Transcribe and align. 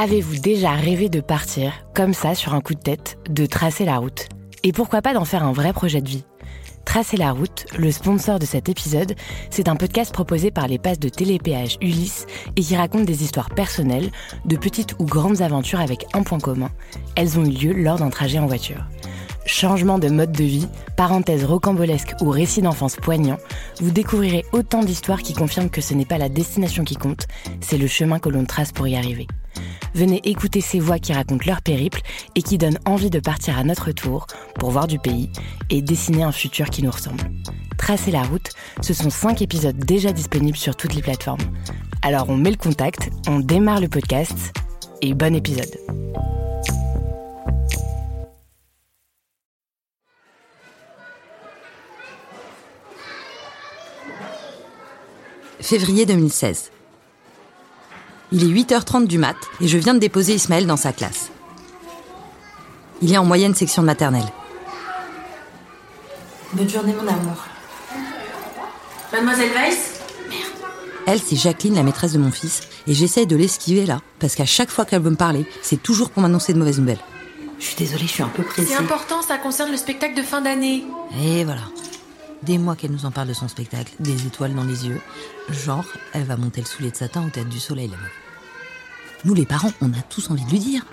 Avez-vous 0.00 0.38
déjà 0.38 0.70
rêvé 0.70 1.08
de 1.08 1.20
partir, 1.20 1.72
comme 1.92 2.14
ça, 2.14 2.36
sur 2.36 2.54
un 2.54 2.60
coup 2.60 2.74
de 2.74 2.80
tête, 2.80 3.18
de 3.28 3.46
tracer 3.46 3.84
la 3.84 3.96
route? 3.96 4.28
Et 4.62 4.70
pourquoi 4.70 5.02
pas 5.02 5.12
d'en 5.12 5.24
faire 5.24 5.42
un 5.42 5.50
vrai 5.50 5.72
projet 5.72 6.00
de 6.00 6.08
vie? 6.08 6.24
Tracer 6.84 7.16
la 7.16 7.32
route, 7.32 7.66
le 7.76 7.90
sponsor 7.90 8.38
de 8.38 8.46
cet 8.46 8.68
épisode, 8.68 9.16
c'est 9.50 9.66
un 9.66 9.74
podcast 9.74 10.14
proposé 10.14 10.52
par 10.52 10.68
les 10.68 10.78
passes 10.78 11.00
de 11.00 11.08
télépéage 11.08 11.78
Ulysse 11.82 12.26
et 12.54 12.60
qui 12.60 12.76
raconte 12.76 13.06
des 13.06 13.24
histoires 13.24 13.50
personnelles, 13.50 14.12
de 14.44 14.56
petites 14.56 14.94
ou 15.00 15.04
grandes 15.04 15.42
aventures 15.42 15.80
avec 15.80 16.06
un 16.14 16.22
point 16.22 16.38
commun. 16.38 16.70
Elles 17.16 17.36
ont 17.36 17.44
eu 17.44 17.50
lieu 17.50 17.72
lors 17.72 17.98
d'un 17.98 18.10
trajet 18.10 18.38
en 18.38 18.46
voiture. 18.46 18.86
Changement 19.46 19.98
de 19.98 20.10
mode 20.10 20.30
de 20.30 20.44
vie, 20.44 20.68
parenthèse 20.96 21.44
rocambolesque 21.44 22.14
ou 22.20 22.30
récit 22.30 22.62
d'enfance 22.62 22.94
poignant, 22.94 23.38
vous 23.80 23.90
découvrirez 23.90 24.44
autant 24.52 24.84
d'histoires 24.84 25.22
qui 25.22 25.34
confirment 25.34 25.70
que 25.70 25.80
ce 25.80 25.94
n'est 25.94 26.04
pas 26.04 26.18
la 26.18 26.28
destination 26.28 26.84
qui 26.84 26.94
compte, 26.94 27.26
c'est 27.60 27.78
le 27.78 27.88
chemin 27.88 28.20
que 28.20 28.28
l'on 28.28 28.44
trace 28.44 28.70
pour 28.70 28.86
y 28.86 28.94
arriver. 28.94 29.26
Venez 29.94 30.20
écouter 30.24 30.60
ces 30.60 30.80
voix 30.80 30.98
qui 30.98 31.12
racontent 31.12 31.44
leur 31.46 31.62
périple 31.62 32.00
et 32.34 32.42
qui 32.42 32.58
donnent 32.58 32.78
envie 32.84 33.10
de 33.10 33.20
partir 33.20 33.58
à 33.58 33.64
notre 33.64 33.92
tour 33.92 34.26
pour 34.58 34.70
voir 34.70 34.86
du 34.86 34.98
pays 34.98 35.30
et 35.70 35.82
dessiner 35.82 36.22
un 36.22 36.32
futur 36.32 36.70
qui 36.70 36.82
nous 36.82 36.90
ressemble. 36.90 37.22
Tracer 37.78 38.10
la 38.10 38.22
route, 38.22 38.50
ce 38.80 38.92
sont 38.94 39.10
5 39.10 39.42
épisodes 39.42 39.78
déjà 39.78 40.12
disponibles 40.12 40.58
sur 40.58 40.76
toutes 40.76 40.94
les 40.94 41.02
plateformes. 41.02 41.40
Alors 42.02 42.28
on 42.28 42.36
met 42.36 42.50
le 42.50 42.56
contact, 42.56 43.10
on 43.26 43.40
démarre 43.40 43.80
le 43.80 43.88
podcast 43.88 44.52
et 45.02 45.14
bon 45.14 45.34
épisode. 45.34 45.74
Février 55.60 56.06
2016. 56.06 56.70
Il 58.30 58.44
est 58.44 58.62
8h30 58.62 59.06
du 59.06 59.18
mat 59.18 59.36
et 59.60 59.68
je 59.68 59.78
viens 59.78 59.94
de 59.94 59.98
déposer 59.98 60.34
Ismaël 60.34 60.66
dans 60.66 60.76
sa 60.76 60.92
classe. 60.92 61.30
Il 63.00 63.12
est 63.12 63.18
en 63.18 63.24
moyenne 63.24 63.54
section 63.54 63.82
de 63.82 63.86
maternelle. 63.86 64.26
Bonne 66.52 66.68
journée, 66.68 66.94
mon 66.94 67.08
amour. 67.08 67.46
Mademoiselle 69.12 69.50
Weiss 69.52 70.00
Elle, 71.06 71.20
c'est 71.20 71.36
Jacqueline, 71.36 71.74
la 71.74 71.82
maîtresse 71.82 72.12
de 72.12 72.18
mon 72.18 72.30
fils, 72.30 72.62
et 72.86 72.92
j'essaye 72.92 73.26
de 73.26 73.36
l'esquiver 73.36 73.86
là, 73.86 74.00
parce 74.18 74.34
qu'à 74.34 74.44
chaque 74.44 74.70
fois 74.70 74.84
qu'elle 74.84 75.02
veut 75.02 75.10
me 75.10 75.16
parler, 75.16 75.46
c'est 75.62 75.82
toujours 75.82 76.10
pour 76.10 76.20
m'annoncer 76.22 76.52
de 76.52 76.58
mauvaises 76.58 76.80
nouvelles. 76.80 77.00
Je 77.58 77.64
suis 77.64 77.76
désolée, 77.76 78.06
je 78.06 78.12
suis 78.12 78.22
un 78.22 78.28
peu 78.28 78.42
pressée. 78.42 78.68
C'est 78.68 78.76
important, 78.76 79.22
ça 79.22 79.38
concerne 79.38 79.70
le 79.70 79.76
spectacle 79.76 80.14
de 80.14 80.22
fin 80.22 80.40
d'année. 80.42 80.84
Et 81.22 81.44
voilà. 81.44 81.62
Des 82.42 82.58
mois 82.58 82.76
qu'elle 82.76 82.92
nous 82.92 83.04
en 83.04 83.10
parle 83.10 83.28
de 83.28 83.32
son 83.32 83.48
spectacle, 83.48 83.92
des 84.00 84.26
étoiles 84.26 84.54
dans 84.54 84.64
les 84.64 84.86
yeux. 84.86 85.00
Genre, 85.50 85.84
elle 86.12 86.24
va 86.24 86.36
monter 86.36 86.60
le 86.60 86.66
soulier 86.66 86.90
de 86.90 86.96
satin 86.96 87.24
au 87.26 87.30
tête 87.30 87.48
du 87.48 87.58
soleil. 87.58 87.90
Nous, 89.24 89.34
les 89.34 89.46
parents, 89.46 89.72
on 89.80 89.90
a 89.92 90.02
tous 90.08 90.30
envie 90.30 90.44
de 90.44 90.50
lui 90.50 90.60
dire. 90.60 90.86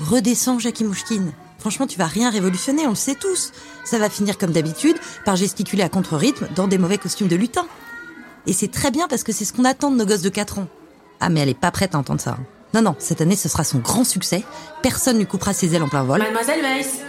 Redescends, 0.00 0.58
Jackie 0.58 0.84
Mouchkine. 0.84 1.32
Franchement, 1.58 1.86
tu 1.86 1.98
vas 1.98 2.06
rien 2.06 2.30
révolutionner, 2.30 2.86
on 2.86 2.90
le 2.90 2.94
sait 2.94 3.16
tous. 3.16 3.52
Ça 3.84 3.98
va 3.98 4.08
finir 4.08 4.38
comme 4.38 4.52
d'habitude, 4.52 4.96
par 5.24 5.36
gesticuler 5.36 5.82
à 5.82 5.88
contre-rythme 5.88 6.48
dans 6.54 6.68
des 6.68 6.78
mauvais 6.78 6.98
costumes 6.98 7.28
de 7.28 7.36
lutin. 7.36 7.66
Et 8.46 8.52
c'est 8.52 8.70
très 8.70 8.90
bien 8.90 9.08
parce 9.08 9.24
que 9.24 9.32
c'est 9.32 9.44
ce 9.44 9.52
qu'on 9.52 9.64
attend 9.64 9.90
de 9.90 9.96
nos 9.96 10.06
gosses 10.06 10.22
de 10.22 10.28
4 10.30 10.60
ans. 10.60 10.68
Ah, 11.20 11.28
mais 11.28 11.40
elle 11.40 11.48
est 11.48 11.54
pas 11.58 11.70
prête 11.72 11.94
à 11.94 11.98
entendre 11.98 12.20
ça. 12.20 12.38
hein. 12.38 12.44
Non, 12.74 12.82
non, 12.82 12.96
cette 12.98 13.20
année, 13.20 13.34
ce 13.36 13.48
sera 13.48 13.64
son 13.64 13.78
grand 13.78 14.04
succès. 14.04 14.44
Personne 14.82 15.18
lui 15.18 15.26
coupera 15.26 15.52
ses 15.52 15.74
ailes 15.74 15.82
en 15.82 15.88
plein 15.88 16.04
vol. 16.04 16.20
Mademoiselle 16.20 16.62
Weiss 16.62 17.00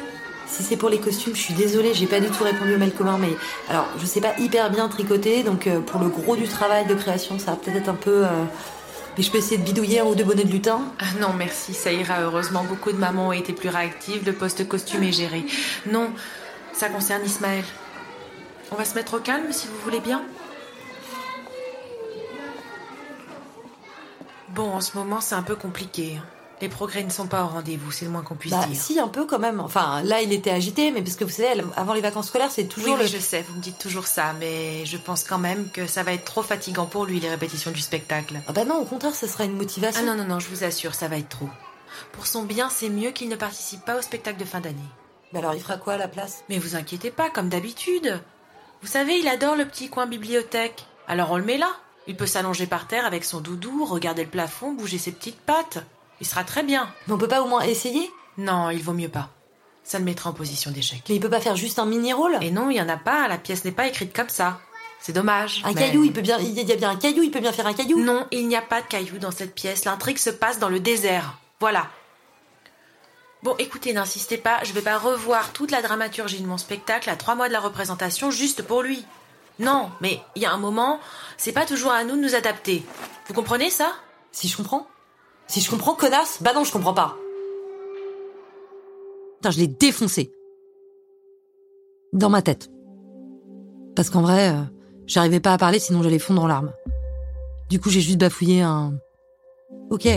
Si 0.50 0.64
c'est 0.64 0.78
pour 0.78 0.90
les 0.90 1.00
costumes, 1.00 1.36
je 1.36 1.42
suis 1.42 1.54
désolée, 1.54 1.94
j'ai 1.94 2.08
pas 2.08 2.20
du 2.20 2.28
tout 2.28 2.44
répondu 2.44 2.76
au 2.76 2.78
mail 2.78 2.92
commun, 2.92 3.18
mais 3.20 3.34
alors 3.70 3.88
je 3.98 4.06
sais 4.06 4.20
pas 4.20 4.34
hyper 4.40 4.70
bien 4.72 4.90
tricoter, 4.90 5.44
donc 5.44 5.68
euh, 5.68 5.80
pour 5.80 6.02
le 6.02 6.10
gros 6.10 6.36
du 6.36 6.48
travail 6.48 6.86
de 6.86 6.96
création, 6.96 7.40
ça 7.40 7.52
va 7.52 7.58
peut-être 7.58 7.78
être 7.78 7.90
un 7.90 7.94
peu. 7.96 8.26
euh, 8.26 8.44
Mais 9.18 9.24
je 9.24 9.32
peux 9.32 9.38
essayer 9.38 9.58
de 9.58 9.64
bidouiller 9.64 10.00
un 10.02 10.06
ou 10.06 10.16
deux 10.16 10.24
bonnets 10.24 10.44
de 10.44 10.52
lutin. 10.52 10.82
Ah 11.00 11.06
non, 11.22 11.34
merci, 11.34 11.74
ça 11.74 11.92
ira. 11.92 12.22
Heureusement, 12.22 12.64
beaucoup 12.64 12.92
de 12.92 12.98
mamans 12.98 13.28
ont 13.30 13.32
été 13.32 13.54
plus 13.54 13.70
réactives, 13.70 14.26
le 14.26 14.34
poste 14.34 14.68
costume 14.68 15.04
est 15.04 15.12
géré. 15.12 15.46
Non, 15.90 16.10
ça 16.74 16.90
concerne 16.90 17.24
Ismaël. 17.26 17.64
On 18.72 18.76
va 18.76 18.86
se 18.86 18.96
mettre 18.96 19.14
au 19.16 19.20
calme 19.20 19.52
si 19.52 19.68
vous 19.68 19.80
voulez 19.84 20.00
bien. 20.00 20.24
Bon, 24.50 24.72
en 24.72 24.82
ce 24.82 24.98
moment, 24.98 25.22
c'est 25.22 25.36
un 25.36 25.44
peu 25.44 25.56
compliqué. 25.56 26.20
Les 26.62 26.68
progrès 26.70 27.04
ne 27.04 27.10
sont 27.10 27.28
pas 27.28 27.44
au 27.44 27.48
rendez-vous, 27.48 27.90
c'est 27.92 28.04
le 28.04 28.12
moins 28.12 28.22
qu'on 28.22 28.36
puisse 28.36 28.52
Bah 28.52 28.66
dire. 28.68 28.76
si, 28.80 29.00
un 29.00 29.08
peu 29.08 29.26
quand 29.26 29.40
même. 29.40 29.62
Enfin, 29.62 30.02
là, 30.04 30.22
il 30.22 30.34
était 30.34 30.52
agité, 30.52 30.92
mais 30.92 31.02
parce 31.02 31.16
que 31.16 31.24
vous 31.24 31.30
savez, 31.32 31.64
avant 31.78 31.94
les 31.94 32.02
vacances 32.02 32.28
scolaires, 32.28 32.52
c'est 32.52 32.66
toujours 32.66 32.96
oui, 32.96 33.04
le. 33.04 33.08
je 33.08 33.18
sais, 33.18 33.46
vous 33.48 33.56
me 33.56 33.62
dites 33.62 33.78
toujours 33.78 34.08
ça, 34.08 34.34
mais 34.40 34.86
je 34.86 34.98
pense 34.98 35.24
quand 35.24 35.38
même 35.38 35.70
que 35.72 35.88
ça 35.88 36.04
va 36.04 36.12
être 36.14 36.26
trop 36.26 36.44
fatigant 36.44 36.86
pour 36.86 37.06
lui, 37.06 37.20
les 37.22 37.30
répétitions 37.30 37.72
du 37.72 37.80
spectacle. 37.80 38.42
Ah 38.48 38.52
bah 38.52 38.66
non, 38.66 38.76
au 38.82 38.86
contraire, 38.86 39.16
ce 39.16 39.26
sera 39.28 39.46
une 39.46 39.56
motivation. 39.56 40.02
Ah 40.04 40.06
non, 40.06 40.16
non, 40.22 40.26
non, 40.28 40.40
je 40.40 40.50
vous 40.50 40.64
assure, 40.66 40.96
ça 40.96 41.08
va 41.08 41.18
être 41.18 41.30
trop. 41.30 41.50
Pour 42.12 42.28
son 42.28 42.44
bien, 42.44 42.70
c'est 42.70 42.90
mieux 42.90 43.12
qu'il 43.12 43.30
ne 43.30 43.36
participe 43.38 43.86
pas 43.86 43.98
au 43.98 44.02
spectacle 44.02 44.38
de 44.40 44.46
fin 44.46 44.60
d'année. 44.60 44.78
Mais 45.32 45.40
alors, 45.40 45.54
il 45.56 45.62
fera 45.62 45.78
quoi 45.78 45.94
à 45.94 45.98
la 45.98 46.08
place? 46.08 46.44
Mais 46.50 46.58
vous 46.60 46.76
inquiétez 46.76 47.12
pas, 47.12 47.30
comme 47.30 47.50
d'habitude. 47.50 48.20
Vous 48.82 48.88
savez, 48.88 49.18
il 49.18 49.28
adore 49.28 49.56
le 49.56 49.66
petit 49.66 49.90
coin 49.90 50.08
bibliothèque. 50.08 50.86
Alors 51.08 51.32
on 51.32 51.38
le 51.38 51.44
met 51.44 51.58
là. 51.58 51.70
Il 52.08 52.16
peut 52.16 52.26
s'allonger 52.28 52.66
par 52.68 52.88
terre 52.88 53.06
avec 53.06 53.24
son 53.26 53.40
doudou, 53.40 53.86
regarder 53.86 54.24
le 54.24 54.30
plafond, 54.30 54.74
bouger 54.74 54.98
ses 54.98 55.12
petites 55.12 55.40
pattes. 55.40 55.80
Il 56.22 56.28
sera 56.28 56.44
très 56.44 56.64
bien. 56.64 56.94
Mais 57.08 57.14
on 57.14 57.18
peut 57.18 57.28
pas 57.28 57.42
au 57.42 57.48
moins 57.48 57.62
essayer? 57.62 58.12
Non, 58.38 58.70
il 58.70 58.82
vaut 58.82 58.94
mieux 58.94 59.10
pas. 59.10 59.30
Ça 59.84 60.00
le 60.00 60.06
mettra 60.06 60.30
en 60.30 60.34
position 60.34 60.72
d'échec. 60.72 61.02
Mais 61.10 61.16
il 61.16 61.22
peut 61.22 61.30
pas 61.30 61.42
faire 61.42 61.56
juste 61.56 61.80
un 61.80 61.86
mini-rôle? 61.86 62.38
Et 62.42 62.52
non, 62.52 62.70
il 62.70 62.78
y 62.78 62.82
en 62.82 62.90
a 62.90 62.98
pas, 62.98 63.28
la 63.28 63.38
pièce 63.38 63.66
n'est 63.66 63.72
pas 63.72 63.88
écrite 63.88 64.16
comme 64.16 64.30
ça. 64.30 64.60
C'est 65.00 65.14
dommage. 65.14 65.62
Un 65.64 65.70
mais- 65.70 65.76
caillou, 65.76 66.04
il 66.04 66.14
peut 66.14 66.22
bien. 66.22 66.38
Il 66.40 66.54
y 66.54 66.72
a 66.72 66.76
bien 66.76 66.92
un 66.92 66.98
caillou, 66.98 67.24
il 67.24 67.32
peut 67.32 67.40
bien 67.40 67.54
faire 67.54 67.68
un 67.68 67.74
caillou? 67.74 68.00
Non, 68.04 68.28
il 68.32 68.48
n'y 68.48 68.56
a 68.56 68.62
pas 68.62 68.82
de 68.82 68.88
caillou 68.88 69.18
dans 69.18 69.32
cette 69.32 69.56
pièce. 69.56 69.86
L'intrigue 69.86 70.18
se 70.18 70.30
passe 70.30 70.60
dans 70.60 70.70
le 70.70 70.80
désert. 70.80 71.38
Voilà. 71.60 71.88
Bon, 73.42 73.56
écoutez, 73.58 73.94
n'insistez 73.94 74.38
pas, 74.38 74.60
je 74.64 74.74
vais 74.74 74.82
pas 74.82 74.98
revoir 74.98 75.54
toute 75.54 75.72
la 75.72 75.82
dramaturgie 75.82 76.42
de 76.42 76.48
mon 76.48 76.58
spectacle 76.58 77.10
à 77.10 77.16
trois 77.16 77.36
mois 77.36 77.48
de 77.48 77.54
la 77.54 77.62
représentation 77.62 78.32
juste 78.32 78.62
pour 78.64 78.82
lui. 78.82 79.06
Non, 79.60 79.90
mais 80.02 80.22
il 80.36 80.42
y 80.42 80.46
a 80.46 80.52
un 80.52 80.58
moment, 80.58 81.00
c'est 81.38 81.54
pas 81.54 81.66
toujours 81.66 81.94
à 81.94 82.04
nous 82.04 82.18
de 82.18 82.22
nous 82.22 82.36
adapter. 82.36 82.84
Vous 83.28 83.34
comprenez 83.34 83.70
ça? 83.70 83.94
Si 84.34 84.50
je 84.50 84.58
comprends 84.58 84.88
Si 85.50 85.62
je 85.62 85.70
comprends, 85.70 85.96
connasse 85.96 86.42
Bah 86.42 86.54
non, 86.54 86.64
je 86.64 86.72
comprends 86.72 86.94
pas. 86.94 87.18
Putain, 89.38 89.50
je 89.50 89.60
l'ai 89.60 89.68
défoncé. 89.68 90.32
Dans 92.14 92.30
ma 92.30 92.44
tête. 92.44 92.70
Parce 93.96 94.12
qu'en 94.12 94.22
vrai, 94.22 94.54
euh, 94.54 94.62
j'arrivais 95.08 95.40
pas 95.40 95.54
à 95.54 95.58
parler 95.58 95.80
sinon 95.80 96.04
j'allais 96.04 96.20
fondre 96.20 96.44
en 96.44 96.48
larmes. 96.48 96.72
Du 97.70 97.80
coup, 97.80 97.90
j'ai 97.90 98.00
juste 98.00 98.20
bafouillé 98.20 98.62
un. 98.62 98.94
Ok. 99.90 100.08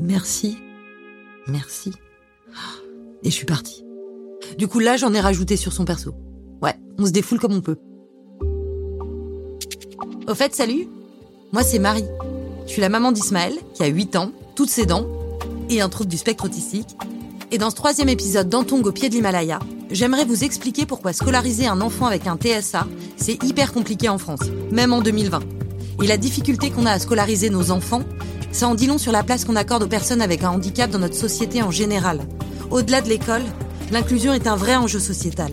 Merci. 0.00 0.56
Merci. 1.46 1.92
Et 3.22 3.30
je 3.30 3.34
suis 3.34 3.46
partie. 3.46 3.84
Du 4.56 4.68
coup, 4.68 4.78
là, 4.78 4.96
j'en 4.96 5.12
ai 5.12 5.20
rajouté 5.20 5.56
sur 5.56 5.72
son 5.72 5.84
perso. 5.84 6.14
Ouais, 6.62 6.74
on 6.98 7.04
se 7.04 7.10
défoule 7.10 7.38
comme 7.38 7.54
on 7.54 7.60
peut. 7.60 7.76
Au 10.26 10.34
fait, 10.34 10.54
salut. 10.54 10.88
Moi, 11.52 11.62
c'est 11.62 11.78
Marie. 11.78 12.06
Je 12.66 12.72
suis 12.72 12.80
la 12.80 12.88
maman 12.88 13.12
d'Ismaël, 13.12 13.54
qui 13.74 13.82
a 13.82 13.86
8 13.86 14.16
ans, 14.16 14.30
toutes 14.54 14.70
ses 14.70 14.86
dents, 14.86 15.06
et 15.68 15.80
un 15.80 15.88
trouble 15.88 16.10
du 16.10 16.16
spectre 16.16 16.44
autistique. 16.44 16.96
Et 17.50 17.58
dans 17.58 17.70
ce 17.70 17.76
troisième 17.76 18.08
épisode 18.08 18.48
d'Antong 18.48 18.86
au 18.86 18.92
pied 18.92 19.08
de 19.08 19.14
l'Himalaya, 19.14 19.58
j'aimerais 19.90 20.24
vous 20.24 20.44
expliquer 20.44 20.86
pourquoi 20.86 21.12
scolariser 21.12 21.66
un 21.66 21.80
enfant 21.80 22.06
avec 22.06 22.26
un 22.26 22.36
TSA, 22.36 22.86
c'est 23.16 23.42
hyper 23.44 23.72
compliqué 23.72 24.08
en 24.08 24.18
France, 24.18 24.40
même 24.72 24.92
en 24.92 25.00
2020. 25.00 25.40
Et 26.02 26.06
la 26.06 26.16
difficulté 26.16 26.70
qu'on 26.70 26.86
a 26.86 26.92
à 26.92 26.98
scolariser 26.98 27.50
nos 27.50 27.70
enfants, 27.70 28.02
ça 28.50 28.66
en 28.66 28.74
dit 28.74 28.86
long 28.86 28.98
sur 28.98 29.12
la 29.12 29.22
place 29.22 29.44
qu'on 29.44 29.56
accorde 29.56 29.82
aux 29.82 29.88
personnes 29.88 30.22
avec 30.22 30.42
un 30.42 30.50
handicap 30.50 30.90
dans 30.90 30.98
notre 30.98 31.16
société 31.16 31.62
en 31.62 31.70
général. 31.70 32.20
Au-delà 32.70 33.02
de 33.02 33.08
l'école, 33.08 33.42
l'inclusion 33.92 34.32
est 34.32 34.46
un 34.46 34.56
vrai 34.56 34.74
enjeu 34.76 35.00
sociétal. 35.00 35.52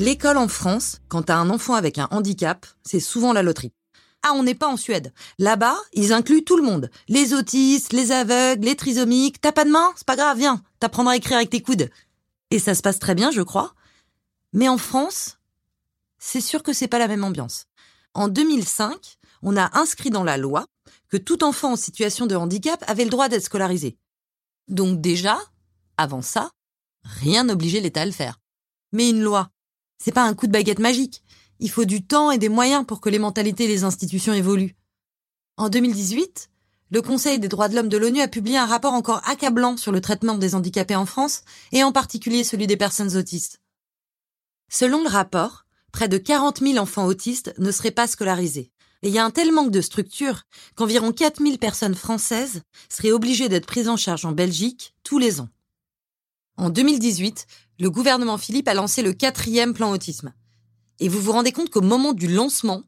L'école 0.00 0.38
en 0.38 0.48
France, 0.48 1.02
quand 1.08 1.24
t'as 1.24 1.36
un 1.36 1.50
enfant 1.50 1.74
avec 1.74 1.98
un 1.98 2.08
handicap, 2.10 2.64
c'est 2.82 3.00
souvent 3.00 3.34
la 3.34 3.42
loterie. 3.42 3.74
Ah, 4.22 4.32
on 4.34 4.42
n'est 4.42 4.54
pas 4.54 4.66
en 4.66 4.78
Suède. 4.78 5.12
Là-bas, 5.38 5.76
ils 5.92 6.14
incluent 6.14 6.42
tout 6.42 6.56
le 6.56 6.62
monde. 6.62 6.90
Les 7.08 7.34
autistes, 7.34 7.92
les 7.92 8.10
aveugles, 8.10 8.64
les 8.64 8.76
trisomiques. 8.76 9.42
T'as 9.42 9.52
pas 9.52 9.66
de 9.66 9.70
main 9.70 9.92
C'est 9.96 10.06
pas 10.06 10.16
grave, 10.16 10.38
viens. 10.38 10.62
T'apprendras 10.78 11.12
à 11.12 11.16
écrire 11.16 11.36
avec 11.36 11.50
tes 11.50 11.60
coudes. 11.60 11.90
Et 12.50 12.58
ça 12.58 12.74
se 12.74 12.80
passe 12.80 12.98
très 12.98 13.14
bien, 13.14 13.30
je 13.30 13.42
crois. 13.42 13.74
Mais 14.54 14.70
en 14.70 14.78
France, 14.78 15.36
c'est 16.18 16.40
sûr 16.40 16.62
que 16.62 16.72
c'est 16.72 16.88
pas 16.88 16.98
la 16.98 17.06
même 17.06 17.22
ambiance. 17.22 17.66
En 18.14 18.28
2005, 18.28 19.18
on 19.42 19.58
a 19.58 19.78
inscrit 19.78 20.08
dans 20.08 20.24
la 20.24 20.38
loi 20.38 20.64
que 21.10 21.18
tout 21.18 21.44
enfant 21.44 21.72
en 21.72 21.76
situation 21.76 22.26
de 22.26 22.36
handicap 22.36 22.82
avait 22.86 23.04
le 23.04 23.10
droit 23.10 23.28
d'être 23.28 23.44
scolarisé. 23.44 23.98
Donc 24.66 25.02
déjà, 25.02 25.38
avant 25.98 26.22
ça, 26.22 26.52
rien 27.04 27.44
n'obligeait 27.44 27.80
l'État 27.80 28.00
à 28.00 28.06
le 28.06 28.12
faire. 28.12 28.40
Mais 28.92 29.10
une 29.10 29.20
loi, 29.20 29.50
c'est 30.02 30.12
pas 30.12 30.24
un 30.24 30.34
coup 30.34 30.46
de 30.46 30.52
baguette 30.52 30.78
magique. 30.78 31.22
Il 31.60 31.70
faut 31.70 31.84
du 31.84 32.02
temps 32.02 32.30
et 32.30 32.38
des 32.38 32.48
moyens 32.48 32.84
pour 32.86 33.00
que 33.00 33.10
les 33.10 33.18
mentalités 33.18 33.64
et 33.64 33.68
les 33.68 33.84
institutions 33.84 34.32
évoluent. 34.32 34.74
En 35.56 35.68
2018, 35.68 36.48
le 36.90 37.02
Conseil 37.02 37.38
des 37.38 37.48
droits 37.48 37.68
de 37.68 37.76
l'homme 37.76 37.88
de 37.88 37.98
l'ONU 37.98 38.20
a 38.20 38.28
publié 38.28 38.56
un 38.56 38.66
rapport 38.66 38.94
encore 38.94 39.20
accablant 39.28 39.76
sur 39.76 39.92
le 39.92 40.00
traitement 40.00 40.38
des 40.38 40.54
handicapés 40.54 40.96
en 40.96 41.06
France, 41.06 41.42
et 41.70 41.84
en 41.84 41.92
particulier 41.92 42.42
celui 42.42 42.66
des 42.66 42.78
personnes 42.78 43.16
autistes. 43.16 43.60
Selon 44.68 45.02
le 45.02 45.08
rapport, 45.08 45.66
près 45.92 46.08
de 46.08 46.18
40 46.18 46.60
000 46.60 46.78
enfants 46.78 47.06
autistes 47.06 47.52
ne 47.58 47.70
seraient 47.70 47.90
pas 47.90 48.06
scolarisés. 48.06 48.72
Et 49.02 49.08
il 49.08 49.14
y 49.14 49.18
a 49.18 49.24
un 49.24 49.30
tel 49.30 49.52
manque 49.52 49.70
de 49.70 49.80
structure 49.80 50.42
qu'environ 50.74 51.12
4 51.12 51.42
000 51.42 51.58
personnes 51.58 51.94
françaises 51.94 52.62
seraient 52.88 53.12
obligées 53.12 53.48
d'être 53.48 53.66
prises 53.66 53.88
en 53.88 53.96
charge 53.96 54.24
en 54.24 54.32
Belgique 54.32 54.94
tous 55.04 55.18
les 55.18 55.40
ans. 55.40 55.48
En 56.56 56.70
2018, 56.70 57.46
le 57.80 57.90
gouvernement 57.90 58.36
Philippe 58.36 58.68
a 58.68 58.74
lancé 58.74 59.02
le 59.02 59.14
quatrième 59.14 59.72
plan 59.72 59.90
autisme. 59.90 60.34
Et 61.00 61.08
vous 61.08 61.20
vous 61.20 61.32
rendez 61.32 61.50
compte 61.50 61.70
qu'au 61.70 61.80
moment 61.80 62.12
du 62.12 62.28
lancement, 62.28 62.82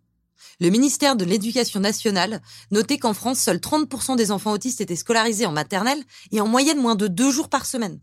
le 0.60 0.68
ministère 0.68 1.16
de 1.16 1.24
l'Éducation 1.24 1.80
nationale 1.80 2.42
notait 2.70 2.98
qu'en 2.98 3.14
France, 3.14 3.38
seuls 3.38 3.56
30% 3.56 4.16
des 4.16 4.30
enfants 4.30 4.52
autistes 4.52 4.82
étaient 4.82 4.94
scolarisés 4.94 5.46
en 5.46 5.52
maternelle 5.52 6.02
et 6.30 6.42
en 6.42 6.46
moyenne 6.46 6.78
moins 6.78 6.94
de 6.94 7.08
deux 7.08 7.30
jours 7.30 7.48
par 7.48 7.64
semaine. 7.64 8.00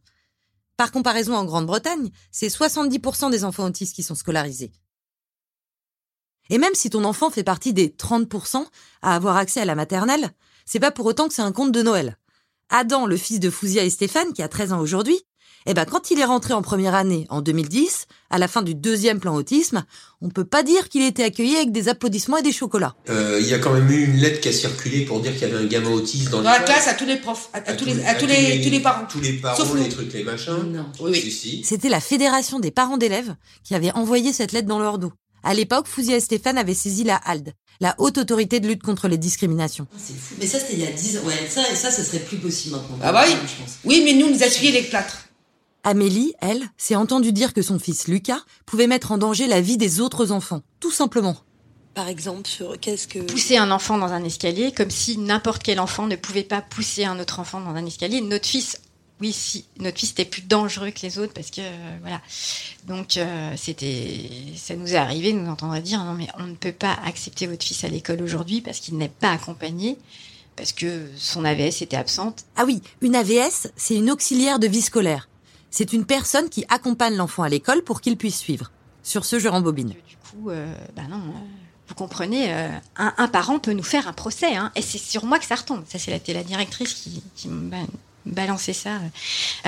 Par 0.78 0.92
comparaison, 0.92 1.36
en 1.36 1.46
Grande-Bretagne, 1.46 2.10
c'est 2.32 2.48
70% 2.48 3.30
des 3.30 3.44
enfants 3.44 3.66
autistes 3.66 3.96
qui 3.96 4.02
sont 4.02 4.16
scolarisés. 4.16 4.72
Et 6.50 6.58
même 6.58 6.74
si 6.74 6.90
ton 6.90 7.04
enfant 7.04 7.30
fait 7.30 7.44
partie 7.44 7.74
des 7.74 7.90
30% 7.90 8.66
à 9.04 9.16
avoir 9.16 9.38
accès 9.38 9.62
à 9.62 9.66
la 9.66 9.76
maternelle, 9.76 10.32
c'est 10.66 10.80
pas 10.80 10.90
pour 10.90 11.06
autant 11.06 11.28
que 11.28 11.36
c'est 11.36 11.44
un 11.44 11.52
conte 11.52 11.72
de 11.72 11.84
Noël. 11.84 12.18
Adam, 12.70 13.06
le 13.06 13.18
fils 13.18 13.40
de 13.40 13.52
Fouzia 13.52 13.84
et 13.84 13.92
Stéphane, 13.92 14.34
qui 14.34 14.42
a 14.42 14.48
13 14.48 14.74
ans 14.74 14.80
aujourd'hui, 14.80 15.20
eh 15.70 15.76
ben, 15.76 15.86
quand 15.86 16.10
il 16.10 16.20
est 16.20 16.26
rentré 16.26 16.56
en 16.56 16.64
première 16.64 16.96
année, 16.96 17.28
en 17.30 17.42
2010, 17.42 18.08
à 18.32 18.40
la 18.40 18.48
fin 18.48 18.64
du 18.64 18.74
deuxième 18.74 19.20
plan 19.20 19.36
autisme, 19.36 19.86
on 20.20 20.30
peut 20.30 20.44
pas 20.44 20.64
dire 20.64 20.90
qu'il 20.90 21.04
était 21.04 21.24
accueilli 21.24 21.56
avec 21.58 21.72
des 21.72 21.90
applaudissements 21.90 22.38
et 22.38 22.42
des 22.42 22.52
chocolats. 22.52 22.96
Euh, 23.08 23.38
il 23.40 23.48
y 23.48 23.54
a 23.54 23.60
quand 23.60 23.72
même 23.72 23.88
eu 23.92 24.06
une 24.06 24.18
lettre 24.18 24.42
qui 24.42 24.50
a 24.50 24.52
circulé 24.52 25.06
pour 25.06 25.22
dire 25.22 25.32
qu'il 25.34 25.44
y 25.44 25.46
avait 25.46 25.64
un 25.64 25.68
gamin 25.68 25.92
autiste 25.92 26.32
dans, 26.32 26.42
dans 26.42 26.50
la 26.50 26.62
classe 26.62 26.88
à 26.88 26.96
tous 26.96 27.06
les 27.06 27.18
profs, 27.18 27.50
à, 27.54 27.62
tous, 27.62 27.86
les, 27.86 28.04
à 28.04 28.16
tous, 28.16 28.26
les, 28.26 28.62
tous 28.64 28.72
les 28.72 28.80
parents. 28.80 29.06
Tous 29.08 29.22
les 29.22 29.34
parents, 29.34 29.56
Sauf 29.56 29.76
les 29.76 29.90
trucs, 29.90 30.12
les 30.12 30.24
machins. 30.24 30.72
Non. 30.72 30.88
Oui, 31.02 31.12
oui. 31.14 31.32
Si. 31.32 31.62
C'était 31.64 31.90
la 31.90 32.00
fédération 32.00 32.60
des 32.60 32.72
parents 32.72 32.98
d'élèves 32.98 33.36
qui 33.64 33.76
avait 33.76 33.92
envoyé 33.92 34.34
cette 34.34 34.54
lettre 34.54 34.68
dans 34.68 34.80
leur 34.80 34.98
dos. 34.98 35.14
À 35.44 35.54
l'époque, 35.54 35.88
Fouzia 35.88 36.18
et 36.18 36.20
Stéphane 36.20 36.58
avaient 36.58 36.74
saisi 36.74 37.04
la 37.04 37.16
HALD, 37.18 37.54
la 37.80 37.94
Haute 38.00 38.18
Autorité 38.18 38.60
de 38.60 38.68
lutte 38.68 38.82
contre 38.82 39.08
les 39.08 39.20
discriminations. 39.20 39.86
C'est 39.98 40.18
fou. 40.18 40.34
Mais 40.40 40.48
ça, 40.48 40.60
c'était 40.60 40.74
il 40.74 40.80
y 40.80 40.88
a 40.88 40.92
10 40.92 41.20
ans. 41.20 41.22
Ouais, 41.26 41.48
ça, 41.48 41.64
ça, 41.76 41.92
ça 41.92 42.04
serait 42.04 42.20
plus 42.20 42.38
possible 42.38 42.76
maintenant. 42.76 42.98
Ah 43.04 43.12
bah 43.14 43.24
oui. 43.28 43.34
Je 43.34 43.62
pense. 43.62 43.78
Oui, 43.86 44.02
mais 44.04 44.14
nous, 44.14 44.32
nous 44.34 44.44
essuyer 44.44 44.72
les 44.72 44.82
plâtres. 44.82 45.29
Amélie, 45.84 46.34
elle, 46.42 46.64
s'est 46.78 46.96
entendue 46.96 47.32
dire 47.32 47.54
que 47.54 47.62
son 47.62 47.80
fils 47.80 48.08
Lucas 48.08 48.42
pouvait 48.66 48.88
mettre 48.88 49.12
en 49.12 49.18
danger 49.18 49.48
la 49.48 49.62
vie 49.62 49.78
des 49.78 50.02
autres 50.02 50.32
enfants, 50.32 50.62
tout 50.80 50.92
simplement. 50.92 51.38
Par 51.94 52.08
exemple, 52.08 52.48
sur 52.48 52.80
qu'est-ce 52.80 53.08
que. 53.08 53.20
Pousser 53.20 53.58
un 53.58 53.72
enfant 53.72 53.98
dans 53.98 54.12
un 54.12 54.24
escalier, 54.24 54.72
comme 54.72 54.90
si 54.90 55.18
n'importe 55.18 55.64
quel 55.64 55.80
enfant 55.80 56.08
ne 56.08 56.16
pouvait 56.16 56.44
pas 56.44 56.62
pousser 56.62 57.06
un 57.06 57.20
autre 57.20 57.40
enfant 57.40 57.60
dans 57.62 57.72
un 57.72 57.86
escalier. 57.86 58.22
Notre 58.22 58.48
fils, 58.48 58.80
oui, 59.22 59.34
si, 59.34 59.66
notre 59.80 59.98
fils 59.98 60.12
était 60.12 60.26
plus 60.26 60.44
dangereux 60.44 60.92
que 60.92 61.02
les 61.02 61.18
autres 61.18 61.34
parce 61.34 61.50
que, 61.50 61.62
euh, 61.62 61.98
voilà. 62.02 62.22
Donc, 62.88 63.18
euh, 63.18 63.54
c'était, 63.58 64.20
ça 64.56 64.76
nous 64.76 64.94
est 64.94 64.98
arrivé 64.98 65.34
de 65.34 65.40
nous 65.40 65.50
entendre 65.50 65.78
dire 65.80 66.04
non, 66.04 66.14
mais 66.14 66.28
on 66.38 66.44
ne 66.44 66.56
peut 66.56 66.72
pas 66.72 66.98
accepter 67.06 67.48
votre 67.48 67.66
fils 67.66 67.84
à 67.84 67.88
l'école 67.88 68.22
aujourd'hui 68.22 68.62
parce 68.62 68.80
qu'il 68.80 68.98
n'est 68.98 69.10
pas 69.10 69.32
accompagné, 69.32 69.98
parce 70.56 70.72
que 70.72 71.08
son 71.18 71.44
AVS 71.44 71.82
était 71.82 71.98
absente. 71.98 72.46
Ah 72.56 72.64
oui, 72.66 72.82
une 73.02 73.16
AVS, 73.16 73.72
c'est 73.76 73.96
une 73.96 74.12
auxiliaire 74.12 74.60
de 74.60 74.68
vie 74.68 74.82
scolaire. 74.82 75.28
C'est 75.72 75.94
une 75.94 76.06
personne 76.06 76.50
qui 76.50 76.66
accompagne 76.70 77.16
l'enfant 77.16 77.44
à 77.44 77.50
l'école 77.50 77.84
pour 77.84 78.02
qu'il 78.02 78.18
puisse 78.18 78.38
suivre. 78.38 78.72
Sur 79.04 79.26
ce, 79.26 79.40
je 79.40 79.48
rembobine. 79.48 79.90
Du 79.90 80.18
coup, 80.32 80.50
euh, 80.50 80.74
bah 80.96 81.04
non, 81.10 81.18
euh, 81.18 81.40
vous 81.88 81.96
comprenez, 81.96 82.54
euh, 82.54 82.70
un, 82.98 83.14
un 83.18 83.28
parent 83.28 83.60
peut 83.60 83.74
nous 83.74 83.84
faire 83.84 84.08
un 84.08 84.14
procès, 84.14 84.56
hein, 84.56 84.72
et 84.76 84.82
c'est 84.82 84.98
sur 84.98 85.26
moi 85.26 85.40
que 85.40 85.46
ça 85.46 85.56
retombe. 85.56 85.84
Ça, 85.88 85.98
c'est 86.00 86.12
la, 86.12 86.34
la 86.34 86.44
directrice 86.44 86.94
qui, 86.94 87.24
qui 87.36 87.48
me 87.48 87.70
ba- 87.70 87.78
balançait 88.26 88.74
ça 88.74 88.96
euh, 88.96 89.00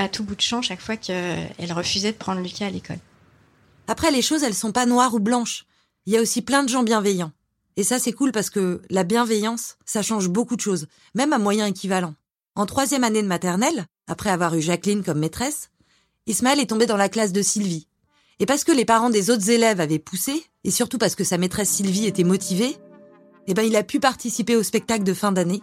à 0.04 0.08
tout 0.08 0.22
bout 0.24 0.36
de 0.36 0.40
champ 0.40 0.62
chaque 0.62 0.80
fois 0.80 0.96
qu'elle 0.96 1.72
refusait 1.72 2.12
de 2.12 2.16
prendre 2.16 2.40
Lucas 2.40 2.66
à 2.66 2.70
l'école. 2.70 2.98
Après, 3.88 4.10
les 4.10 4.22
choses, 4.22 4.42
elles 4.42 4.54
sont 4.54 4.72
pas 4.72 4.86
noires 4.86 5.14
ou 5.14 5.20
blanches. 5.20 5.64
Il 6.06 6.12
y 6.12 6.16
a 6.16 6.20
aussi 6.20 6.42
plein 6.42 6.62
de 6.62 6.68
gens 6.68 6.82
bienveillants. 6.82 7.32
Et 7.76 7.84
ça, 7.84 7.98
c'est 7.98 8.12
cool 8.12 8.32
parce 8.32 8.50
que 8.50 8.82
la 8.90 9.02
bienveillance, 9.02 9.76
ça 9.86 10.02
change 10.02 10.28
beaucoup 10.28 10.56
de 10.56 10.60
choses, 10.60 10.86
même 11.14 11.32
à 11.32 11.38
moyen 11.38 11.66
équivalent. 11.66 12.14
En 12.54 12.66
troisième 12.66 13.02
année 13.02 13.22
de 13.22 13.26
maternelle, 13.26 13.86
après 14.06 14.30
avoir 14.30 14.54
eu 14.54 14.60
Jacqueline 14.60 15.02
comme 15.02 15.18
maîtresse, 15.20 15.70
Ismaël 16.26 16.60
est 16.60 16.66
tombé 16.66 16.86
dans 16.86 16.96
la 16.96 17.08
classe 17.08 17.32
de 17.32 17.42
Sylvie. 17.42 17.88
Et 18.38 18.46
parce 18.46 18.62
que 18.62 18.70
les 18.70 18.84
parents 18.84 19.10
des 19.10 19.30
autres 19.30 19.50
élèves 19.50 19.80
avaient 19.80 19.98
poussé, 19.98 20.44
et 20.62 20.70
surtout 20.70 20.98
parce 20.98 21.16
que 21.16 21.24
sa 21.24 21.36
maîtresse 21.36 21.68
Sylvie 21.68 22.06
était 22.06 22.22
motivée, 22.22 22.76
eh 23.48 23.54
ben 23.54 23.62
il 23.62 23.74
a 23.74 23.82
pu 23.82 23.98
participer 23.98 24.54
au 24.54 24.62
spectacle 24.62 25.02
de 25.02 25.14
fin 25.14 25.32
d'année. 25.32 25.60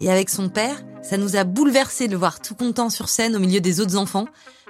Et 0.00 0.10
avec 0.10 0.28
son 0.28 0.50
père, 0.50 0.82
ça 1.02 1.16
nous 1.16 1.36
a 1.36 1.44
bouleversé 1.44 2.08
de 2.08 2.12
le 2.12 2.18
voir 2.18 2.40
tout 2.40 2.54
content 2.54 2.90
sur 2.90 3.08
scène 3.08 3.36
au 3.36 3.38
milieu 3.38 3.60
des 3.60 3.80
autres 3.80 3.96
enfants, 3.96 4.26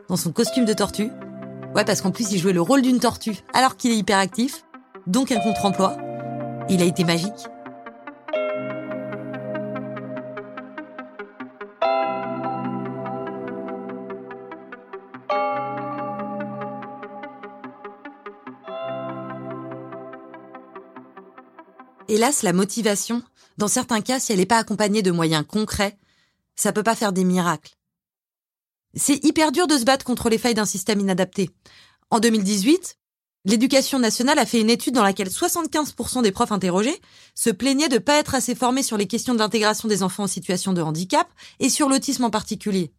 dans 0.08 0.16
son 0.16 0.30
costume 0.30 0.64
de 0.64 0.74
tortue. 0.74 1.10
Ouais, 1.74 1.84
parce 1.84 2.02
qu'en 2.02 2.12
plus 2.12 2.30
il 2.30 2.38
jouait 2.38 2.52
le 2.52 2.60
rôle 2.60 2.82
d'une 2.82 3.00
tortue, 3.00 3.36
alors 3.52 3.76
qu'il 3.76 3.90
est 3.90 3.96
hyperactif, 3.96 4.64
donc 5.08 5.32
un 5.32 5.40
contre-emploi. 5.40 5.96
Il 6.68 6.82
a 6.82 6.84
été 6.84 7.02
magique. 7.02 7.48
La 22.42 22.52
motivation, 22.52 23.20
dans 23.58 23.66
certains 23.66 24.00
cas, 24.00 24.20
si 24.20 24.32
elle 24.32 24.38
n'est 24.38 24.46
pas 24.46 24.58
accompagnée 24.58 25.02
de 25.02 25.10
moyens 25.10 25.44
concrets, 25.44 25.98
ça 26.54 26.72
peut 26.72 26.84
pas 26.84 26.94
faire 26.94 27.12
des 27.12 27.24
miracles. 27.24 27.74
C'est 28.94 29.24
hyper 29.24 29.50
dur 29.50 29.66
de 29.66 29.76
se 29.76 29.82
battre 29.82 30.04
contre 30.04 30.28
les 30.28 30.38
failles 30.38 30.54
d'un 30.54 30.64
système 30.64 31.00
inadapté. 31.00 31.50
En 32.10 32.20
2018, 32.20 32.96
l'éducation 33.44 33.98
nationale 33.98 34.38
a 34.38 34.46
fait 34.46 34.60
une 34.60 34.70
étude 34.70 34.94
dans 34.94 35.02
laquelle 35.02 35.30
75% 35.30 36.22
des 36.22 36.30
profs 36.30 36.52
interrogés 36.52 37.00
se 37.34 37.50
plaignaient 37.50 37.88
de 37.88 37.98
pas 37.98 38.20
être 38.20 38.36
assez 38.36 38.54
formés 38.54 38.84
sur 38.84 38.96
les 38.96 39.08
questions 39.08 39.34
de 39.34 39.40
l'intégration 39.40 39.88
des 39.88 40.04
enfants 40.04 40.24
en 40.24 40.28
situation 40.28 40.72
de 40.72 40.82
handicap 40.82 41.26
et 41.58 41.70
sur 41.70 41.88
l'autisme 41.88 42.22
en 42.22 42.30
particulier. 42.30 42.92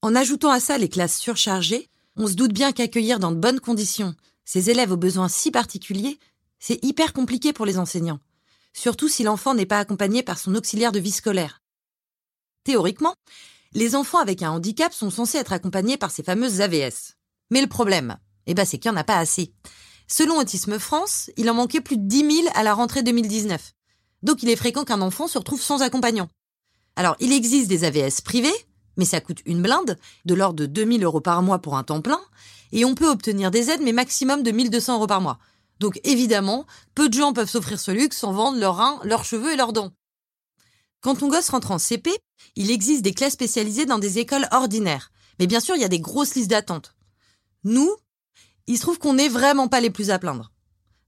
En 0.00 0.14
ajoutant 0.14 0.50
à 0.50 0.60
ça 0.60 0.78
les 0.78 0.88
classes 0.88 1.18
surchargées, 1.18 1.90
on 2.16 2.26
se 2.26 2.34
doute 2.34 2.54
bien 2.54 2.72
qu'accueillir 2.72 3.18
dans 3.18 3.32
de 3.32 3.36
bonnes 3.36 3.60
conditions 3.60 4.14
ces 4.46 4.70
élèves 4.70 4.92
aux 4.92 4.96
besoins 4.96 5.28
si 5.28 5.50
particuliers, 5.50 6.18
c'est 6.58 6.82
hyper 6.84 7.12
compliqué 7.12 7.52
pour 7.52 7.66
les 7.66 7.78
enseignants, 7.78 8.20
surtout 8.72 9.08
si 9.08 9.22
l'enfant 9.22 9.54
n'est 9.54 9.66
pas 9.66 9.78
accompagné 9.78 10.22
par 10.22 10.38
son 10.38 10.54
auxiliaire 10.54 10.92
de 10.92 11.00
vie 11.00 11.12
scolaire. 11.12 11.62
Théoriquement, 12.64 13.14
les 13.72 13.94
enfants 13.94 14.18
avec 14.18 14.42
un 14.42 14.50
handicap 14.50 14.92
sont 14.92 15.10
censés 15.10 15.38
être 15.38 15.52
accompagnés 15.52 15.96
par 15.96 16.10
ces 16.10 16.22
fameuses 16.22 16.60
AVS. 16.60 17.14
Mais 17.50 17.60
le 17.60 17.68
problème, 17.68 18.16
eh 18.46 18.54
ben, 18.54 18.64
c'est 18.64 18.78
qu'il 18.78 18.90
n'y 18.90 18.96
en 18.96 19.00
a 19.00 19.04
pas 19.04 19.18
assez. 19.18 19.52
Selon 20.08 20.38
Autisme 20.38 20.78
France, 20.78 21.30
il 21.36 21.50
en 21.50 21.54
manquait 21.54 21.80
plus 21.80 21.96
de 21.96 22.06
10 22.06 22.42
000 22.42 22.48
à 22.54 22.62
la 22.62 22.74
rentrée 22.74 23.02
2019. 23.02 23.72
Donc 24.22 24.42
il 24.42 24.48
est 24.48 24.56
fréquent 24.56 24.84
qu'un 24.84 25.00
enfant 25.00 25.28
se 25.28 25.38
retrouve 25.38 25.60
sans 25.60 25.82
accompagnant. 25.82 26.28
Alors, 26.96 27.16
il 27.20 27.32
existe 27.32 27.68
des 27.68 27.84
AVS 27.84 28.22
privés, 28.22 28.54
mais 28.96 29.04
ça 29.04 29.20
coûte 29.20 29.42
une 29.44 29.62
blinde, 29.62 29.98
de 30.24 30.34
l'ordre 30.34 30.60
de 30.60 30.66
2000 30.66 31.04
euros 31.04 31.20
par 31.20 31.42
mois 31.42 31.58
pour 31.58 31.76
un 31.76 31.84
temps 31.84 32.00
plein, 32.00 32.20
et 32.72 32.84
on 32.84 32.94
peut 32.94 33.08
obtenir 33.08 33.50
des 33.50 33.70
aides, 33.70 33.82
mais 33.82 33.92
maximum 33.92 34.42
de 34.42 34.50
1200 34.50 34.94
euros 34.94 35.06
par 35.06 35.20
mois. 35.20 35.38
Donc 35.80 36.00
évidemment, 36.04 36.66
peu 36.94 37.08
de 37.08 37.14
gens 37.14 37.32
peuvent 37.32 37.50
s'offrir 37.50 37.78
ce 37.78 37.90
luxe 37.90 38.18
sans 38.18 38.32
vendre 38.32 38.58
leurs 38.58 38.76
reins, 38.76 39.00
leurs 39.04 39.24
cheveux 39.24 39.52
et 39.52 39.56
leurs 39.56 39.72
dents. 39.72 39.92
Quand 41.00 41.16
ton 41.16 41.28
gosse 41.28 41.50
rentre 41.50 41.70
en 41.70 41.78
CP, 41.78 42.10
il 42.56 42.70
existe 42.70 43.02
des 43.02 43.14
classes 43.14 43.34
spécialisées 43.34 43.86
dans 43.86 43.98
des 43.98 44.18
écoles 44.18 44.48
ordinaires. 44.50 45.12
Mais 45.38 45.46
bien 45.46 45.60
sûr, 45.60 45.76
il 45.76 45.82
y 45.82 45.84
a 45.84 45.88
des 45.88 46.00
grosses 46.00 46.34
listes 46.34 46.50
d'attente. 46.50 46.94
Nous, 47.64 47.94
il 48.66 48.76
se 48.76 48.82
trouve 48.82 48.98
qu'on 48.98 49.14
n'est 49.14 49.28
vraiment 49.28 49.68
pas 49.68 49.80
les 49.80 49.90
plus 49.90 50.10
à 50.10 50.18
plaindre. 50.18 50.52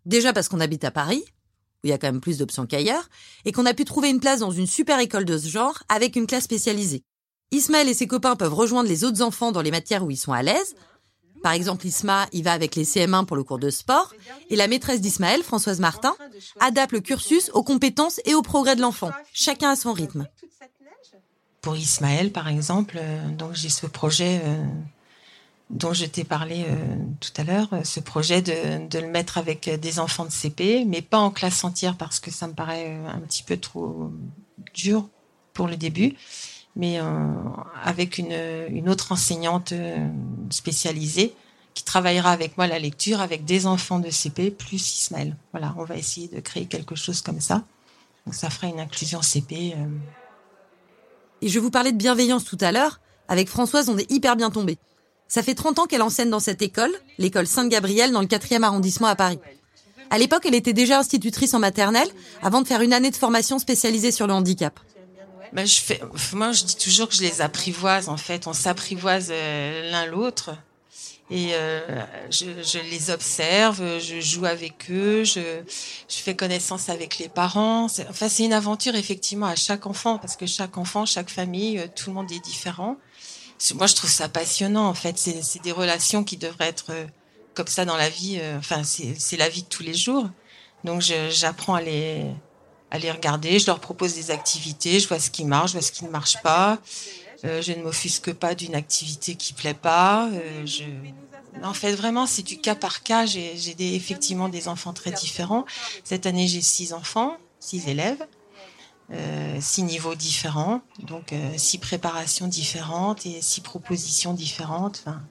Déjà 0.04 0.32
parce 0.32 0.48
qu'on 0.48 0.60
habite 0.60 0.84
à 0.84 0.90
Paris, 0.90 1.24
où 1.26 1.86
il 1.86 1.90
y 1.90 1.92
a 1.92 1.98
quand 1.98 2.08
même 2.08 2.20
plus 2.20 2.38
d'options 2.38 2.66
qu'ailleurs, 2.66 3.08
et 3.44 3.52
qu'on 3.52 3.66
a 3.66 3.74
pu 3.74 3.84
trouver 3.84 4.10
une 4.10 4.20
place 4.20 4.40
dans 4.40 4.50
une 4.50 4.66
super 4.66 5.00
école 5.00 5.24
de 5.24 5.38
ce 5.38 5.48
genre 5.48 5.82
avec 5.88 6.16
une 6.16 6.26
classe 6.26 6.44
spécialisée. 6.44 7.02
Ismaël 7.50 7.88
et 7.88 7.94
ses 7.94 8.06
copains 8.06 8.36
peuvent 8.36 8.54
rejoindre 8.54 8.88
les 8.88 9.04
autres 9.04 9.22
enfants 9.22 9.52
dans 9.52 9.62
les 9.62 9.70
matières 9.70 10.04
où 10.04 10.10
ils 10.10 10.18
sont 10.18 10.32
à 10.32 10.42
l'aise, 10.42 10.74
Par 11.42 11.52
exemple, 11.52 11.86
Isma, 11.86 12.26
il 12.32 12.44
va 12.44 12.52
avec 12.52 12.74
les 12.74 12.84
CM1 12.84 13.24
pour 13.24 13.36
le 13.36 13.44
cours 13.44 13.58
de 13.58 13.70
sport, 13.70 14.14
et 14.50 14.56
la 14.56 14.68
maîtresse 14.68 15.00
d'Ismaël, 15.00 15.42
Françoise 15.42 15.80
Martin, 15.80 16.14
adapte 16.60 16.92
le 16.92 17.00
cursus 17.00 17.50
aux 17.54 17.62
compétences 17.62 18.20
et 18.24 18.34
au 18.34 18.42
progrès 18.42 18.76
de 18.76 18.80
l'enfant, 18.80 19.10
chacun 19.32 19.70
à 19.70 19.76
son 19.76 19.92
rythme. 19.92 20.26
Pour 21.60 21.76
Ismaël, 21.76 22.30
par 22.30 22.48
exemple, 22.48 22.96
euh, 22.98 23.30
donc 23.30 23.54
j'ai 23.54 23.68
ce 23.68 23.86
projet 23.86 24.40
euh, 24.44 24.64
dont 25.70 25.92
je 25.92 26.06
t'ai 26.06 26.24
parlé 26.24 26.64
euh, 26.68 26.76
tout 27.20 27.32
à 27.36 27.44
l'heure, 27.44 27.68
ce 27.84 28.00
projet 28.00 28.42
de, 28.42 28.98
le 28.98 29.08
mettre 29.08 29.38
avec 29.38 29.68
des 29.68 29.98
enfants 29.98 30.24
de 30.24 30.30
CP, 30.30 30.84
mais 30.86 31.02
pas 31.02 31.18
en 31.18 31.30
classe 31.30 31.64
entière 31.64 31.96
parce 31.96 32.20
que 32.20 32.30
ça 32.30 32.46
me 32.46 32.54
paraît 32.54 32.96
un 33.06 33.18
petit 33.20 33.42
peu 33.42 33.56
trop 33.56 34.10
dur 34.72 35.08
pour 35.52 35.66
le 35.66 35.76
début, 35.76 36.14
mais 36.76 37.00
avec 37.82 38.18
une 38.18 38.88
autre 38.88 39.10
enseignante 39.12 39.74
spécialisée 40.52 41.34
qui 41.74 41.84
travaillera 41.84 42.32
avec 42.32 42.56
moi 42.56 42.66
la 42.66 42.78
lecture 42.78 43.20
avec 43.20 43.44
des 43.44 43.66
enfants 43.66 44.00
de 44.00 44.10
CP 44.10 44.50
plus 44.50 45.00
Ismaël. 45.00 45.36
Voilà, 45.52 45.74
on 45.78 45.84
va 45.84 45.96
essayer 45.96 46.28
de 46.28 46.40
créer 46.40 46.66
quelque 46.66 46.96
chose 46.96 47.22
comme 47.22 47.40
ça. 47.40 47.62
Donc 48.26 48.34
ça 48.34 48.50
fera 48.50 48.66
une 48.66 48.80
inclusion 48.80 49.22
CP. 49.22 49.76
Et 51.40 51.48
je 51.48 51.60
vous 51.60 51.70
parlais 51.70 51.92
de 51.92 51.96
bienveillance 51.96 52.44
tout 52.44 52.58
à 52.60 52.72
l'heure. 52.72 53.00
Avec 53.28 53.48
Françoise, 53.48 53.88
on 53.88 53.98
est 53.98 54.10
hyper 54.10 54.34
bien 54.34 54.50
tombé. 54.50 54.76
Ça 55.28 55.42
fait 55.42 55.54
30 55.54 55.78
ans 55.78 55.86
qu'elle 55.86 56.02
enseigne 56.02 56.30
dans 56.30 56.40
cette 56.40 56.62
école, 56.62 56.90
l'école 57.18 57.46
Sainte-Gabrielle, 57.46 58.12
dans 58.12 58.22
le 58.22 58.26
4e 58.26 58.62
arrondissement 58.62 59.06
à 59.06 59.14
Paris. 59.14 59.38
À 60.10 60.18
l'époque, 60.18 60.46
elle 60.46 60.54
était 60.54 60.72
déjà 60.72 60.98
institutrice 60.98 61.52
en 61.52 61.58
maternelle, 61.58 62.08
avant 62.42 62.62
de 62.62 62.66
faire 62.66 62.80
une 62.80 62.94
année 62.94 63.10
de 63.10 63.16
formation 63.16 63.58
spécialisée 63.58 64.10
sur 64.10 64.26
le 64.26 64.32
handicap. 64.32 64.80
Ben, 65.52 65.66
je 65.66 65.80
fais, 65.80 66.00
moi, 66.32 66.52
je 66.52 66.64
dis 66.64 66.76
toujours 66.76 67.08
que 67.08 67.14
je 67.14 67.22
les 67.22 67.40
apprivoise, 67.40 68.08
en 68.08 68.16
fait. 68.16 68.46
On 68.46 68.52
s'apprivoise 68.52 69.28
euh, 69.30 69.90
l'un 69.90 70.06
l'autre. 70.06 70.50
Et 71.30 71.50
euh, 71.52 71.80
je, 72.30 72.46
je, 72.62 72.78
les 72.90 73.10
observe, 73.10 73.98
je 73.98 74.18
joue 74.18 74.46
avec 74.46 74.90
eux, 74.90 75.24
je, 75.24 75.60
je 76.08 76.16
fais 76.16 76.34
connaissance 76.34 76.88
avec 76.88 77.18
les 77.18 77.28
parents. 77.28 77.84
Enfin, 78.08 78.30
c'est 78.30 78.44
une 78.44 78.54
aventure 78.54 78.94
effectivement 78.94 79.46
à 79.46 79.54
chaque 79.54 79.84
enfant, 79.86 80.16
parce 80.16 80.36
que 80.36 80.46
chaque 80.46 80.78
enfant, 80.78 81.04
chaque 81.04 81.28
famille, 81.28 81.78
euh, 81.78 81.86
tout 81.94 82.08
le 82.10 82.14
monde 82.14 82.32
est 82.32 82.42
différent. 82.42 82.96
Moi, 83.74 83.86
je 83.86 83.94
trouve 83.94 84.08
ça 84.08 84.28
passionnant, 84.28 84.88
en 84.88 84.94
fait. 84.94 85.18
C'est 85.18 85.62
des 85.62 85.72
relations 85.72 86.24
qui 86.24 86.38
devraient 86.38 86.68
être 86.68 86.90
euh, 86.90 87.06
comme 87.54 87.66
ça 87.66 87.84
dans 87.84 87.96
la 87.96 88.08
vie. 88.08 88.40
Enfin, 88.56 88.82
c'est 88.84 89.36
la 89.36 89.48
vie 89.48 89.62
de 89.64 89.68
tous 89.68 89.82
les 89.82 89.94
jours. 89.94 90.30
Donc, 90.84 91.02
j'apprends 91.02 91.74
à 91.74 91.82
les, 91.82 92.24
à 92.90 92.98
les 92.98 93.10
regarder. 93.10 93.58
Je 93.58 93.66
leur 93.66 93.80
propose 93.80 94.14
des 94.14 94.30
activités. 94.30 95.00
Je 95.00 95.08
vois 95.08 95.18
ce 95.18 95.30
qui 95.30 95.44
marche, 95.44 95.72
je 95.72 95.78
vois 95.78 95.82
ce 95.82 95.92
qui 95.92 96.04
ne 96.04 96.10
marche 96.10 96.42
pas. 96.42 96.78
Euh, 97.44 97.62
je 97.62 97.72
ne 97.72 97.82
m'offusque 97.82 98.32
pas 98.32 98.54
d'une 98.54 98.74
activité 98.74 99.34
qui 99.34 99.52
plaît 99.52 99.74
pas. 99.74 100.28
Euh, 100.32 100.66
je... 100.66 100.84
En 101.62 101.74
fait, 101.74 101.94
vraiment, 101.94 102.26
c'est 102.26 102.42
du 102.42 102.58
cas 102.58 102.74
par 102.74 103.02
cas. 103.02 103.26
J'ai 103.26 103.74
des, 103.74 103.94
effectivement 103.94 104.48
des 104.48 104.68
enfants 104.68 104.92
très 104.92 105.10
différents. 105.10 105.64
Cette 106.04 106.26
année, 106.26 106.46
j'ai 106.46 106.60
six 106.60 106.92
enfants, 106.92 107.36
six 107.60 107.88
élèves, 107.88 108.24
euh, 109.12 109.58
six 109.60 109.82
niveaux 109.82 110.14
différents, 110.14 110.82
donc 111.02 111.32
euh, 111.32 111.50
six 111.56 111.78
préparations 111.78 112.46
différentes 112.46 113.26
et 113.26 113.40
six 113.40 113.60
propositions 113.60 114.34
différentes. 114.34 115.02
Enfin, 115.06 115.22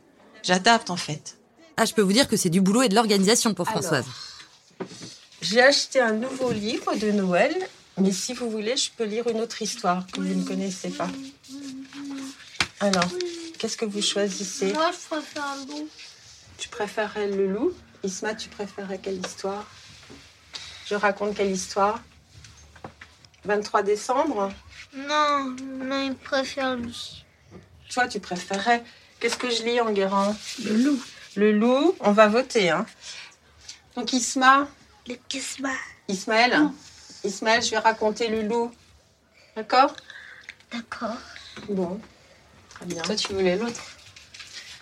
J'adapte 0.44 0.90
en 0.90 0.98
fait. 0.98 1.38
Ah, 1.78 1.86
je 1.86 1.94
peux 1.94 2.02
vous 2.02 2.14
dire 2.14 2.28
que 2.28 2.38
c'est 2.38 2.50
du 2.50 2.62
boulot 2.62 2.82
et 2.82 2.90
de 2.90 2.96
l'organisation 2.96 3.54
pour 3.54 3.68
Françoise. 3.68 4.06
J'ai 5.50 5.62
acheté 5.62 6.02
un 6.02 6.12
nouveau 6.12 6.52
livre 6.52 6.94
de 6.96 7.10
Noël, 7.10 7.56
mais 7.98 8.12
si 8.12 8.34
vous 8.34 8.50
voulez, 8.50 8.76
je 8.76 8.92
peux 8.92 9.06
lire 9.06 9.30
une 9.30 9.40
autre 9.40 9.62
histoire 9.62 10.06
que 10.08 10.20
vous 10.20 10.34
ne 10.34 10.44
connaissez 10.44 10.90
pas. 10.90 11.08
Alors, 12.82 13.10
qu'est-ce 13.58 13.78
que 13.78 13.86
vous 13.86 14.02
choisissez? 14.02 14.74
Moi, 14.74 14.92
je 14.92 15.08
préfère 15.08 15.46
un 15.46 15.66
loup. 15.68 15.88
Tu 16.58 16.68
préférerais 16.68 17.30
le 17.30 17.48
loup? 17.48 17.72
Isma, 18.04 18.36
tu 18.36 18.50
préférerais 18.50 19.00
quelle 19.02 19.26
histoire? 19.26 19.66
Je 20.86 20.96
raconte 20.96 21.38
quelle 21.38 21.52
histoire? 21.52 22.02
23 23.46 23.84
décembre? 23.84 24.52
Non, 24.94 25.56
non, 25.62 26.04
il 26.04 26.16
préfère 26.16 26.76
lui. 26.76 27.24
Toi, 27.90 28.10
tu 28.10 28.20
préférerais? 28.20 28.84
Qu'est-ce 29.22 29.38
que 29.38 29.50
je 29.50 29.64
lis 29.64 29.80
en 29.80 29.94
guérant 29.94 30.36
Le 30.62 30.76
loup. 30.76 31.02
Le 31.38 31.54
loup, 31.54 31.96
on 32.02 32.12
va 32.12 32.28
voter. 32.28 32.70
Hein. 32.70 32.86
Donc, 33.96 34.12
Isma. 34.12 34.68
Le. 35.08 35.16
Ismaël. 36.08 36.70
Ismaël, 37.24 37.64
je 37.64 37.72
vais 37.72 37.78
raconter 37.78 38.28
le 38.28 38.44
loup. 38.44 38.72
D'accord? 39.56 39.94
D'accord. 40.72 41.18
Bon. 41.70 42.00
Très 42.70 42.86
bien. 42.86 43.02
Toi, 43.02 43.16
tu 43.16 43.34
voulais 43.34 43.56
l'autre. 43.56 43.82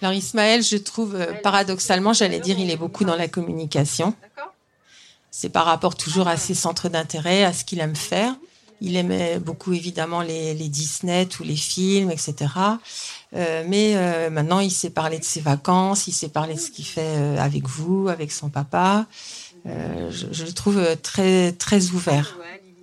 Alors 0.02 0.14
Ismaël, 0.14 0.62
je 0.62 0.78
trouve 0.78 1.16
euh, 1.16 1.34
paradoxalement, 1.42 2.14
j'allais 2.14 2.40
dire, 2.40 2.60
il 2.60 2.70
est 2.70 2.78
beaucoup 2.78 3.06
dans 3.06 3.16
la 3.16 3.28
communication. 3.28 4.14
C'est 5.32 5.50
par 5.50 5.66
rapport 5.66 5.96
toujours 5.96 6.28
à 6.28 6.38
ses 6.38 6.54
centres 6.54 6.90
d'intérêt, 6.90 7.44
à 7.44 7.54
ce 7.54 7.64
qu'il 7.66 7.80
aime 7.80 7.96
faire. 7.96 8.36
Il 8.82 8.98
aimait 8.98 9.40
beaucoup 9.40 9.74
évidemment 9.74 10.22
les, 10.22 10.54
les 10.54 10.68
Disney, 10.68 11.26
tous 11.26 11.44
les 11.44 11.56
films, 11.56 12.12
etc. 12.12 12.36
Euh, 13.34 13.64
mais 13.68 13.94
euh, 13.96 14.30
maintenant, 14.30 14.60
il 14.60 14.72
sait 14.72 14.90
parler 14.90 15.18
de 15.18 15.24
ses 15.24 15.40
vacances, 15.40 16.08
il 16.08 16.12
sait 16.14 16.30
parler 16.30 16.56
de 16.56 16.60
ce 16.60 16.72
qu'il 16.72 16.86
fait 16.86 17.16
euh, 17.18 17.38
avec 17.38 17.68
vous, 17.68 18.10
avec 18.10 18.32
son 18.32 18.50
papa. 18.50 19.06
Euh, 19.66 20.12
je, 20.12 20.28
je 20.32 20.46
le 20.46 20.54
trouve 20.54 20.78
euh, 20.78 20.96
très 20.96 21.52
très 21.54 21.90
ouvert. 21.92 22.38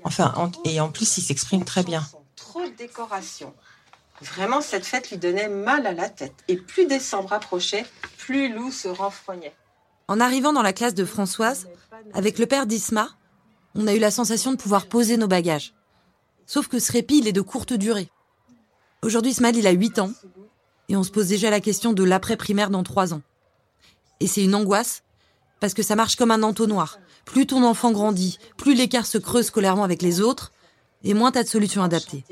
Enfin, 0.05 0.33
en- 0.37 0.51
et 0.65 0.81
en 0.81 0.91
plus, 0.91 1.17
il 1.19 1.23
s'exprime 1.23 1.65
très 1.65 1.83
bien. 1.85 2.05
Trop 2.37 2.65
de 2.65 2.75
décoration. 2.77 3.55
Vraiment, 4.21 4.61
cette 4.61 4.85
fête 4.87 5.11
lui 5.11 5.17
donnait 5.19 5.49
mal 5.49 5.87
à 5.87 5.93
la 5.93 6.09
tête. 6.09 6.35
Et 6.49 6.57
plus 6.57 6.87
décembre 6.87 7.33
approchait, 7.33 7.85
plus 8.19 8.53
Lou 8.53 8.71
se 8.71 8.89
renfrognait. 8.89 9.55
En 10.09 10.21
arrivant 10.21 10.53
dans 10.53 10.63
la 10.63 10.73
classe 10.73 10.95
de 10.95 11.05
Françoise, 11.05 11.69
avec 12.15 12.39
le 12.39 12.47
père 12.47 12.67
d'Isma, 12.67 13.09
on 13.75 13.87
a 13.87 13.95
eu 13.95 13.99
la 13.99 14.11
sensation 14.11 14.53
de 14.53 14.57
pouvoir 14.57 14.87
poser 14.87 15.17
nos 15.17 15.29
bagages. 15.29 15.73
Sauf 16.47 16.69
que 16.69 16.79
ce 16.79 16.93
répit, 16.93 17.19
il 17.19 17.29
est 17.29 17.33
de 17.33 17.41
courte 17.41 17.73
durée. 17.73 18.11
Aujourd'hui, 19.03 19.33
Ismaël, 19.33 19.57
il 19.57 19.67
a 19.67 19.71
8 19.73 19.99
ans, 20.01 20.13
et 20.89 20.97
on 20.97 21.03
se 21.03 21.11
pose 21.11 21.29
déjà 21.29 21.51
la 21.51 21.61
question 21.61 21.93
de 21.93 22.05
l'après-primaire 22.05 22.71
dans 22.71 22.83
3 22.83 23.15
ans. 23.15 23.23
Et 24.21 24.27
c'est 24.27 24.45
une 24.45 24.55
angoisse, 24.55 25.03
parce 25.63 25.75
que 25.75 25.85
ça 25.85 25.95
marche 25.95 26.17
comme 26.17 26.33
un 26.33 26.43
entonnoir. 26.43 26.99
Plus 27.25 27.47
ton 27.47 27.63
enfant 27.63 27.93
grandit, 27.93 28.41
plus 28.57 28.75
l'écart 28.75 29.07
se 29.07 29.17
creuse 29.17 29.47
scolairement 29.47 29.85
avec 29.85 30.03
les 30.03 30.21
autres, 30.21 30.51
et 31.05 31.15
moins 31.15 31.31
t'as 31.31 31.45
de 31.45 31.49
solutions 31.49 31.85
adaptées. 31.85 32.25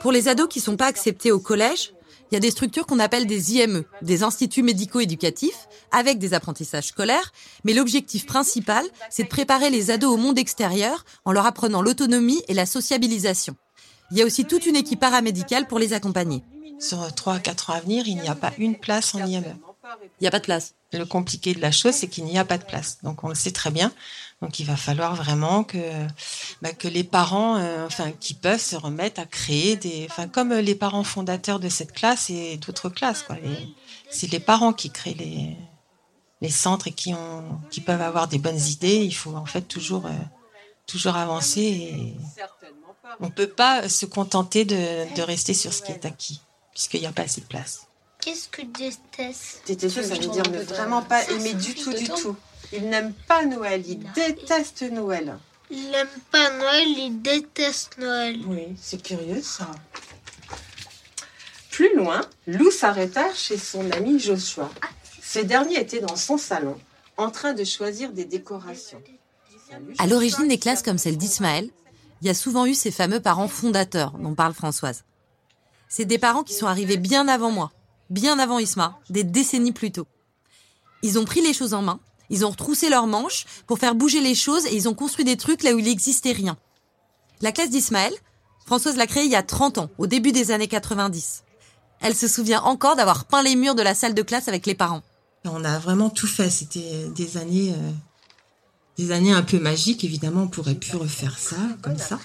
Pour 0.00 0.10
les 0.10 0.26
ados 0.26 0.48
qui 0.48 0.58
sont 0.58 0.76
pas 0.76 0.88
acceptés 0.88 1.30
au 1.30 1.38
collège, 1.38 1.92
il 2.28 2.34
y 2.34 2.36
a 2.36 2.40
des 2.40 2.50
structures 2.50 2.84
qu'on 2.84 2.98
appelle 2.98 3.28
des 3.28 3.54
IME, 3.54 3.84
des 4.02 4.24
instituts 4.24 4.64
médico-éducatifs, 4.64 5.68
avec 5.92 6.18
des 6.18 6.34
apprentissages 6.34 6.88
scolaires, 6.88 7.32
mais 7.62 7.74
l'objectif 7.74 8.26
principal, 8.26 8.84
c'est 9.08 9.22
de 9.22 9.28
préparer 9.28 9.70
les 9.70 9.92
ados 9.92 10.12
au 10.12 10.16
monde 10.16 10.36
extérieur 10.36 11.04
en 11.24 11.30
leur 11.30 11.46
apprenant 11.46 11.80
l'autonomie 11.80 12.42
et 12.48 12.54
la 12.54 12.66
sociabilisation. 12.66 13.54
Il 14.10 14.18
y 14.18 14.22
a 14.22 14.26
aussi 14.26 14.46
toute 14.46 14.66
une 14.66 14.74
équipe 14.74 14.98
paramédicale 14.98 15.68
pour 15.68 15.78
les 15.78 15.92
accompagner. 15.92 16.42
Sur 16.80 17.14
3 17.14 17.34
à 17.34 17.38
4 17.38 17.70
ans 17.70 17.74
à 17.74 17.80
venir, 17.80 18.08
il 18.08 18.16
n'y 18.16 18.28
a 18.28 18.34
pas 18.34 18.52
une 18.58 18.76
place 18.76 19.14
en 19.14 19.24
IME. 19.24 19.54
Il 20.20 20.22
n'y 20.22 20.28
a 20.28 20.30
pas 20.30 20.38
de 20.38 20.44
place. 20.44 20.74
Le 20.92 21.04
compliqué 21.04 21.54
de 21.54 21.60
la 21.60 21.70
chose, 21.70 21.94
c'est 21.94 22.08
qu'il 22.08 22.24
n'y 22.24 22.38
a 22.38 22.44
pas 22.44 22.58
de 22.58 22.64
place. 22.64 22.98
Donc 23.02 23.24
on 23.24 23.28
le 23.28 23.34
sait 23.34 23.50
très 23.50 23.70
bien. 23.70 23.92
Donc 24.42 24.60
il 24.60 24.66
va 24.66 24.76
falloir 24.76 25.14
vraiment 25.14 25.64
que 25.64 25.78
bah, 26.62 26.72
que 26.72 26.88
les 26.88 27.04
parents, 27.04 27.56
euh, 27.56 27.86
enfin, 27.86 28.12
qui 28.12 28.34
peuvent 28.34 28.60
se 28.60 28.76
remettre 28.76 29.20
à 29.20 29.26
créer 29.26 29.76
des, 29.76 30.06
enfin, 30.10 30.28
comme 30.28 30.52
les 30.52 30.74
parents 30.74 31.04
fondateurs 31.04 31.60
de 31.60 31.68
cette 31.68 31.92
classe 31.92 32.30
et 32.30 32.56
d'autres 32.58 32.88
classes, 32.88 33.24
C'est 34.10 34.30
les 34.30 34.40
parents 34.40 34.72
qui 34.72 34.90
créent 34.90 35.14
les 35.14 35.56
les 36.42 36.50
centres 36.50 36.88
et 36.88 36.92
qui 36.92 37.14
ont, 37.14 37.60
qui 37.70 37.80
peuvent 37.80 38.02
avoir 38.02 38.28
des 38.28 38.38
bonnes 38.38 38.60
idées. 38.60 38.96
Il 38.96 39.14
faut 39.14 39.34
en 39.34 39.46
fait 39.46 39.62
toujours 39.62 40.06
euh, 40.06 40.10
toujours 40.86 41.16
avancer. 41.16 41.62
Et 41.62 42.14
on 43.20 43.30
peut 43.30 43.48
pas 43.48 43.88
se 43.88 44.06
contenter 44.06 44.64
de 44.64 45.22
rester 45.22 45.54
sur 45.54 45.72
ce 45.72 45.82
qui 45.82 45.92
est 45.92 46.04
acquis, 46.04 46.40
puisqu'il 46.72 47.00
n'y 47.00 47.06
a 47.06 47.12
pas 47.12 47.22
assez 47.22 47.40
de 47.40 47.46
place. 47.46 47.85
Qu'est-ce 48.26 48.48
que 48.48 48.62
déteste 48.62 49.62
Détester, 49.68 50.02
ça 50.02 50.14
veut 50.14 50.26
dire 50.26 50.42
ne 50.50 50.58
vraiment 50.58 51.00
pas 51.00 51.22
aimer 51.30 51.54
du 51.54 51.76
tout, 51.76 51.92
du 51.92 52.08
tout. 52.08 52.34
Il 52.72 52.88
n'aime 52.88 53.12
pas 53.28 53.44
Noël, 53.44 53.84
il 53.86 54.00
déteste 54.14 54.82
Noël. 54.90 55.38
Il 55.70 55.92
n'aime 55.92 56.08
pas 56.32 56.50
Noël, 56.58 56.88
il 56.88 57.22
déteste 57.22 57.98
Noël. 57.98 58.40
Oui, 58.48 58.74
c'est 58.82 59.00
curieux 59.00 59.40
ça. 59.40 59.70
Plus 61.70 61.94
loin, 61.94 62.20
Lou 62.48 62.72
s'arrêta 62.72 63.32
chez 63.32 63.56
son 63.56 63.88
ami 63.92 64.18
Joshua. 64.18 64.72
Ce 65.22 65.38
dernier 65.38 65.78
était 65.78 66.00
dans 66.00 66.16
son 66.16 66.36
salon, 66.36 66.76
en 67.16 67.30
train 67.30 67.52
de 67.52 67.62
choisir 67.62 68.10
des 68.10 68.24
décorations. 68.24 69.00
À 69.98 70.08
l'origine 70.08 70.48
des 70.48 70.58
classes 70.58 70.82
comme 70.82 70.98
celle 70.98 71.16
d'Ismaël, 71.16 71.70
il 72.22 72.26
y 72.26 72.30
a 72.30 72.34
souvent 72.34 72.66
eu 72.66 72.74
ces 72.74 72.90
fameux 72.90 73.20
parents 73.20 73.46
fondateurs 73.46 74.18
dont 74.18 74.34
parle 74.34 74.54
Françoise. 74.54 75.04
C'est 75.88 76.06
des 76.06 76.18
parents 76.18 76.42
qui 76.42 76.54
sont 76.54 76.66
arrivés 76.66 76.96
bien 76.96 77.28
avant 77.28 77.52
moi, 77.52 77.70
bien 78.10 78.38
avant 78.38 78.58
Isma, 78.58 78.98
des 79.10 79.24
décennies 79.24 79.72
plus 79.72 79.92
tôt. 79.92 80.06
Ils 81.02 81.18
ont 81.18 81.24
pris 81.24 81.40
les 81.40 81.52
choses 81.52 81.74
en 81.74 81.82
main, 81.82 82.00
ils 82.30 82.44
ont 82.44 82.50
retroussé 82.50 82.88
leurs 82.88 83.06
manches 83.06 83.46
pour 83.66 83.78
faire 83.78 83.94
bouger 83.94 84.20
les 84.20 84.34
choses 84.34 84.66
et 84.66 84.74
ils 84.74 84.88
ont 84.88 84.94
construit 84.94 85.24
des 85.24 85.36
trucs 85.36 85.62
là 85.62 85.72
où 85.72 85.78
il 85.78 85.84
n'existait 85.84 86.32
rien. 86.32 86.56
La 87.40 87.52
classe 87.52 87.70
d'Ismaël, 87.70 88.12
Françoise 88.64 88.96
l'a 88.96 89.06
créée 89.06 89.24
il 89.24 89.30
y 89.30 89.36
a 89.36 89.42
30 89.42 89.78
ans, 89.78 89.90
au 89.98 90.06
début 90.06 90.32
des 90.32 90.50
années 90.50 90.68
90. 90.68 91.44
Elle 92.00 92.14
se 92.14 92.28
souvient 92.28 92.60
encore 92.62 92.96
d'avoir 92.96 93.24
peint 93.26 93.42
les 93.42 93.56
murs 93.56 93.74
de 93.74 93.82
la 93.82 93.94
salle 93.94 94.14
de 94.14 94.22
classe 94.22 94.48
avec 94.48 94.66
les 94.66 94.74
parents. 94.74 95.02
On 95.44 95.64
a 95.64 95.78
vraiment 95.78 96.10
tout 96.10 96.26
fait. 96.26 96.50
C'était 96.50 97.08
des 97.14 97.36
années, 97.36 97.72
euh, 97.72 97.92
des 98.98 99.12
années 99.12 99.32
un 99.32 99.42
peu 99.42 99.58
magiques. 99.60 100.02
Évidemment, 100.02 100.42
on 100.42 100.48
pourrait 100.48 100.74
plus 100.74 100.96
refaire 100.96 101.38
ça 101.38 101.56
comme 101.82 101.98
ça. 101.98 102.18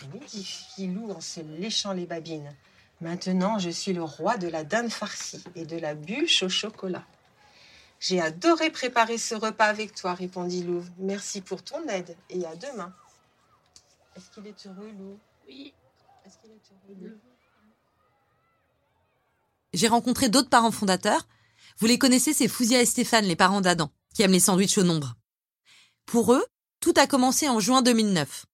Filou 0.75 1.11
en 1.11 1.21
se 1.21 1.41
léchant 1.59 1.93
les 1.93 2.05
babines. 2.05 2.51
Maintenant, 3.01 3.57
je 3.57 3.71
suis 3.71 3.93
le 3.93 4.03
roi 4.03 4.37
de 4.37 4.47
la 4.47 4.63
dinde 4.63 4.91
farcie 4.91 5.43
et 5.55 5.65
de 5.65 5.77
la 5.77 5.95
bûche 5.95 6.43
au 6.43 6.49
chocolat. 6.49 7.03
J'ai 7.99 8.21
adoré 8.21 8.69
préparer 8.69 9.17
ce 9.17 9.33
repas 9.33 9.65
avec 9.65 9.95
toi, 9.95 10.13
répondit 10.13 10.63
Louve. 10.63 10.89
Merci 10.99 11.41
pour 11.41 11.63
ton 11.63 11.83
aide 11.87 12.15
et 12.29 12.45
à 12.45 12.55
demain. 12.55 12.93
Est-ce 14.15 14.29
qu'il 14.29 14.45
est 14.45 14.67
heureux, 14.67 14.91
Lou 14.99 15.19
Oui. 15.47 15.73
Est-ce 16.25 16.37
qu'il 16.37 16.51
est 16.51 16.71
heureux, 16.71 17.09
Lou 17.09 17.17
J'ai 19.73 19.87
rencontré 19.87 20.29
d'autres 20.29 20.49
parents 20.49 20.71
fondateurs. 20.71 21.27
Vous 21.79 21.87
les 21.87 21.97
connaissez, 21.97 22.33
c'est 22.33 22.47
Fouzia 22.47 22.81
et 22.81 22.85
Stéphane, 22.85 23.25
les 23.25 23.35
parents 23.35 23.61
d'Adam, 23.61 23.89
qui 24.13 24.21
aiment 24.21 24.31
les 24.31 24.39
sandwichs 24.39 24.77
au 24.77 24.83
nombre. 24.83 25.15
Pour 26.05 26.33
eux, 26.33 26.45
tout 26.79 26.93
a 26.97 27.07
commencé 27.07 27.49
en 27.49 27.59
juin 27.59 27.81
2009, 27.81 28.45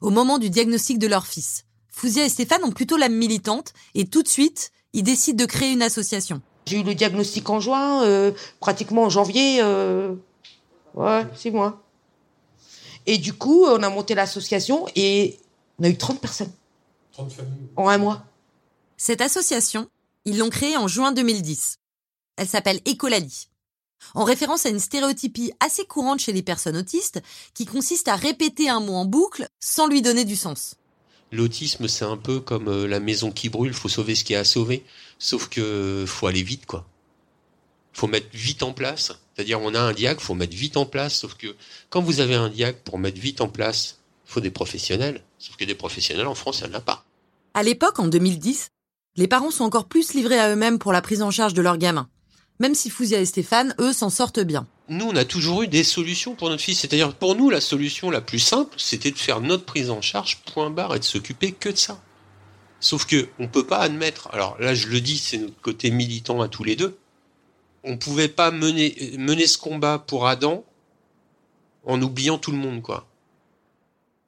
au 0.00 0.10
moment 0.10 0.38
du 0.38 0.50
diagnostic 0.50 0.98
de 0.98 1.06
leur 1.08 1.26
fils. 1.26 1.64
Fouzia 1.92 2.24
et 2.24 2.28
Stéphane 2.28 2.64
ont 2.64 2.72
plutôt 2.72 2.96
l'âme 2.96 3.14
militante 3.14 3.72
et 3.94 4.06
tout 4.06 4.22
de 4.22 4.28
suite, 4.28 4.72
ils 4.92 5.04
décident 5.04 5.36
de 5.36 5.48
créer 5.48 5.72
une 5.72 5.82
association. 5.82 6.40
J'ai 6.66 6.80
eu 6.80 6.82
le 6.82 6.94
diagnostic 6.94 7.48
en 7.50 7.60
juin, 7.60 8.02
euh, 8.04 8.32
pratiquement 8.60 9.04
en 9.04 9.10
janvier. 9.10 9.60
Euh, 9.60 10.14
ouais, 10.94 11.24
six 11.36 11.50
mois. 11.50 11.82
Et 13.06 13.18
du 13.18 13.32
coup, 13.32 13.64
on 13.66 13.82
a 13.82 13.88
monté 13.88 14.14
l'association 14.14 14.86
et 14.96 15.38
on 15.78 15.84
a 15.84 15.88
eu 15.88 15.96
30 15.96 16.20
personnes. 16.20 16.52
30 17.12 17.32
familles. 17.32 17.68
En 17.76 17.88
un 17.88 17.98
mois. 17.98 18.24
Cette 18.96 19.20
association, 19.20 19.88
ils 20.24 20.38
l'ont 20.38 20.50
créée 20.50 20.76
en 20.76 20.88
juin 20.88 21.12
2010. 21.12 21.78
Elle 22.36 22.48
s'appelle 22.48 22.80
Ecolali. 22.88 23.48
En 24.14 24.24
référence 24.24 24.66
à 24.66 24.68
une 24.68 24.80
stéréotypie 24.80 25.52
assez 25.60 25.84
courante 25.84 26.20
chez 26.20 26.32
les 26.32 26.42
personnes 26.42 26.76
autistes 26.76 27.22
qui 27.54 27.66
consiste 27.66 28.08
à 28.08 28.16
répéter 28.16 28.68
un 28.68 28.80
mot 28.80 28.94
en 28.94 29.04
boucle 29.04 29.48
sans 29.60 29.86
lui 29.86 30.02
donner 30.02 30.24
du 30.24 30.36
sens. 30.36 30.76
L'autisme, 31.32 31.88
c'est 31.88 32.04
un 32.04 32.18
peu 32.18 32.40
comme 32.40 32.68
euh, 32.68 32.86
la 32.86 33.00
maison 33.00 33.32
qui 33.32 33.48
brûle, 33.48 33.72
faut 33.72 33.88
sauver 33.88 34.14
ce 34.14 34.22
qui 34.22 34.34
est 34.34 34.36
à 34.36 34.44
sauver. 34.44 34.84
Sauf 35.18 35.48
que 35.48 36.04
faut 36.06 36.26
aller 36.26 36.42
vite, 36.42 36.66
quoi. 36.66 36.86
Faut 37.94 38.06
mettre 38.06 38.28
vite 38.32 38.62
en 38.62 38.72
place. 38.72 39.18
C'est-à-dire, 39.34 39.60
on 39.60 39.74
a 39.74 39.80
un 39.80 39.92
diag, 39.92 40.20
faut 40.20 40.34
mettre 40.34 40.54
vite 40.54 40.76
en 40.76 40.84
place. 40.84 41.14
Sauf 41.14 41.34
que 41.34 41.54
quand 41.88 42.02
vous 42.02 42.20
avez 42.20 42.34
un 42.34 42.50
diag 42.50 42.76
pour 42.84 42.98
mettre 42.98 43.18
vite 43.18 43.40
en 43.40 43.48
place, 43.48 43.98
faut 44.26 44.40
des 44.40 44.50
professionnels. 44.50 45.22
Sauf 45.38 45.56
que 45.56 45.64
des 45.64 45.74
professionnels 45.74 46.26
en 46.26 46.34
France, 46.34 46.60
il 46.60 46.68
n'y 46.68 46.74
en 46.74 46.78
a 46.78 46.82
pas. 46.82 47.04
À 47.54 47.62
l'époque, 47.62 47.98
en 47.98 48.08
2010, 48.08 48.68
les 49.16 49.28
parents 49.28 49.50
sont 49.50 49.64
encore 49.64 49.86
plus 49.86 50.14
livrés 50.14 50.38
à 50.38 50.50
eux-mêmes 50.50 50.78
pour 50.78 50.92
la 50.92 51.02
prise 51.02 51.22
en 51.22 51.30
charge 51.30 51.54
de 51.54 51.62
leurs 51.62 51.78
gamins. 51.78 52.08
Même 52.62 52.76
si 52.76 52.90
Fouzia 52.90 53.20
et 53.20 53.26
Stéphane, 53.26 53.74
eux, 53.80 53.92
s'en 53.92 54.08
sortent 54.08 54.38
bien. 54.38 54.68
Nous, 54.88 55.04
on 55.04 55.16
a 55.16 55.24
toujours 55.24 55.64
eu 55.64 55.66
des 55.66 55.82
solutions 55.82 56.36
pour 56.36 56.48
notre 56.48 56.62
fils. 56.62 56.78
C'est-à-dire, 56.78 57.12
pour 57.12 57.34
nous, 57.34 57.50
la 57.50 57.60
solution 57.60 58.08
la 58.08 58.20
plus 58.20 58.38
simple, 58.38 58.76
c'était 58.78 59.10
de 59.10 59.18
faire 59.18 59.40
notre 59.40 59.64
prise 59.64 59.90
en 59.90 60.00
charge, 60.00 60.42
point 60.54 60.70
barre, 60.70 60.94
et 60.94 61.00
de 61.00 61.04
s'occuper 61.04 61.50
que 61.50 61.70
de 61.70 61.76
ça. 61.76 62.00
Sauf 62.78 63.04
que 63.04 63.28
on 63.40 63.48
peut 63.48 63.66
pas 63.66 63.80
admettre. 63.80 64.28
Alors 64.32 64.56
là, 64.60 64.76
je 64.76 64.86
le 64.86 65.00
dis, 65.00 65.18
c'est 65.18 65.38
notre 65.38 65.60
côté 65.60 65.90
militant 65.90 66.40
à 66.40 66.46
tous 66.46 66.62
les 66.62 66.76
deux. 66.76 66.96
On 67.82 67.96
pouvait 67.96 68.28
pas 68.28 68.52
mener 68.52 69.12
mener 69.18 69.48
ce 69.48 69.58
combat 69.58 69.98
pour 69.98 70.28
Adam 70.28 70.64
en 71.84 72.00
oubliant 72.00 72.38
tout 72.38 72.52
le 72.52 72.58
monde, 72.58 72.80
quoi. 72.80 73.08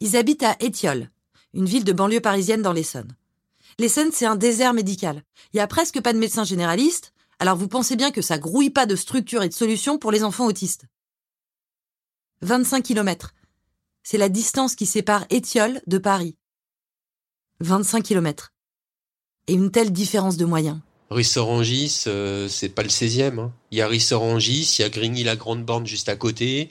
Ils 0.01 0.17
habitent 0.17 0.43
à 0.43 0.57
Étiole, 0.59 1.09
une 1.53 1.67
ville 1.67 1.85
de 1.85 1.93
banlieue 1.93 2.19
parisienne 2.19 2.63
dans 2.63 2.73
l'Essonne. 2.73 3.15
L'Essonne, 3.79 4.11
c'est 4.13 4.27
un 4.27 4.35
désert 4.35 4.75
médical. 4.75 5.23
Il 5.53 5.59
y 5.59 5.61
a 5.61 5.69
presque 5.69 6.01
pas 6.01 6.13
de 6.13 6.19
médecins 6.19 6.43
généralistes, 6.43 7.14
alors 7.39 7.57
vous 7.57 7.69
pensez 7.69 7.97
bien 7.97 8.11
que 8.11 8.23
ça 8.23 8.39
grouille 8.39 8.71
pas 8.71 8.87
de 8.87 8.97
structures 8.97 9.43
et 9.43 9.49
de 9.49 9.55
solutions 9.55 9.99
pour 9.99 10.13
les 10.13 10.25
enfants 10.25 10.47
autistes. 10.47 10.85
25 12.43 12.83
km. 12.83 13.35
C'est 14.03 14.19
la 14.19 14.29
distance 14.29 14.75
qui 14.75 14.87
sépare 14.87 15.25
Étiole 15.31 15.81
de 15.87 15.99
Paris. 15.99 16.37
25 17.61 18.03
km. 18.03 18.53
Et 19.47 19.55
une 19.55 19.71
telle 19.71 19.93
différence 19.93 20.37
de 20.37 20.45
moyens. 20.45 20.79
Rissorangis, 21.11 22.05
euh, 22.07 22.49
c'est 22.49 22.69
pas 22.69 22.83
le 22.83 22.89
16e. 22.89 23.39
Hein. 23.39 23.53
Il 23.71 23.79
y 23.79 23.83
a 23.83 23.89
Rissorangis, 23.89 24.77
il 24.79 24.83
y 24.83 24.85
a 24.85 24.89
Grigny-la-Grande-Borne 24.89 25.87
juste 25.87 26.09
à 26.09 26.17
côté. 26.17 26.71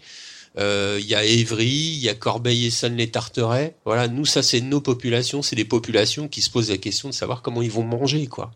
Euh, 0.58 0.98
il 1.00 1.08
y 1.08 1.16
a 1.16 1.24
Évry, 1.24 1.66
il 1.66 2.00
y 2.00 2.10
a 2.10 2.16
Corbeil-Essonnes-les-Tarterets. 2.16 3.76
Voilà, 3.86 4.08
nous, 4.08 4.26
ça, 4.26 4.44
c'est 4.44 4.62
nos 4.62 4.82
populations. 4.82 5.42
C'est 5.42 5.56
des 5.56 5.66
populations 5.66 6.28
qui 6.28 6.42
se 6.42 6.50
posent 6.50 6.70
la 6.70 6.78
question 6.78 7.10
de 7.10 7.14
savoir 7.14 7.42
comment 7.42 7.62
ils 7.62 7.72
vont 7.72 7.84
manger, 7.84 8.28
quoi. 8.28 8.52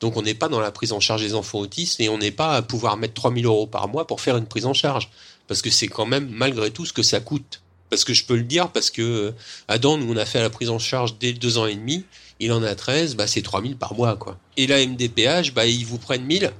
Donc, 0.00 0.16
on 0.16 0.22
n'est 0.22 0.34
pas 0.34 0.48
dans 0.48 0.60
la 0.60 0.70
prise 0.70 0.92
en 0.92 1.00
charge 1.00 1.22
des 1.22 1.34
enfants 1.34 1.58
autistes 1.58 2.00
et 2.00 2.08
on 2.08 2.18
n'est 2.18 2.30
pas 2.30 2.54
à 2.54 2.62
pouvoir 2.62 2.96
mettre 2.96 3.14
3000 3.14 3.46
euros 3.46 3.66
par 3.66 3.88
mois 3.88 4.06
pour 4.06 4.20
faire 4.20 4.36
une 4.36 4.46
prise 4.46 4.66
en 4.66 4.74
charge. 4.74 5.10
Parce 5.46 5.62
que 5.62 5.70
c'est 5.70 5.88
quand 5.88 6.06
même, 6.06 6.28
malgré 6.30 6.70
tout, 6.70 6.84
ce 6.84 6.92
que 6.92 7.02
ça 7.02 7.20
coûte. 7.20 7.62
Parce 7.90 8.04
que 8.04 8.12
je 8.12 8.24
peux 8.24 8.36
le 8.36 8.42
dire, 8.42 8.70
parce 8.70 8.90
que 8.90 9.02
euh, 9.02 9.32
Adam, 9.66 9.96
nous, 9.96 10.12
on 10.12 10.16
a 10.16 10.26
fait 10.26 10.40
la 10.40 10.50
prise 10.50 10.68
en 10.68 10.78
charge 10.78 11.18
dès 11.18 11.32
deux 11.32 11.58
ans 11.58 11.66
et 11.66 11.74
demi. 11.74 12.04
Il 12.38 12.52
en 12.52 12.62
a 12.62 12.74
13, 12.74 13.16
bah, 13.16 13.26
c'est 13.26 13.42
3000 13.42 13.76
par 13.76 13.94
mois, 13.94 14.16
quoi. 14.16 14.38
Et 14.56 14.66
la 14.66 14.84
MDPH, 14.84 15.54
bah, 15.54 15.66
ils 15.66 15.86
vous 15.86 15.98
prennent 15.98 16.24
1000 16.24 16.52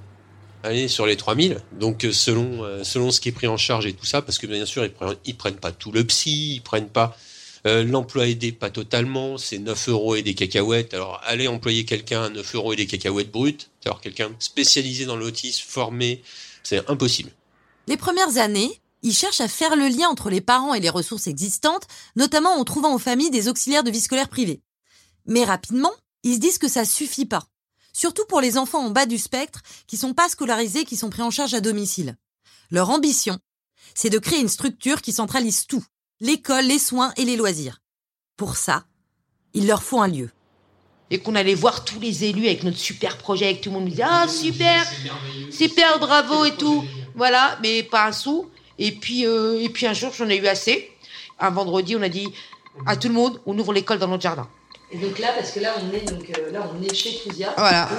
allez 0.63 0.89
sur 0.89 1.07
les 1.07 1.17
3000. 1.17 1.59
Donc 1.79 2.05
euh, 2.05 2.13
selon 2.13 2.65
euh, 2.65 2.85
selon 2.85 3.11
ce 3.11 3.21
qui 3.21 3.29
est 3.29 3.33
pris 3.33 3.47
en 3.47 3.57
charge 3.57 3.87
et 3.87 3.93
tout 3.93 4.07
ça, 4.07 4.23
parce 4.23 4.39
que 4.39 4.47
bien 4.47 4.67
sûr 4.67 4.85
ils 4.85 4.93
prennent, 4.93 5.17
prennent 5.37 5.57
pas 5.57 5.73
tout 5.73 5.93
le 5.93 6.05
psy, 6.05 6.57
ils 6.57 6.61
prennent 6.61 6.89
pas 6.89 7.17
euh, 7.67 7.85
l'emploi 7.85 8.27
aidé 8.27 8.53
pas 8.53 8.71
totalement, 8.71 9.39
c'est 9.39 9.59
9 9.59 9.89
euros 9.89 10.17
et 10.17 10.23
des 10.23 10.35
cacahuètes. 10.35 10.95
Alors 10.95 11.21
allez 11.25 11.49
employer 11.49 11.85
quelqu'un 11.85 12.25
à 12.25 12.29
9 12.29 12.55
euros 12.55 12.73
et 12.73 12.77
des 12.77 12.87
cacahuètes 12.87 13.31
brutes, 13.31 13.71
alors 13.85 14.01
quelqu'un 14.01 14.31
spécialisé 14.39 15.05
dans 15.05 15.17
l'autisme, 15.17 15.65
formé, 15.67 16.23
c'est 16.63 16.89
impossible. 16.91 17.31
Les 17.87 17.97
premières 17.97 18.39
années, 18.39 18.81
ils 19.03 19.15
cherchent 19.15 19.41
à 19.41 19.49
faire 19.49 19.77
le 19.77 19.89
lien 19.89 20.09
entre 20.09 20.31
les 20.31 20.41
parents 20.41 20.75
et 20.75 20.81
les 20.81 20.91
ressources 20.91 21.27
existantes, 21.27 21.87
notamment 22.17 22.55
en 22.55 22.65
trouvant 22.65 22.95
aux 22.95 22.99
familles 22.99 23.31
des 23.31 23.49
auxiliaires 23.49 23.85
de 23.85 23.91
vie 23.91 24.01
scolaire 24.01 24.29
privés. 24.29 24.61
Mais 25.27 25.45
rapidement, 25.45 25.93
ils 26.25 26.35
se 26.35 26.41
disent 26.41 26.59
que 26.59 26.69
ça 26.69 26.85
suffit 26.85 27.27
pas 27.27 27.49
surtout 27.99 28.25
pour 28.27 28.41
les 28.41 28.57
enfants 28.59 28.87
en 28.87 28.91
bas 28.91 29.07
du 29.07 29.19
spectre 29.19 29.61
qui 29.89 29.97
sont 29.97 30.15
pas 30.15 30.29
scolarisés, 30.29 30.85
qui 30.85 30.97
sont 30.97 31.11
pris 31.11 31.23
en 31.23 31.33
charge 31.33 31.55
à 31.55 31.61
domicile. 31.61 32.17
Leur 32.71 32.91
ambition, 32.91 33.39
c'est 33.95 34.09
de 34.09 34.19
créer 34.19 34.41
une 34.41 34.49
structure 34.49 35.03
qui 35.03 35.13
centralise 35.13 35.67
tout, 35.67 35.85
l'école, 36.21 36.67
les 36.67 36.79
soins 36.79 37.13
et 37.17 37.25
les 37.25 37.37
loisirs. 37.37 37.81
Pour 38.37 38.57
ça, 38.57 38.85
il 39.55 39.67
leur 39.67 39.83
faut 39.83 40.01
un 40.01 40.09
lieu. 40.09 40.31
Et 41.11 41.19
qu'on 41.19 41.35
allait 41.35 41.55
voir 41.55 41.85
tous 41.85 42.01
les 42.01 42.25
élus 42.25 42.47
avec 42.47 42.65
notre 42.65 42.77
super 42.77 43.17
projet, 43.17 43.53
et 43.53 43.57
que 43.57 43.65
tout 43.65 43.71
le 43.71 43.75
monde 43.77 43.85
nous 43.85 43.91
disait 43.91 44.05
Ah, 44.07 44.29
super, 44.29 44.87
super, 45.51 45.99
bravo 45.99 46.45
et 46.45 46.55
tout. 46.55 46.85
Voilà, 47.15 47.59
mais 47.63 47.83
pas 47.83 48.07
un 48.07 48.13
sou. 48.13 48.51
Et 48.79 48.93
puis, 48.93 49.27
euh, 49.27 49.59
et 49.61 49.71
puis 49.71 49.87
un 49.87 49.95
jour, 49.95 50.13
j'en 50.13 50.29
ai 50.29 50.37
eu 50.37 50.47
assez. 50.47 50.91
Un 51.39 51.51
vendredi, 51.51 51.97
on 51.97 52.03
a 52.03 52.09
dit 52.09 52.29
à 52.87 52.97
tout 52.97 53.09
le 53.09 53.15
monde 53.15 53.41
On 53.47 53.59
ouvre 53.59 53.73
l'école 53.73 53.99
dans 53.99 54.09
notre 54.09 54.23
jardin. 54.23 54.49
Et 54.91 54.97
donc 54.97 55.19
là, 55.19 55.33
parce 55.37 55.51
que 55.51 55.61
là, 55.61 55.75
on 55.83 55.95
est 55.95 56.11
donc 56.11 56.31
euh, 56.39 56.51
là, 56.51 56.71
on 56.75 56.83
est 56.83 56.95
chez 56.95 57.13
Fouzia. 57.13 57.53
Voilà. 57.59 57.91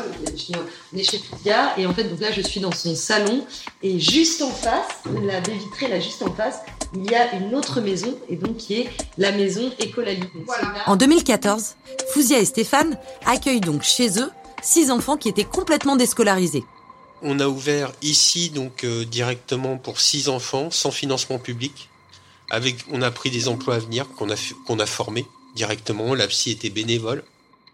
On 0.91 0.97
est 0.97 1.03
chez 1.03 1.19
Fouzia 1.19 1.77
et 1.77 1.85
en 1.85 1.93
fait, 1.93 2.05
donc 2.05 2.19
là, 2.19 2.31
je 2.31 2.41
suis 2.41 2.59
dans 2.59 2.71
son 2.71 2.95
salon 2.95 3.45
et 3.83 3.99
juste 3.99 4.41
en 4.41 4.49
face, 4.49 4.87
la 5.23 5.39
baie 5.39 5.53
vitrée 5.53 5.87
là, 5.87 5.99
juste 5.99 6.23
en 6.23 6.33
face, 6.33 6.59
il 6.95 7.09
y 7.09 7.13
a 7.13 7.33
une 7.35 7.53
autre 7.53 7.79
maison 7.79 8.17
et 8.27 8.35
donc 8.35 8.57
qui 8.57 8.81
est 8.81 8.89
la 9.19 9.31
maison 9.31 9.71
Écolali. 9.77 10.23
Voilà. 10.45 10.73
En 10.87 10.95
2014, 10.95 11.75
Fouzia 12.11 12.39
et 12.39 12.45
Stéphane 12.45 12.97
accueillent 13.25 13.61
donc 13.61 13.83
chez 13.83 14.19
eux 14.19 14.31
six 14.63 14.89
enfants 14.89 15.15
qui 15.15 15.29
étaient 15.29 15.43
complètement 15.43 15.95
déscolarisés. 15.95 16.63
On 17.21 17.39
a 17.39 17.47
ouvert 17.47 17.91
ici 18.01 18.49
donc 18.49 18.83
euh, 18.83 19.05
directement 19.05 19.77
pour 19.77 19.99
six 19.99 20.27
enfants 20.27 20.71
sans 20.71 20.89
financement 20.89 21.37
public. 21.37 21.89
Avec, 22.49 22.77
on 22.91 23.03
a 23.03 23.11
pris 23.11 23.29
des 23.29 23.47
emplois 23.47 23.75
à 23.75 23.79
venir 23.79 24.07
qu'on 24.17 24.31
a 24.31 24.35
qu'on 24.65 24.79
a 24.79 24.87
formés 24.87 25.27
directement, 25.55 26.13
la 26.15 26.27
psy 26.27 26.51
était 26.51 26.69
bénévole. 26.69 27.23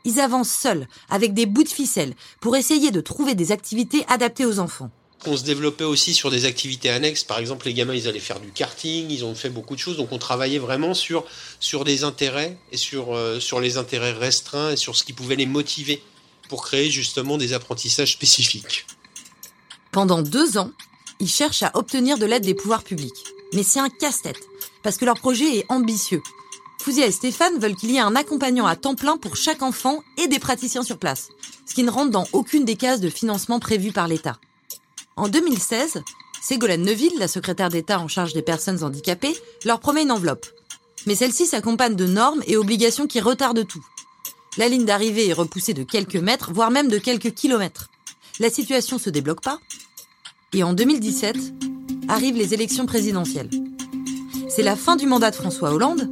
Ils 0.05 0.19
avancent 0.19 0.51
seuls, 0.51 0.87
avec 1.09 1.33
des 1.33 1.45
bouts 1.45 1.63
de 1.63 1.69
ficelle, 1.69 2.13
pour 2.39 2.55
essayer 2.55 2.91
de 2.91 3.01
trouver 3.01 3.33
des 3.33 3.51
activités 3.51 4.05
adaptées 4.07 4.45
aux 4.45 4.59
enfants. 4.59 4.91
On 5.25 5.35
se 5.35 5.43
développait 5.43 5.85
aussi 5.85 6.13
sur 6.13 6.29
des 6.29 6.45
activités 6.45 6.91
annexes. 6.91 7.23
Par 7.23 7.39
exemple, 7.39 7.65
les 7.65 7.73
gamins, 7.73 7.95
ils 7.95 8.07
allaient 8.07 8.19
faire 8.19 8.39
du 8.39 8.51
karting, 8.51 9.09
ils 9.09 9.25
ont 9.25 9.33
fait 9.33 9.49
beaucoup 9.49 9.73
de 9.73 9.79
choses. 9.79 9.97
Donc, 9.97 10.11
on 10.11 10.19
travaillait 10.19 10.59
vraiment 10.59 10.93
sur, 10.93 11.25
sur 11.59 11.83
des 11.83 12.03
intérêts 12.03 12.57
et 12.71 12.77
sur, 12.77 13.15
euh, 13.15 13.39
sur 13.39 13.59
les 13.59 13.77
intérêts 13.77 14.11
restreints 14.11 14.71
et 14.71 14.75
sur 14.75 14.95
ce 14.95 15.03
qui 15.03 15.13
pouvait 15.13 15.35
les 15.35 15.47
motiver 15.47 16.03
pour 16.47 16.63
créer 16.63 16.91
justement 16.91 17.39
des 17.39 17.53
apprentissages 17.53 18.11
spécifiques. 18.11 18.85
Pendant 19.91 20.21
deux 20.21 20.59
ans, 20.59 20.69
ils 21.19 21.29
cherchent 21.29 21.63
à 21.63 21.71
obtenir 21.73 22.19
de 22.19 22.25
l'aide 22.25 22.43
des 22.43 22.53
pouvoirs 22.53 22.83
publics. 22.83 23.23
Mais 23.53 23.63
c'est 23.63 23.79
un 23.79 23.89
casse-tête, 23.89 24.41
parce 24.83 24.97
que 24.97 25.05
leur 25.05 25.15
projet 25.15 25.57
est 25.57 25.65
ambitieux. 25.69 26.21
Fouzia 26.85 27.07
et 27.07 27.11
Stéphane 27.11 27.57
veulent 27.57 27.75
qu'il 27.75 27.89
y 27.89 27.95
ait 27.95 27.99
un 27.99 28.15
accompagnant 28.15 28.67
à 28.67 28.75
temps 28.75 28.93
plein 28.93 29.17
pour 29.17 29.35
chaque 29.35 29.63
enfant 29.63 30.03
et 30.19 30.27
des 30.27 30.37
praticiens 30.37 30.83
sur 30.83 30.99
place, 30.99 31.29
ce 31.65 31.73
qui 31.73 31.81
ne 31.81 31.89
rentre 31.89 32.11
dans 32.11 32.27
aucune 32.31 32.63
des 32.63 32.75
cases 32.75 32.99
de 32.99 33.09
financement 33.09 33.59
prévues 33.59 33.91
par 33.91 34.07
l'État. 34.07 34.37
En 35.15 35.27
2016, 35.27 36.03
Ségolène 36.43 36.83
Neuville, 36.83 37.17
la 37.17 37.27
secrétaire 37.27 37.69
d'État 37.69 37.99
en 37.99 38.07
charge 38.07 38.33
des 38.33 38.43
personnes 38.43 38.83
handicapées, 38.83 39.35
leur 39.65 39.79
promet 39.79 40.03
une 40.03 40.11
enveloppe. 40.11 40.45
Mais 41.07 41.15
celle-ci 41.15 41.47
s'accompagne 41.47 41.95
de 41.95 42.05
normes 42.05 42.43
et 42.45 42.55
obligations 42.55 43.07
qui 43.07 43.19
retardent 43.19 43.65
tout. 43.65 43.83
La 44.57 44.69
ligne 44.69 44.85
d'arrivée 44.85 45.27
est 45.27 45.33
repoussée 45.33 45.73
de 45.73 45.81
quelques 45.81 46.17
mètres, 46.17 46.51
voire 46.53 46.69
même 46.69 46.89
de 46.89 46.99
quelques 46.99 47.33
kilomètres. 47.33 47.89
la 48.39 48.51
situation 48.51 48.99
se 48.99 49.09
débloque 49.09 49.41
pas. 49.41 49.57
Et 50.53 50.61
en 50.61 50.73
2017, 50.73 51.35
arrivent 52.09 52.37
les 52.37 52.53
élections 52.53 52.85
présidentielles. 52.85 53.49
C'est 54.49 54.61
la 54.61 54.75
fin 54.75 54.95
du 54.95 55.07
mandat 55.07 55.31
de 55.31 55.35
François 55.35 55.71
Hollande. 55.71 56.11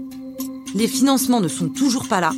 Les 0.75 0.87
financements 0.87 1.39
ne 1.39 1.47
sont 1.47 1.69
toujours 1.69 2.07
pas 2.07 2.19
là. 2.19 2.31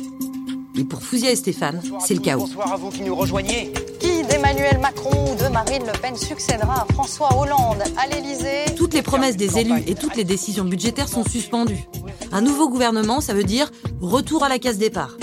Et 0.78 0.84
pour 0.84 1.02
Fouzia 1.02 1.30
et 1.30 1.36
Stéphane, 1.36 1.80
c'est 2.04 2.12
le 2.12 2.20
chaos. 2.20 2.40
Bonsoir 2.40 2.74
à 2.74 2.76
vous 2.76 2.90
qui 2.90 3.00
nous 3.00 3.14
rejoignez. 3.14 3.72
Qui 3.98 4.22
d'Emmanuel 4.24 4.78
Macron 4.78 5.32
ou 5.32 5.42
de 5.42 5.48
Marine 5.48 5.84
Le 5.86 5.98
Pen 5.98 6.14
succédera 6.16 6.82
à 6.82 6.92
François 6.92 7.34
Hollande 7.34 7.82
à 7.96 8.06
l'Élysée 8.08 8.74
Toutes 8.76 8.92
les 8.92 9.00
promesses 9.00 9.38
des 9.38 9.58
élus 9.58 9.82
et 9.86 9.94
toutes 9.94 10.16
les 10.16 10.24
décisions 10.24 10.64
budgétaires 10.64 11.08
sont 11.08 11.24
suspendues. 11.24 11.86
Un 12.30 12.42
nouveau 12.42 12.68
gouvernement, 12.68 13.22
ça 13.22 13.32
veut 13.32 13.44
dire 13.44 13.70
retour 14.02 14.44
à 14.44 14.50
la 14.50 14.58
case 14.58 14.76
départ. 14.76 15.16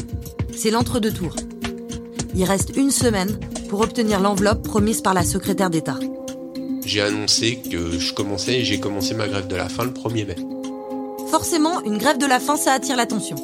C'est 0.56 0.72
l'entre-deux 0.72 1.14
tours. 1.14 1.36
Il 2.34 2.44
reste 2.46 2.76
une 2.76 2.90
semaine 2.90 3.40
pour 3.70 3.82
obtenir 3.82 4.20
l'enveloppe 4.20 4.64
promise 4.64 5.02
par 5.02 5.14
la 5.14 5.24
secrétaire 5.24 5.70
d'État. 5.70 6.00
J'ai 6.84 7.02
annoncé 7.02 7.60
que 7.60 8.00
je 8.00 8.14
commençais 8.14 8.60
et 8.60 8.66
j'ai 8.66 8.80
commencé 8.80 9.14
ma 9.14 9.28
grève 9.28 9.48
de 9.48 9.56
la 9.56 9.70
faim 9.70 9.84
le 9.84 9.92
1er 9.92 10.26
mai. 10.26 10.36
Forcément, 11.34 11.82
une 11.82 11.98
grève 11.98 12.20
de 12.20 12.28
la 12.28 12.40
faim, 12.40 12.58
ça 12.58 12.74
attire 12.74 12.96
l'attention. 12.96 13.36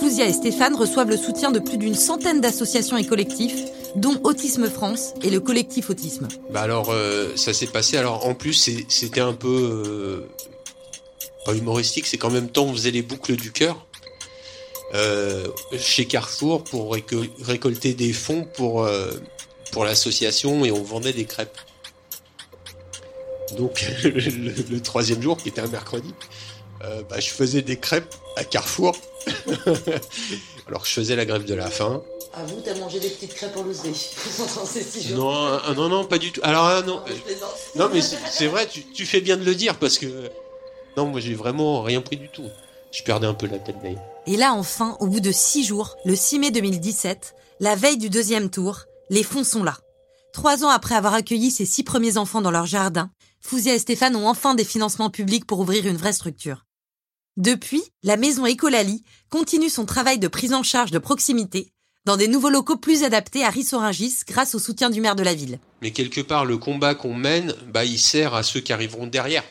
Fouzia 0.00 0.26
et 0.26 0.32
Stéphane 0.32 0.74
reçoivent 0.74 1.10
le 1.10 1.18
soutien 1.18 1.50
de 1.50 1.58
plus 1.58 1.76
d'une 1.76 1.94
centaine 1.94 2.40
d'associations 2.40 2.96
et 2.96 3.04
collectifs, 3.04 3.58
dont 3.96 4.18
Autisme 4.24 4.70
France 4.70 5.12
et 5.22 5.28
le 5.28 5.40
collectif 5.40 5.90
Autisme. 5.90 6.26
Bah 6.48 6.62
alors, 6.62 6.88
euh, 6.88 7.36
ça 7.36 7.52
s'est 7.52 7.66
passé. 7.66 7.98
Alors, 7.98 8.26
en 8.26 8.32
plus, 8.32 8.86
c'était 8.88 9.20
un 9.20 9.34
peu 9.34 9.46
euh, 9.86 10.26
pas 11.44 11.52
humoristique. 11.54 12.06
C'est 12.06 12.16
qu'en 12.16 12.30
même 12.30 12.48
temps, 12.48 12.64
on 12.64 12.72
faisait 12.72 12.92
les 12.92 13.02
boucles 13.02 13.36
du 13.36 13.52
cœur 13.52 13.84
euh, 14.94 15.46
chez 15.76 16.06
Carrefour 16.06 16.64
pour 16.64 16.96
récol- 16.96 17.28
récolter 17.42 17.92
des 17.92 18.14
fonds 18.14 18.48
pour 18.56 18.86
l'association 19.84 20.64
et 20.64 20.72
on 20.72 20.82
vendait 20.82 21.12
des 21.12 21.26
crêpes. 21.26 21.58
Donc, 23.58 23.84
le 24.02 24.78
troisième 24.78 25.20
jour, 25.20 25.36
qui 25.36 25.50
était 25.50 25.60
un 25.60 25.68
mercredi, 25.68 26.14
euh, 26.84 27.02
bah, 27.08 27.20
je 27.20 27.30
faisais 27.30 27.62
des 27.62 27.78
crêpes 27.78 28.14
à 28.36 28.44
Carrefour. 28.44 28.94
alors 30.66 30.82
que 30.82 30.88
je 30.88 30.92
faisais 30.92 31.16
la 31.16 31.24
grève 31.24 31.44
de 31.44 31.54
la 31.54 31.70
faim. 31.70 32.02
À 32.34 32.44
vous, 32.44 32.60
t'as 32.64 32.74
mangé 32.78 33.00
des 33.00 33.10
petites 33.10 33.34
crêpes 33.34 33.54
jours. 33.54 33.64
Non, 35.16 35.30
ah, 35.30 35.72
non, 35.74 35.88
non, 35.88 36.04
pas 36.04 36.18
du 36.18 36.32
tout. 36.32 36.40
Alors, 36.42 36.64
ah, 36.64 36.82
non, 36.82 37.00
euh, 37.00 37.12
Je 37.14 37.22
plaisante. 37.22 37.50
non, 37.76 37.88
mais 37.92 38.00
c'est 38.00 38.18
c'est 38.30 38.46
vrai, 38.46 38.66
tu, 38.66 38.84
tu 38.84 39.06
fais 39.06 39.20
bien 39.20 39.36
de 39.36 39.44
le 39.44 39.54
dire 39.54 39.76
parce 39.76 39.98
que 39.98 40.30
non, 40.96 41.06
moi 41.06 41.20
j'ai 41.20 41.34
vraiment 41.34 41.82
rien 41.82 42.00
pris 42.00 42.16
du 42.16 42.28
tout. 42.28 42.48
Je 42.92 43.02
perdais 43.02 43.26
un 43.26 43.34
peu 43.34 43.46
la 43.46 43.58
tête 43.58 43.76
d'ailleurs. 43.82 44.02
Et 44.26 44.36
là, 44.36 44.52
enfin, 44.54 44.96
au 45.00 45.06
bout 45.06 45.20
de 45.20 45.32
six 45.32 45.64
jours, 45.64 45.96
le 46.04 46.16
6 46.16 46.38
mai 46.38 46.50
2017, 46.50 47.34
la 47.60 47.76
veille 47.76 47.98
du 47.98 48.10
deuxième 48.10 48.50
tour, 48.50 48.80
les 49.10 49.22
fonds 49.22 49.44
sont 49.44 49.64
là. 49.64 49.76
Trois 50.32 50.64
ans 50.64 50.70
après 50.70 50.94
avoir 50.94 51.14
accueilli 51.14 51.50
ses 51.50 51.66
six 51.66 51.84
premiers 51.84 52.16
enfants 52.16 52.40
dans 52.40 52.50
leur 52.50 52.66
jardin, 52.66 53.10
Fouzia 53.40 53.74
et 53.74 53.78
Stéphane 53.78 54.16
ont 54.16 54.28
enfin 54.28 54.54
des 54.54 54.64
financements 54.64 55.10
publics 55.10 55.46
pour 55.46 55.60
ouvrir 55.60 55.86
une 55.86 55.96
vraie 55.96 56.12
structure. 56.12 56.64
Depuis, 57.36 57.82
la 58.04 58.16
maison 58.16 58.46
Ecolali 58.46 59.02
continue 59.28 59.68
son 59.68 59.86
travail 59.86 60.20
de 60.20 60.28
prise 60.28 60.54
en 60.54 60.62
charge 60.62 60.92
de 60.92 60.98
proximité 60.98 61.72
dans 62.04 62.16
des 62.16 62.28
nouveaux 62.28 62.50
locaux 62.50 62.76
plus 62.76 63.02
adaptés 63.02 63.44
à 63.44 63.50
Rissorangis 63.50 64.14
grâce 64.28 64.54
au 64.54 64.60
soutien 64.60 64.88
du 64.88 65.00
maire 65.00 65.16
de 65.16 65.24
la 65.24 65.34
ville. 65.34 65.58
Mais 65.82 65.90
quelque 65.90 66.20
part, 66.20 66.44
le 66.44 66.58
combat 66.58 66.94
qu'on 66.94 67.14
mène, 67.14 67.54
bah, 67.72 67.84
il 67.84 67.98
sert 67.98 68.34
à 68.34 68.42
ceux 68.42 68.60
qui 68.60 68.72
arriveront 68.72 69.06
derrière. 69.08 69.42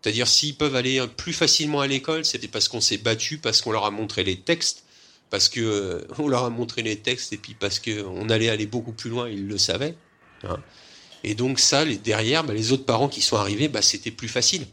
C'est-à-dire, 0.00 0.28
s'ils 0.28 0.56
peuvent 0.56 0.76
aller 0.76 1.04
plus 1.16 1.32
facilement 1.32 1.80
à 1.80 1.86
l'école, 1.86 2.24
c'était 2.24 2.48
parce 2.48 2.68
qu'on 2.68 2.80
s'est 2.80 2.98
battu, 2.98 3.38
parce 3.38 3.60
qu'on 3.60 3.72
leur 3.72 3.86
a 3.86 3.90
montré 3.90 4.22
les 4.24 4.38
textes, 4.38 4.84
parce 5.30 5.48
que 5.48 5.60
euh, 5.60 6.00
on 6.18 6.28
leur 6.28 6.44
a 6.44 6.50
montré 6.50 6.82
les 6.82 6.96
textes, 6.96 7.32
et 7.32 7.38
puis 7.38 7.54
parce 7.54 7.78
que 7.80 8.04
on 8.04 8.28
allait 8.28 8.50
aller 8.50 8.66
beaucoup 8.66 8.92
plus 8.92 9.10
loin, 9.10 9.28
ils 9.28 9.48
le 9.48 9.58
savaient. 9.58 9.96
hein. 10.44 10.58
Et 11.24 11.34
donc 11.34 11.58
ça, 11.60 11.84
les 11.84 11.96
derrière, 11.96 12.44
bah, 12.44 12.52
les 12.52 12.72
autres 12.72 12.84
parents 12.84 13.08
qui 13.08 13.22
sont 13.22 13.36
arrivés, 13.36 13.68
bah, 13.68 13.82
c'était 13.82 14.10
plus 14.10 14.28
facile. 14.28 14.66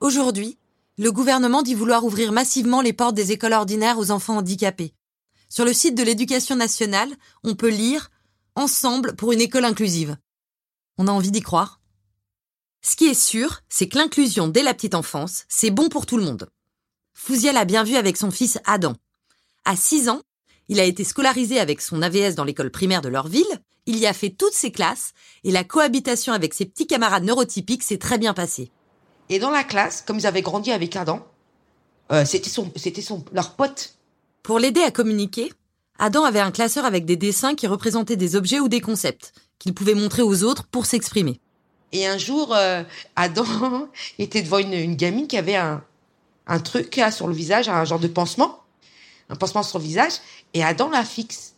Aujourd'hui, 0.00 0.56
le 1.00 1.12
gouvernement 1.12 1.62
dit 1.62 1.74
vouloir 1.74 2.04
ouvrir 2.04 2.30
massivement 2.30 2.82
les 2.82 2.92
portes 2.92 3.14
des 3.14 3.32
écoles 3.32 3.54
ordinaires 3.54 3.98
aux 3.98 4.10
enfants 4.10 4.36
handicapés. 4.36 4.92
Sur 5.48 5.64
le 5.64 5.72
site 5.72 5.94
de 5.94 6.02
l'éducation 6.02 6.56
nationale, 6.56 7.08
on 7.42 7.54
peut 7.54 7.70
lire 7.70 8.10
Ensemble 8.54 9.16
pour 9.16 9.32
une 9.32 9.40
école 9.40 9.64
inclusive. 9.64 10.18
On 10.98 11.06
a 11.06 11.10
envie 11.10 11.30
d'y 11.30 11.40
croire. 11.40 11.80
Ce 12.82 12.96
qui 12.96 13.06
est 13.06 13.18
sûr, 13.18 13.62
c'est 13.70 13.88
que 13.88 13.96
l'inclusion 13.96 14.48
dès 14.48 14.62
la 14.62 14.74
petite 14.74 14.94
enfance, 14.94 15.44
c'est 15.48 15.70
bon 15.70 15.88
pour 15.88 16.04
tout 16.04 16.18
le 16.18 16.24
monde. 16.24 16.50
Fouziel 17.14 17.54
l'a 17.54 17.64
bien 17.64 17.82
vu 17.82 17.96
avec 17.96 18.18
son 18.18 18.30
fils 18.30 18.58
Adam. 18.66 18.94
À 19.64 19.76
6 19.76 20.10
ans, 20.10 20.20
il 20.68 20.80
a 20.80 20.84
été 20.84 21.02
scolarisé 21.04 21.60
avec 21.60 21.80
son 21.80 22.02
AVS 22.02 22.34
dans 22.34 22.44
l'école 22.44 22.70
primaire 22.70 23.00
de 23.00 23.08
leur 23.08 23.26
ville, 23.26 23.62
il 23.86 23.96
y 23.96 24.06
a 24.06 24.12
fait 24.12 24.30
toutes 24.30 24.52
ses 24.52 24.70
classes, 24.70 25.14
et 25.44 25.50
la 25.50 25.64
cohabitation 25.64 26.34
avec 26.34 26.52
ses 26.52 26.66
petits 26.66 26.86
camarades 26.86 27.24
neurotypiques 27.24 27.84
s'est 27.84 27.96
très 27.96 28.18
bien 28.18 28.34
passée. 28.34 28.70
Et 29.30 29.38
dans 29.38 29.50
la 29.50 29.64
classe, 29.64 30.02
comme 30.06 30.18
ils 30.18 30.26
avaient 30.26 30.42
grandi 30.42 30.72
avec 30.72 30.94
Adam, 30.96 31.24
euh, 32.12 32.24
c'était 32.24 32.50
son, 32.50 32.70
c'était 32.76 33.00
son, 33.00 33.24
leur 33.32 33.54
pote. 33.54 33.94
Pour 34.42 34.58
l'aider 34.58 34.82
à 34.82 34.90
communiquer, 34.90 35.52
Adam 35.98 36.24
avait 36.24 36.40
un 36.40 36.50
classeur 36.50 36.84
avec 36.84 37.04
des 37.04 37.16
dessins 37.16 37.54
qui 37.54 37.66
représentaient 37.66 38.16
des 38.16 38.34
objets 38.34 38.58
ou 38.58 38.68
des 38.68 38.80
concepts 38.80 39.32
qu'il 39.58 39.72
pouvait 39.72 39.94
montrer 39.94 40.22
aux 40.22 40.42
autres 40.42 40.66
pour 40.66 40.84
s'exprimer. 40.84 41.40
Et 41.92 42.06
un 42.06 42.18
jour, 42.18 42.54
euh, 42.54 42.82
Adam 43.14 43.44
était 44.18 44.42
devant 44.42 44.58
une, 44.58 44.74
une 44.74 44.96
gamine 44.96 45.28
qui 45.28 45.38
avait 45.38 45.56
un, 45.56 45.82
un 46.48 46.58
truc 46.58 46.96
là, 46.96 47.12
sur 47.12 47.28
le 47.28 47.34
visage, 47.34 47.68
un 47.68 47.84
genre 47.84 48.00
de 48.00 48.08
pansement, 48.08 48.60
un 49.28 49.36
pansement 49.36 49.62
sur 49.62 49.78
le 49.78 49.84
visage, 49.84 50.14
et 50.54 50.64
Adam 50.64 50.90
la 50.90 51.04
fixe. 51.04 51.49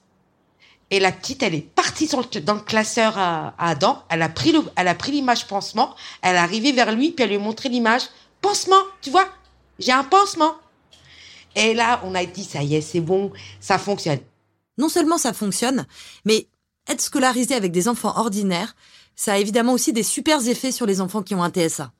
Et 0.92 1.00
la 1.00 1.10
petite, 1.10 1.42
elle 1.42 1.54
est 1.54 1.62
partie 1.74 2.06
sur 2.06 2.20
le- 2.20 2.40
dans 2.42 2.54
le 2.54 2.60
classeur 2.60 3.16
à, 3.16 3.54
à 3.58 3.70
Adam, 3.70 4.04
elle 4.10 4.20
a 4.22 4.28
pris 4.28 4.52
le, 4.52 4.60
elle 4.76 4.88
a 4.88 4.94
pris 4.94 5.10
l'image 5.10 5.46
pansement, 5.46 5.96
elle 6.20 6.36
est 6.36 6.38
arrivée 6.38 6.70
vers 6.72 6.92
lui, 6.94 7.10
puis 7.10 7.24
elle 7.24 7.30
lui 7.30 7.36
a 7.36 7.40
montré 7.40 7.70
l'image 7.70 8.02
pansement, 8.42 8.76
tu 9.00 9.10
vois, 9.10 9.26
j'ai 9.78 9.92
un 9.92 10.04
pansement. 10.04 10.54
Et 11.56 11.72
là, 11.74 12.00
on 12.04 12.14
a 12.14 12.24
dit, 12.26 12.44
ça 12.44 12.62
y 12.62 12.74
est, 12.74 12.80
c'est 12.82 13.00
bon, 13.00 13.32
ça 13.58 13.78
fonctionne. 13.78 14.20
Non 14.78 14.88
seulement 14.90 15.16
ça 15.18 15.32
fonctionne, 15.32 15.86
mais 16.24 16.46
être 16.88 17.00
scolarisé 17.00 17.54
avec 17.54 17.72
des 17.72 17.88
enfants 17.88 18.12
ordinaires, 18.16 18.76
ça 19.16 19.34
a 19.34 19.38
évidemment 19.38 19.72
aussi 19.72 19.92
des 19.94 20.02
super 20.02 20.46
effets 20.46 20.72
sur 20.72 20.84
les 20.86 21.00
enfants 21.00 21.22
qui 21.22 21.34
ont 21.34 21.42
un 21.42 21.50
TSA. 21.50 21.90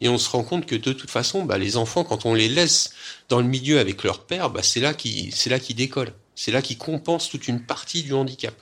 Et 0.00 0.08
on 0.08 0.18
se 0.18 0.28
rend 0.28 0.42
compte 0.42 0.66
que 0.66 0.74
de 0.74 0.92
toute 0.92 1.10
façon, 1.10 1.44
bah, 1.44 1.56
les 1.58 1.76
enfants, 1.76 2.02
quand 2.02 2.26
on 2.26 2.34
les 2.34 2.48
laisse 2.48 2.90
dans 3.28 3.38
le 3.38 3.46
milieu 3.46 3.78
avec 3.78 4.02
leur 4.02 4.24
père, 4.26 4.50
bah, 4.50 4.62
c'est 4.64 4.80
là 4.80 4.92
qui, 4.92 5.30
c'est 5.32 5.50
là 5.50 5.60
qu'ils 5.60 5.76
décollent. 5.76 6.12
C'est 6.34 6.52
là 6.52 6.62
qu'ils 6.62 6.78
compensent 6.78 7.28
toute 7.28 7.48
une 7.48 7.64
partie 7.64 8.02
du 8.02 8.12
handicap. 8.12 8.54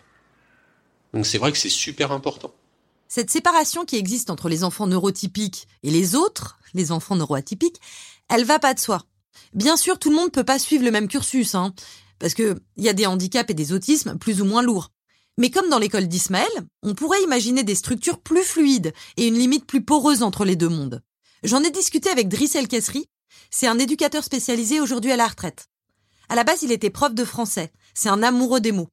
Donc 1.12 1.26
c'est 1.26 1.38
vrai 1.38 1.52
que 1.52 1.58
c'est 1.58 1.68
super 1.68 2.12
important. 2.12 2.52
Cette 3.08 3.30
séparation 3.30 3.84
qui 3.84 3.96
existe 3.96 4.30
entre 4.30 4.48
les 4.48 4.64
enfants 4.64 4.86
neurotypiques 4.86 5.68
et 5.82 5.90
les 5.90 6.14
autres, 6.14 6.58
les 6.72 6.92
enfants 6.92 7.16
neuroatypiques, 7.16 7.80
elle 8.28 8.44
va 8.44 8.58
pas 8.58 8.72
de 8.72 8.80
soi. 8.80 9.04
Bien 9.52 9.76
sûr, 9.76 9.98
tout 9.98 10.10
le 10.10 10.16
monde 10.16 10.32
peut 10.32 10.44
pas 10.44 10.58
suivre 10.58 10.84
le 10.84 10.90
même 10.90 11.08
cursus, 11.08 11.54
hein, 11.54 11.74
parce 12.18 12.34
que 12.34 12.58
il 12.76 12.84
y 12.84 12.88
a 12.88 12.94
des 12.94 13.06
handicaps 13.06 13.50
et 13.50 13.54
des 13.54 13.72
autismes 13.72 14.16
plus 14.16 14.40
ou 14.40 14.46
moins 14.46 14.62
lourds. 14.62 14.90
Mais 15.38 15.50
comme 15.50 15.68
dans 15.68 15.78
l'école 15.78 16.08
d'Ismaël, 16.08 16.48
on 16.82 16.94
pourrait 16.94 17.22
imaginer 17.22 17.64
des 17.64 17.74
structures 17.74 18.20
plus 18.20 18.44
fluides 18.44 18.92
et 19.16 19.26
une 19.26 19.38
limite 19.38 19.66
plus 19.66 19.84
poreuse 19.84 20.22
entre 20.22 20.44
les 20.44 20.56
deux 20.56 20.68
mondes. 20.68 21.02
J'en 21.42 21.62
ai 21.62 21.70
discuté 21.70 22.10
avec 22.10 22.28
Driss 22.28 22.54
El 22.54 22.68
Kesri. 22.68 23.08
C'est 23.50 23.66
un 23.66 23.78
éducateur 23.78 24.24
spécialisé 24.24 24.80
aujourd'hui 24.80 25.12
à 25.12 25.16
la 25.16 25.26
retraite. 25.26 25.68
À 26.28 26.34
la 26.34 26.44
base, 26.44 26.62
il 26.62 26.72
était 26.72 26.90
prof 26.90 27.14
de 27.14 27.24
français. 27.24 27.70
C'est 27.94 28.08
un 28.08 28.22
amoureux 28.22 28.60
des 28.60 28.72
mots. 28.72 28.88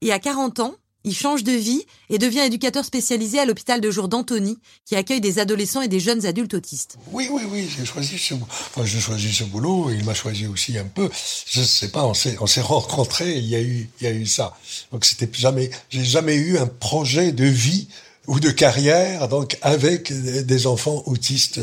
Et 0.00 0.12
à 0.12 0.18
40 0.18 0.60
ans, 0.60 0.74
il 1.04 1.14
change 1.14 1.42
de 1.42 1.52
vie 1.52 1.84
et 2.10 2.18
devient 2.18 2.40
éducateur 2.40 2.84
spécialisé 2.84 3.38
à 3.40 3.44
l'hôpital 3.44 3.80
de 3.80 3.90
jour 3.90 4.08
d'Antony, 4.08 4.58
qui 4.84 4.94
accueille 4.94 5.20
des 5.20 5.38
adolescents 5.38 5.80
et 5.80 5.88
des 5.88 6.00
jeunes 6.00 6.26
adultes 6.26 6.54
autistes. 6.54 6.96
Oui, 7.10 7.28
oui, 7.30 7.42
oui, 7.50 7.68
j'ai 7.76 7.84
choisi 7.84 8.18
ce, 8.18 8.34
enfin, 8.34 8.84
j'ai 8.84 9.00
choisi 9.00 9.32
ce 9.32 9.44
boulot, 9.44 9.90
il 9.90 10.04
m'a 10.04 10.14
choisi 10.14 10.46
aussi 10.46 10.78
un 10.78 10.84
peu. 10.84 11.10
Je 11.46 11.62
sais 11.62 11.88
pas, 11.88 12.04
on 12.04 12.14
s'est, 12.14 12.36
on 12.40 12.46
s'est 12.46 12.60
rencontrés, 12.60 13.36
il 13.36 13.46
y 13.46 13.56
a 13.56 13.60
eu, 13.60 13.88
il 14.00 14.04
y 14.04 14.06
a 14.06 14.12
eu 14.12 14.26
ça. 14.26 14.56
Donc 14.92 15.04
c'était 15.04 15.28
jamais, 15.32 15.70
j'ai 15.90 16.04
jamais 16.04 16.36
eu 16.36 16.58
un 16.58 16.66
projet 16.66 17.32
de 17.32 17.46
vie 17.46 17.88
ou 18.28 18.38
de 18.38 18.50
carrière, 18.50 19.28
donc 19.28 19.58
avec 19.62 20.12
des 20.12 20.66
enfants 20.68 21.02
autistes. 21.06 21.60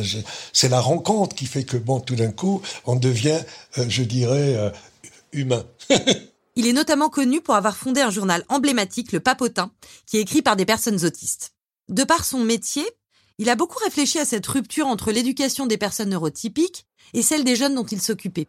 C'est 0.51 0.67
la 0.67 0.81
rencontre 0.81 1.33
qui 1.35 1.45
fait 1.45 1.63
que 1.63 1.77
bon, 1.77 2.01
tout 2.01 2.15
d'un 2.15 2.31
coup, 2.31 2.61
on 2.85 2.95
devient, 2.95 3.39
euh, 3.77 3.85
je 3.87 4.03
dirais, 4.03 4.55
euh, 4.55 4.69
humain. 5.31 5.65
Il 6.55 6.67
est 6.67 6.73
notamment 6.73 7.09
connu 7.09 7.41
pour 7.41 7.55
avoir 7.55 7.77
fondé 7.77 8.01
un 8.01 8.09
journal 8.09 8.43
emblématique, 8.49 9.11
Le 9.11 9.19
Papotin, 9.19 9.71
qui 10.05 10.17
est 10.17 10.21
écrit 10.21 10.41
par 10.41 10.55
des 10.55 10.65
personnes 10.65 11.05
autistes. 11.05 11.53
De 11.87 12.03
par 12.03 12.25
son 12.25 12.39
métier, 12.39 12.85
il 13.37 13.49
a 13.49 13.55
beaucoup 13.55 13.79
réfléchi 13.81 14.19
à 14.19 14.25
cette 14.25 14.45
rupture 14.45 14.87
entre 14.87 15.11
l'éducation 15.11 15.65
des 15.65 15.77
personnes 15.77 16.09
neurotypiques 16.09 16.85
et 17.13 17.21
celle 17.21 17.45
des 17.45 17.55
jeunes 17.55 17.75
dont 17.75 17.85
il 17.85 18.01
s'occupait. 18.01 18.47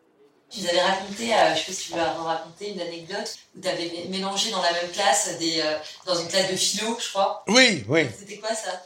Tu 0.50 0.62
nous 0.62 0.68
avais 0.68 0.82
raconté, 0.82 1.32
euh, 1.32 1.54
je 1.54 1.60
sais 1.60 1.66
pas 1.66 1.72
si 1.72 1.86
tu 1.86 1.92
veux 1.94 2.00
raconter 2.00 2.72
une 2.72 2.80
anecdote 2.80 3.38
où 3.56 3.60
tu 3.60 3.68
avais 3.68 4.06
mélangé 4.08 4.50
dans 4.50 4.60
la 4.60 4.72
même 4.72 4.90
classe, 4.90 5.38
des, 5.38 5.60
euh, 5.60 5.78
dans 6.06 6.20
une 6.20 6.26
classe 6.26 6.50
de 6.50 6.56
philo, 6.56 6.98
je 7.00 7.08
crois. 7.10 7.44
Oui, 7.46 7.84
oui. 7.88 8.08
C'était 8.18 8.38
quoi 8.38 8.52
ça? 8.52 8.82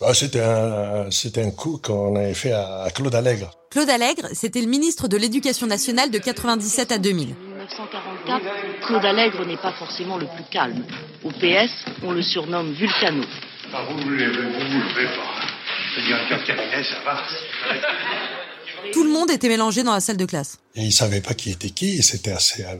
Bah, 0.00 0.14
c'était 0.14 0.40
un, 0.40 1.10
c'était 1.10 1.42
un 1.42 1.50
coup 1.50 1.78
qu'on 1.82 2.16
avait 2.16 2.32
fait 2.32 2.52
à 2.52 2.88
Claude 2.94 3.14
Allègre. 3.14 3.50
Claude 3.70 3.90
Allègre, 3.90 4.28
c'était 4.32 4.62
le 4.62 4.66
ministre 4.66 5.08
de 5.08 5.18
l'Éducation 5.18 5.66
nationale 5.66 6.10
de 6.10 6.18
97 6.18 6.90
à 6.92 6.98
2000. 6.98 7.26
1944, 7.26 8.86
Claude 8.86 9.04
Allègre 9.04 9.46
n'est 9.46 9.58
pas 9.58 9.72
forcément 9.78 10.16
le 10.16 10.26
plus 10.26 10.44
calme. 10.50 10.84
Au 11.22 11.30
PS, 11.30 11.70
on 12.02 12.12
le 12.12 12.22
surnomme 12.22 12.72
Vulcano. 12.72 13.24
Ah, 13.74 13.84
vous 13.88 13.98
ne 13.98 14.10
levez, 14.10 14.26
vous 14.26 14.58
vous 14.58 14.88
levez 14.88 15.06
pas. 15.06 16.02
Directeur 16.02 16.40
de 16.40 16.46
cabinet, 16.46 16.82
ça 16.82 16.96
va. 17.04 17.22
Tout 18.92 19.04
le 19.04 19.10
monde 19.10 19.30
était 19.30 19.48
mélangé 19.48 19.82
dans 19.82 19.92
la 19.92 20.00
salle 20.00 20.16
de 20.16 20.24
classe. 20.24 20.58
Et 20.74 20.84
il 20.84 20.92
savait 20.92 21.20
pas 21.20 21.34
qui 21.34 21.50
était 21.50 21.70
qui, 21.70 21.98
et 21.98 22.02
c'était 22.02 22.32
assez, 22.32 22.64
euh, 22.64 22.76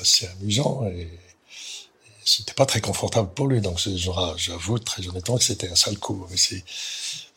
assez 0.00 0.26
amusant. 0.40 0.86
Et 0.86 1.06
c'était 2.24 2.54
pas 2.54 2.66
très 2.66 2.80
confortable 2.80 3.30
pour 3.34 3.46
lui. 3.46 3.60
Donc, 3.60 3.78
j'avoue 4.36 4.78
très 4.78 5.06
honnêtement 5.06 5.36
que 5.36 5.44
c'était 5.44 5.68
un 5.68 5.76
sale 5.76 5.98
coup. 5.98 6.26
Mais 6.30 6.36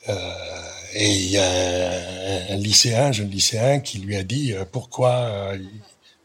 euh, 0.07 0.69
et 0.93 1.09
il 1.09 1.29
y 1.29 1.37
a 1.37 2.53
un, 2.53 2.57
lycéen, 2.57 3.07
un 3.07 3.11
jeune 3.11 3.29
lycéen, 3.29 3.79
qui 3.79 3.99
lui 3.99 4.15
a 4.15 4.23
dit 4.23 4.53
euh, 4.53 4.65
pourquoi, 4.71 5.15
euh, 5.15 5.57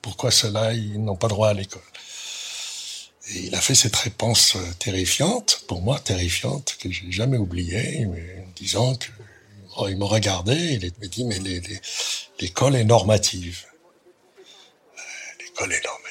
pourquoi 0.02 0.30
ils 0.74 1.02
n'ont 1.02 1.16
pas 1.16 1.28
droit 1.28 1.48
à 1.48 1.54
l'école. 1.54 1.82
Et 3.32 3.46
il 3.46 3.54
a 3.54 3.60
fait 3.60 3.74
cette 3.74 3.96
réponse 3.96 4.56
terrifiante, 4.78 5.64
pour 5.68 5.82
moi 5.82 5.98
terrifiante, 6.00 6.76
que 6.80 6.90
j'ai 6.90 7.10
jamais 7.12 7.38
oubliée, 7.38 8.06
disant 8.56 8.94
que 8.96 9.06
oh, 9.76 9.88
il 9.88 9.96
m'a 9.96 10.06
regardé, 10.06 10.54
il 10.54 10.92
m'a 11.00 11.06
dit 11.06 11.24
mais 11.24 11.38
l'école 12.40 12.76
est 12.76 12.84
normative. 12.84 13.64
L'école 15.38 15.72
est 15.72 15.84
normative. 15.84 16.09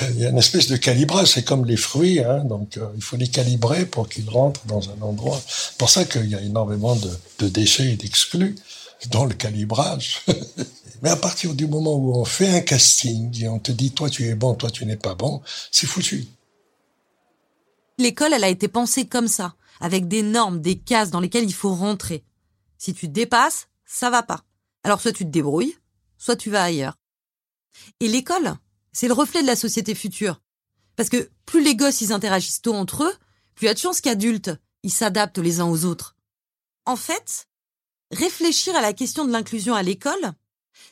Il 0.00 0.20
y 0.20 0.26
a 0.26 0.30
une 0.30 0.38
espèce 0.38 0.68
de 0.68 0.76
calibrage, 0.76 1.32
c'est 1.32 1.44
comme 1.44 1.64
les 1.64 1.76
fruits, 1.76 2.20
hein, 2.20 2.44
donc 2.44 2.76
euh, 2.76 2.86
il 2.96 3.02
faut 3.02 3.16
les 3.16 3.28
calibrer 3.28 3.86
pour 3.86 4.08
qu'ils 4.08 4.28
rentrent 4.28 4.64
dans 4.66 4.90
un 4.90 5.02
endroit. 5.02 5.40
C'est 5.46 5.76
pour 5.78 5.90
ça 5.90 6.04
qu'il 6.04 6.26
y 6.26 6.34
a 6.34 6.40
énormément 6.40 6.96
de, 6.96 7.48
déchets 7.48 7.92
et 7.92 7.96
d'exclus 7.96 8.56
dans 9.10 9.24
le 9.24 9.34
calibrage. 9.34 10.22
Mais 11.02 11.10
à 11.10 11.16
partir 11.16 11.54
du 11.54 11.66
moment 11.66 11.94
où 11.94 12.14
on 12.14 12.24
fait 12.24 12.48
un 12.48 12.60
casting 12.60 13.42
et 13.42 13.48
on 13.48 13.58
te 13.58 13.72
dit 13.72 13.90
toi 13.90 14.08
tu 14.08 14.26
es 14.26 14.34
bon, 14.34 14.54
toi 14.54 14.70
tu 14.70 14.86
n'es 14.86 14.96
pas 14.96 15.14
bon, 15.14 15.42
c'est 15.70 15.86
foutu. 15.86 16.26
L'école, 17.98 18.32
elle 18.32 18.44
a 18.44 18.48
été 18.48 18.66
pensée 18.68 19.06
comme 19.06 19.28
ça, 19.28 19.54
avec 19.80 20.08
des 20.08 20.22
normes, 20.22 20.60
des 20.60 20.78
cases 20.78 21.10
dans 21.10 21.20
lesquelles 21.20 21.44
il 21.44 21.54
faut 21.54 21.74
rentrer. 21.74 22.24
Si 22.78 22.94
tu 22.94 23.08
dépasses, 23.08 23.68
ça 23.84 24.10
va 24.10 24.22
pas. 24.22 24.44
Alors 24.82 25.00
soit 25.00 25.12
tu 25.12 25.24
te 25.24 25.30
débrouilles, 25.30 25.76
soit 26.18 26.36
tu 26.36 26.50
vas 26.50 26.64
ailleurs. 26.64 26.96
Et 28.00 28.08
l'école, 28.08 28.54
c'est 28.94 29.08
le 29.08 29.12
reflet 29.12 29.42
de 29.42 29.46
la 29.46 29.56
société 29.56 29.94
future. 29.94 30.40
Parce 30.96 31.10
que 31.10 31.28
plus 31.44 31.62
les 31.62 31.76
gosses 31.76 32.00
ils 32.00 32.12
interagissent 32.12 32.62
tôt 32.62 32.72
entre 32.72 33.04
eux, 33.04 33.12
plus 33.54 33.66
il 33.66 33.68
y 33.68 33.70
a 33.70 33.74
de 33.74 33.78
chances 33.78 34.00
qu'adultes, 34.00 34.52
ils 34.82 34.92
s'adaptent 34.92 35.38
les 35.38 35.60
uns 35.60 35.66
aux 35.66 35.84
autres. 35.84 36.16
En 36.86 36.96
fait, 36.96 37.48
réfléchir 38.10 38.74
à 38.76 38.80
la 38.80 38.92
question 38.92 39.26
de 39.26 39.32
l'inclusion 39.32 39.74
à 39.74 39.82
l'école, 39.82 40.32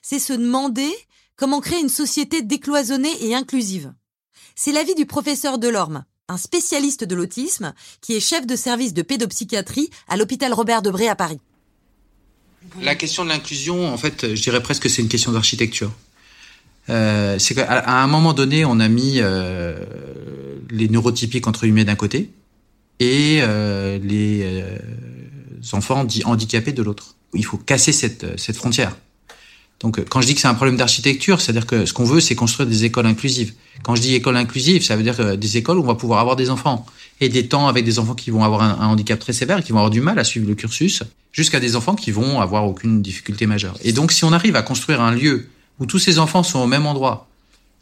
c'est 0.02 0.18
se 0.18 0.32
demander 0.32 0.90
comment 1.36 1.60
créer 1.60 1.80
une 1.80 1.88
société 1.88 2.42
décloisonnée 2.42 3.24
et 3.24 3.34
inclusive. 3.34 3.94
C'est 4.54 4.72
l'avis 4.72 4.94
du 4.94 5.06
professeur 5.06 5.58
Delorme, 5.58 6.04
un 6.28 6.36
spécialiste 6.36 7.04
de 7.04 7.14
l'autisme 7.14 7.72
qui 8.00 8.14
est 8.14 8.20
chef 8.20 8.46
de 8.46 8.56
service 8.56 8.94
de 8.94 9.02
pédopsychiatrie 9.02 9.90
à 10.08 10.16
l'hôpital 10.16 10.52
Robert 10.52 10.82
Debré 10.82 11.08
à 11.08 11.16
Paris. 11.16 11.40
La 12.80 12.94
question 12.94 13.24
de 13.24 13.28
l'inclusion, 13.30 13.92
en 13.92 13.98
fait, 13.98 14.34
je 14.34 14.42
dirais 14.42 14.62
presque 14.62 14.84
que 14.84 14.88
c'est 14.88 15.02
une 15.02 15.08
question 15.08 15.32
d'architecture. 15.32 15.92
Euh, 16.90 17.38
c'est 17.38 17.54
qu'à 17.54 18.02
un 18.02 18.06
moment 18.06 18.32
donné, 18.32 18.64
on 18.64 18.80
a 18.80 18.88
mis 18.88 19.16
euh, 19.18 19.76
les 20.70 20.88
neurotypiques 20.88 21.46
entre 21.46 21.62
guillemets 21.62 21.84
d'un 21.84 21.94
côté 21.94 22.30
et 22.98 23.38
euh, 23.42 23.98
les 24.02 24.54
enfants 25.72 26.04
dits 26.04 26.22
handicapés 26.24 26.72
de 26.72 26.82
l'autre. 26.82 27.14
Il 27.34 27.44
faut 27.44 27.56
casser 27.56 27.92
cette, 27.92 28.56
frontière. 28.56 28.96
Donc, 29.80 30.04
quand 30.08 30.20
je 30.20 30.26
dis 30.26 30.34
que 30.34 30.40
c'est 30.40 30.48
un 30.48 30.54
problème 30.54 30.76
d'architecture, 30.76 31.40
c'est-à-dire 31.40 31.66
que 31.66 31.86
ce 31.86 31.92
qu'on 31.92 32.04
veut, 32.04 32.20
c'est 32.20 32.36
construire 32.36 32.68
des 32.68 32.84
écoles 32.84 33.06
inclusives. 33.06 33.54
Quand 33.82 33.96
je 33.96 34.02
dis 34.02 34.14
école 34.14 34.36
inclusive, 34.36 34.84
ça 34.84 34.94
veut 34.94 35.02
dire 35.02 35.36
des 35.36 35.56
écoles 35.56 35.78
où 35.78 35.82
on 35.82 35.86
va 35.86 35.96
pouvoir 35.96 36.20
avoir 36.20 36.36
des 36.36 36.50
enfants 36.50 36.86
et 37.20 37.28
des 37.28 37.48
temps 37.48 37.66
avec 37.66 37.84
des 37.84 37.98
enfants 37.98 38.14
qui 38.14 38.30
vont 38.30 38.44
avoir 38.44 38.62
un, 38.62 38.78
un 38.80 38.86
handicap 38.86 39.18
très 39.18 39.32
sévère 39.32 39.62
qui 39.64 39.72
vont 39.72 39.78
avoir 39.78 39.90
du 39.90 40.00
mal 40.00 40.18
à 40.18 40.24
suivre 40.24 40.46
le 40.46 40.54
cursus, 40.54 41.02
jusqu'à 41.32 41.58
des 41.58 41.74
enfants 41.74 41.96
qui 41.96 42.12
vont 42.12 42.40
avoir 42.40 42.66
aucune 42.66 43.02
difficulté 43.02 43.46
majeure. 43.46 43.76
Et 43.82 43.92
donc, 43.92 44.12
si 44.12 44.24
on 44.24 44.32
arrive 44.32 44.54
à 44.54 44.62
construire 44.62 45.00
un 45.00 45.12
lieu 45.12 45.48
où 45.78 45.86
tous 45.86 45.98
ces 45.98 46.18
enfants 46.18 46.42
sont 46.42 46.60
au 46.60 46.66
même 46.66 46.86
endroit, 46.86 47.28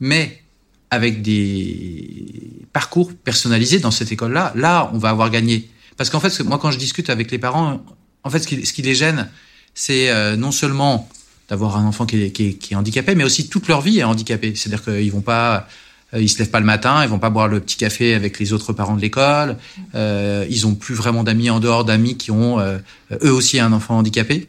mais 0.00 0.42
avec 0.90 1.22
des 1.22 2.66
parcours 2.72 3.12
personnalisés 3.12 3.78
dans 3.78 3.90
cette 3.90 4.12
école-là, 4.12 4.52
là, 4.56 4.90
on 4.92 4.98
va 4.98 5.10
avoir 5.10 5.30
gagné. 5.30 5.68
Parce 5.96 6.10
qu'en 6.10 6.20
fait, 6.20 6.40
moi, 6.40 6.58
quand 6.58 6.70
je 6.70 6.78
discute 6.78 7.10
avec 7.10 7.30
les 7.30 7.38
parents, 7.38 7.80
en 8.24 8.30
fait, 8.30 8.40
ce 8.40 8.72
qui, 8.72 8.82
les 8.82 8.94
gêne, 8.94 9.28
c'est 9.74 10.10
euh, 10.10 10.36
non 10.36 10.50
seulement 10.50 11.08
d'avoir 11.48 11.76
un 11.76 11.86
enfant 11.86 12.06
qui 12.06 12.16
est, 12.22 12.74
handicapé, 12.74 13.14
mais 13.14 13.24
aussi 13.24 13.48
toute 13.48 13.68
leur 13.68 13.80
vie 13.80 13.98
est 13.98 14.04
handicapée. 14.04 14.54
C'est-à-dire 14.54 14.84
qu'ils 14.84 15.10
vont 15.12 15.20
pas, 15.20 15.68
euh, 16.14 16.20
ils 16.20 16.28
se 16.28 16.38
lèvent 16.38 16.50
pas 16.50 16.60
le 16.60 16.66
matin, 16.66 17.02
ils 17.02 17.08
vont 17.08 17.18
pas 17.18 17.30
boire 17.30 17.48
le 17.48 17.60
petit 17.60 17.76
café 17.76 18.14
avec 18.14 18.38
les 18.38 18.52
autres 18.52 18.72
parents 18.72 18.96
de 18.96 19.00
l'école. 19.00 19.56
Euh, 19.94 20.46
ils 20.48 20.66
ont 20.66 20.74
plus 20.74 20.94
vraiment 20.94 21.24
d'amis 21.24 21.50
en 21.50 21.60
dehors 21.60 21.84
d'amis 21.84 22.16
qui 22.16 22.30
ont 22.30 22.60
eux 22.60 23.32
aussi 23.32 23.60
un 23.60 23.72
enfant 23.72 23.98
handicapé. 23.98 24.48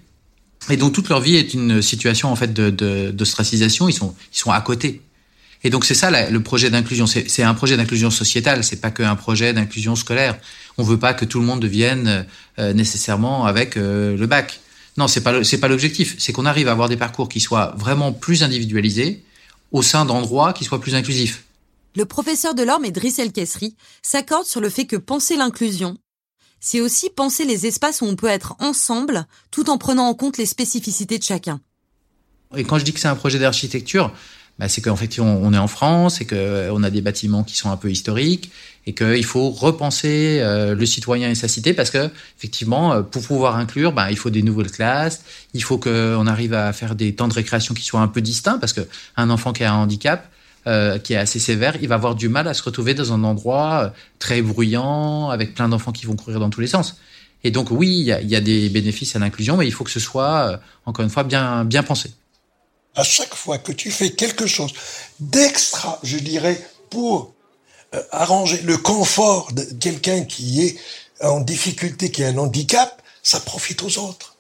Et 0.70 0.78
donc 0.78 0.94
toute 0.94 1.10
leur 1.10 1.22
vie 1.22 1.36
est 1.36 1.54
une 1.54 1.82
situation 1.82 2.32
en 2.32 2.36
fait 2.36 2.54
de, 2.54 2.70
de, 2.70 3.12
de 3.12 3.26
stracisation. 3.26 3.90
Ils 3.90 3.94
sont, 3.94 4.16
ils 4.34 4.38
sont 4.38 4.52
à 4.52 4.62
côté. 4.62 5.02
Et 5.64 5.70
donc 5.70 5.86
c'est 5.86 5.94
ça 5.94 6.30
le 6.30 6.44
projet 6.44 6.70
d'inclusion. 6.70 7.06
C'est 7.08 7.44
un 7.44 7.54
projet 7.54 7.78
d'inclusion 7.78 8.10
sociétale. 8.10 8.64
C'est 8.64 8.82
pas 8.82 8.92
qu'un 8.92 9.16
projet 9.16 9.54
d'inclusion 9.54 9.96
scolaire. 9.96 10.38
On 10.78 10.84
veut 10.84 10.98
pas 10.98 11.14
que 11.14 11.26
tout 11.26 11.40
le 11.40 11.46
monde 11.46 11.60
devienne 11.60 12.26
euh, 12.60 12.74
nécessairement 12.74 13.46
avec 13.46 13.78
euh, 13.78 14.18
le 14.18 14.28
bac. 14.28 14.60
Non, 14.98 15.08
c'est 15.08 15.22
pas 15.22 15.44
c'est 15.44 15.60
pas 15.60 15.68
l'objectif. 15.68 16.16
C'est 16.18 16.34
qu'on 16.34 16.46
arrive 16.46 16.68
à 16.68 16.72
avoir 16.72 16.90
des 16.90 16.98
parcours 16.98 17.30
qui 17.30 17.40
soient 17.40 17.76
vraiment 17.78 18.12
plus 18.12 18.44
individualisés 18.44 19.24
au 19.72 19.82
sein 19.82 20.06
d'endroits 20.06 20.54
qui 20.54 20.64
soient 20.64 20.82
plus 20.82 20.96
inclusifs. 20.96 21.44
Le 21.96 22.06
professeur 22.06 22.56
Delorme 22.56 22.86
et 22.86 22.92
Driss 22.92 23.20
El 23.20 23.32
Kessri 23.32 23.76
s'accordent 24.02 24.46
sur 24.46 24.62
le 24.62 24.70
fait 24.70 24.86
que 24.86 24.96
penser 24.96 25.36
l'inclusion, 25.36 25.98
c'est 26.62 26.80
aussi 26.80 27.10
penser 27.10 27.44
les 27.44 27.66
espaces 27.66 28.02
où 28.02 28.06
on 28.06 28.16
peut 28.16 28.28
être 28.28 28.56
ensemble 28.60 29.26
tout 29.50 29.70
en 29.70 29.78
prenant 29.78 30.08
en 30.08 30.14
compte 30.14 30.38
les 30.38 30.46
spécificités 30.46 31.18
de 31.18 31.24
chacun. 31.24 31.60
Et 32.56 32.64
quand 32.64 32.78
je 32.78 32.86
dis 32.86 32.94
que 32.94 33.00
c'est 33.00 33.08
un 33.08 33.16
projet 33.16 33.40
d'architecture, 33.40 34.14
bah, 34.60 34.70
c'est 34.70 34.82
qu'en 34.82 34.96
fait 34.96 35.20
on 35.20 35.54
est 35.54 35.58
en 35.58 35.68
France 35.68 36.22
et 36.22 36.28
qu'on 36.28 36.84
a 36.84 36.90
des 36.90 37.02
bâtiments 37.02 37.44
qui 37.44 37.56
sont 37.56 37.72
un 37.72 37.78
peu 37.78 37.90
historiques 37.90 38.52
et 38.86 38.94
qu'il 38.94 39.26
faut 39.26 39.50
repenser 39.50 40.40
euh, 40.40 40.76
le 40.76 40.86
citoyen 40.86 41.30
et 41.30 41.36
sa 41.36 41.48
cité 41.48 41.74
parce 41.74 41.90
que 41.90 42.12
effectivement 42.38 42.94
euh, 42.94 43.02
pour 43.02 43.24
pouvoir 43.24 43.56
inclure 43.56 43.92
bah, 43.92 44.12
il 44.12 44.18
faut 44.18 44.30
des 44.30 44.44
nouvelles 44.44 44.70
classes 44.72 45.24
il 45.54 45.64
faut 45.64 45.78
qu'on 45.78 46.28
arrive 46.28 46.54
à 46.54 46.74
faire 46.74 46.96
des 46.96 47.16
temps 47.16 47.28
de 47.28 47.34
récréation 47.34 47.74
qui 47.74 47.84
soient 47.84 48.02
un 48.02 48.08
peu 48.08 48.22
distincts 48.22 48.60
parce 48.60 48.74
que 48.74 48.82
un 49.18 49.30
enfant 49.30 49.54
qui 49.54 49.64
a 49.64 49.74
un 49.74 49.78
handicap 49.78 50.30
euh, 50.68 51.00
qui 51.00 51.14
est 51.14 51.18
assez 51.18 51.40
sévère 51.40 51.76
il 51.82 51.88
va 51.88 51.96
avoir 51.96 52.16
du 52.16 52.30
mal 52.30 52.48
à 52.48 52.54
se 52.54 52.64
retrouver 52.64 52.94
dans 52.94 53.14
un 53.14 53.24
endroit 53.24 53.84
euh, 53.86 53.90
très 54.20 54.42
bruyant 54.42 55.30
avec 55.30 55.56
plein 55.56 55.70
d'enfants 55.70 55.92
qui 55.92 56.06
vont 56.06 56.16
courir 56.16 56.40
dans 56.40 56.50
tous 56.50 56.62
les 56.62 56.68
sens 56.68 56.98
et 57.44 57.52
donc 57.52 57.72
oui 57.72 57.90
il 57.90 58.04
y 58.04 58.12
a, 58.12 58.22
y 58.22 58.36
a, 58.36 58.42
des 58.42 58.70
bénéfices 58.70 59.16
à 59.16 59.20
l'inclusion 59.20 59.58
mais 59.58 59.68
il 59.68 59.74
faut 59.74 59.84
que 59.84 59.92
ce 59.92 60.00
soit 60.00 60.52
euh, 60.52 60.58
encore 60.86 61.04
une 61.04 61.12
fois 61.12 61.24
bien 61.24 61.66
bien 61.66 61.84
pensé 61.84 62.12
à 62.96 63.04
chaque 63.04 63.34
fois 63.34 63.58
que 63.58 63.72
tu 63.72 63.90
fais 63.92 64.12
quelque 64.12 64.48
chose 64.48 64.74
d'extra 65.20 66.00
je 66.04 66.18
dirais 66.18 66.62
pour 66.90 67.34
euh, 67.94 68.02
arranger 68.12 68.62
le 68.62 68.78
confort 68.78 69.52
de 69.52 69.64
quelqu'un 69.64 70.24
qui 70.24 70.62
est 70.66 70.78
en 71.22 71.42
difficulté, 71.42 72.10
qui 72.10 72.24
a 72.24 72.30
un 72.30 72.38
handicap, 72.38 73.02
ça 73.22 73.42
profite 73.42 73.84
aux 73.84 73.98
autres. 73.98 74.38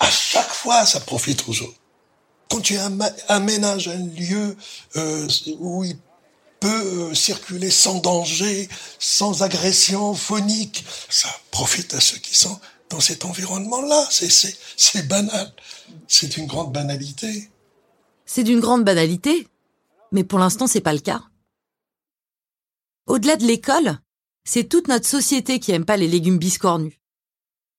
À 0.00 0.10
chaque 0.10 0.48
fois, 0.48 0.86
ça 0.86 1.00
profite 1.00 1.44
aux 1.48 1.62
autres. 1.62 1.80
Quand 2.50 2.60
tu 2.60 2.76
aménages 3.28 3.88
un 3.88 4.06
lieu 4.06 4.56
euh, 4.96 5.28
où 5.58 5.84
il 5.84 5.96
peut 6.60 6.68
euh, 6.68 7.14
circuler 7.14 7.70
sans 7.70 8.00
danger, 8.00 8.68
sans 8.98 9.42
agression 9.42 10.14
phonique, 10.14 10.84
ça 11.08 11.28
profite 11.50 11.94
à 11.94 12.00
ceux 12.00 12.18
qui 12.18 12.34
sont 12.34 12.58
dans 12.90 13.00
cet 13.00 13.24
environnement-là. 13.24 14.08
C'est 14.10 15.06
banal. 15.06 15.52
C'est 16.06 16.36
une 16.36 16.46
grande 16.46 16.72
banalité. 16.72 17.50
C'est 18.26 18.44
d'une 18.44 18.60
grande 18.60 18.84
banalité, 18.84 19.48
mais 20.12 20.24
pour 20.24 20.38
l'instant, 20.38 20.66
c'est 20.66 20.80
pas 20.80 20.92
le 20.92 21.00
cas. 21.00 21.22
Au-delà 23.06 23.36
de 23.36 23.46
l'école, 23.46 23.98
c'est 24.44 24.68
toute 24.68 24.88
notre 24.88 25.06
société 25.06 25.60
qui 25.60 25.72
aime 25.72 25.84
pas 25.84 25.96
les 25.96 26.08
légumes 26.08 26.38
biscornus. 26.38 26.94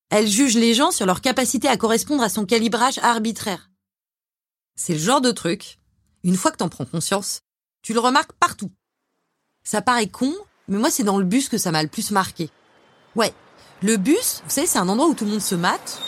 Elle 0.09 0.27
juge 0.27 0.55
les 0.55 0.73
gens 0.73 0.89
sur 0.89 1.05
leur 1.05 1.21
capacité 1.21 1.67
à 1.67 1.77
correspondre 1.77 2.23
à 2.23 2.29
son 2.29 2.45
calibrage 2.45 2.97
arbitraire. 2.99 3.68
C'est 4.81 4.93
le 4.93 4.99
genre 4.99 5.19
de 5.19 5.31
truc, 5.31 5.77
une 6.23 6.37
fois 6.37 6.51
que 6.51 6.55
t'en 6.55 6.69
prends 6.69 6.85
conscience, 6.85 7.41
tu 7.81 7.93
le 7.93 7.99
remarques 7.99 8.31
partout. 8.39 8.71
Ça 9.61 9.81
paraît 9.81 10.07
con, 10.07 10.33
mais 10.69 10.77
moi 10.77 10.89
c'est 10.89 11.03
dans 11.03 11.17
le 11.17 11.25
bus 11.25 11.49
que 11.49 11.57
ça 11.57 11.73
m'a 11.73 11.83
le 11.83 11.89
plus 11.89 12.11
marqué. 12.11 12.49
Ouais, 13.13 13.33
le 13.83 13.97
bus, 13.97 14.41
vous 14.45 14.49
savez, 14.49 14.67
c'est 14.67 14.79
un 14.79 14.87
endroit 14.87 15.09
où 15.09 15.13
tout 15.13 15.25
le 15.25 15.31
monde 15.31 15.41
se 15.41 15.55
mate. 15.55 15.99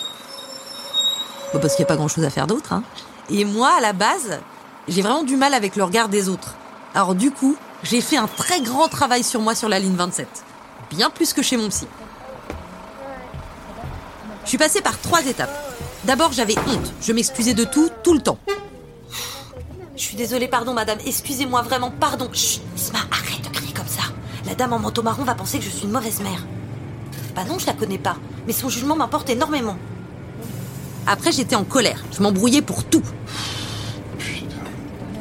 Bon, 1.52 1.60
parce 1.60 1.76
qu'il 1.76 1.84
n'y 1.84 1.88
a 1.88 1.90
pas 1.90 1.98
grand 1.98 2.08
chose 2.08 2.24
à 2.24 2.30
faire 2.30 2.48
d'autre, 2.48 2.72
hein. 2.72 2.86
Et 3.30 3.44
moi, 3.44 3.74
à 3.78 3.82
la 3.82 3.92
base, 3.92 4.40
j'ai 4.88 5.02
vraiment 5.02 5.24
du 5.24 5.36
mal 5.36 5.54
avec 5.54 5.76
le 5.76 5.84
regard 5.84 6.08
des 6.08 6.30
autres. 6.30 6.56
Alors 6.94 7.14
du 7.14 7.32
coup, 7.32 7.58
j'ai 7.84 8.00
fait 8.00 8.16
un 8.16 8.28
très 8.28 8.62
grand 8.62 8.88
travail 8.88 9.26
sur 9.26 9.42
moi 9.42 9.54
sur 9.54 9.68
la 9.68 9.80
ligne 9.80 9.96
27. 9.98 10.30
Bien 10.92 11.10
plus 11.10 11.34
que 11.34 11.42
chez 11.42 11.58
mon 11.58 11.68
psy. 11.68 11.88
Je 14.46 14.48
suis 14.48 14.58
passée 14.58 14.82
par 14.82 14.98
trois 14.98 15.26
étapes. 15.26 15.52
D'abord, 16.06 16.32
j'avais 16.32 16.58
honte. 16.58 16.94
Je 17.02 17.12
m'excusais 17.12 17.54
de 17.54 17.66
tout, 17.66 17.90
tout 18.02 18.14
le 18.14 18.22
temps. 18.22 18.40
Je 20.02 20.08
suis 20.08 20.16
désolée, 20.18 20.48
pardon, 20.48 20.74
madame. 20.74 20.98
Excusez-moi, 21.06 21.62
vraiment, 21.62 21.92
pardon. 21.92 22.28
Chut, 22.34 22.60
Isma, 22.76 22.98
arrête 23.12 23.44
de 23.44 23.50
crier 23.50 23.72
comme 23.72 23.86
ça. 23.86 24.02
La 24.48 24.56
dame 24.56 24.74
en 24.74 24.80
manteau 24.80 25.04
marron 25.04 25.24
va 25.24 25.36
penser 25.36 25.60
que 25.60 25.64
je 25.64 25.70
suis 25.70 25.84
une 25.84 25.92
mauvaise 25.92 26.22
mère. 26.22 26.44
Bah 27.36 27.44
non, 27.48 27.60
je 27.60 27.68
la 27.68 27.74
connais 27.74 28.00
pas. 28.00 28.16
Mais 28.48 28.52
son 28.52 28.68
jugement 28.68 28.96
m'importe 28.96 29.30
énormément. 29.30 29.78
Après, 31.06 31.32
j'étais 31.32 31.56
en 31.56 31.64
colère. 31.64 32.04
Je 32.18 32.24
m'embrouillais 32.24 32.64
pour 32.64 32.84
tout. 32.84 33.04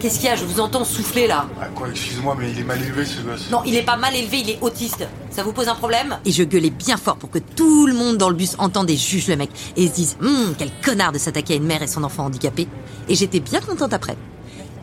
Qu'est-ce 0.00 0.18
qu'il 0.18 0.28
y 0.28 0.32
a? 0.32 0.36
Je 0.36 0.46
vous 0.46 0.60
entends 0.60 0.82
souffler 0.86 1.26
là. 1.26 1.46
Ah 1.60 1.66
quoi, 1.74 1.90
excuse-moi, 1.90 2.34
mais 2.38 2.50
il 2.50 2.60
est 2.60 2.64
mal 2.64 2.82
élevé 2.82 3.04
ce 3.04 3.20
gosse. 3.20 3.50
Non, 3.50 3.60
il 3.66 3.76
est 3.76 3.82
pas 3.82 3.98
mal 3.98 4.16
élevé, 4.16 4.38
il 4.38 4.48
est 4.48 4.58
autiste. 4.62 5.06
Ça 5.30 5.42
vous 5.42 5.52
pose 5.52 5.68
un 5.68 5.74
problème? 5.74 6.16
Et 6.24 6.32
je 6.32 6.42
gueulais 6.42 6.70
bien 6.70 6.96
fort 6.96 7.16
pour 7.16 7.28
que 7.30 7.38
tout 7.38 7.86
le 7.86 7.92
monde 7.92 8.16
dans 8.16 8.30
le 8.30 8.34
bus 8.34 8.56
entende 8.58 8.88
et 8.88 8.96
juge 8.96 9.28
le 9.28 9.36
mec 9.36 9.50
et 9.76 9.88
se 9.88 9.92
dise 9.92 10.16
Hum, 10.22 10.54
quel 10.56 10.70
connard 10.82 11.12
de 11.12 11.18
s'attaquer 11.18 11.52
à 11.52 11.56
une 11.58 11.66
mère 11.66 11.82
et 11.82 11.86
son 11.86 12.02
enfant 12.02 12.24
handicapé. 12.24 12.66
Et 13.10 13.14
j'étais 13.14 13.40
bien 13.40 13.60
contente 13.60 13.92
après. 13.92 14.16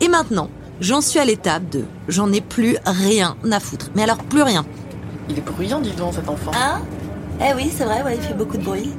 Et 0.00 0.08
maintenant, 0.08 0.50
j'en 0.80 1.00
suis 1.00 1.18
à 1.18 1.24
l'étape 1.24 1.68
de 1.68 1.84
j'en 2.06 2.32
ai 2.32 2.40
plus 2.40 2.76
rien 2.86 3.36
à 3.50 3.60
foutre. 3.60 3.90
Mais 3.94 4.02
alors 4.02 4.22
plus 4.24 4.42
rien. 4.42 4.64
Il 5.28 5.38
est 5.38 5.42
bruyant, 5.42 5.80
dis 5.80 5.90
donc, 5.92 6.14
cet 6.14 6.28
enfant. 6.28 6.52
Hein? 6.54 6.82
Eh 7.40 7.54
oui, 7.54 7.70
c'est 7.74 7.84
vrai, 7.84 8.02
ouais, 8.02 8.16
il 8.16 8.22
fait 8.22 8.34
beaucoup 8.34 8.56
de 8.56 8.64
bruit. 8.64 8.90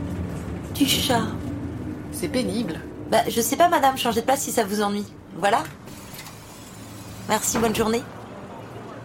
Du 0.76 0.86
chat. 0.86 1.24
C'est 2.12 2.28
pénible. 2.28 2.80
Bah, 3.12 3.22
je 3.28 3.42
sais 3.42 3.56
pas, 3.56 3.70
madame, 3.70 3.98
changez 3.98 4.22
de 4.22 4.26
place 4.26 4.42
si 4.42 4.52
ça 4.52 4.64
vous 4.64 4.82
ennuie. 4.82 5.06
Voilà. 5.38 5.64
Merci, 7.28 7.58
bonne 7.58 7.76
journée. 7.76 8.04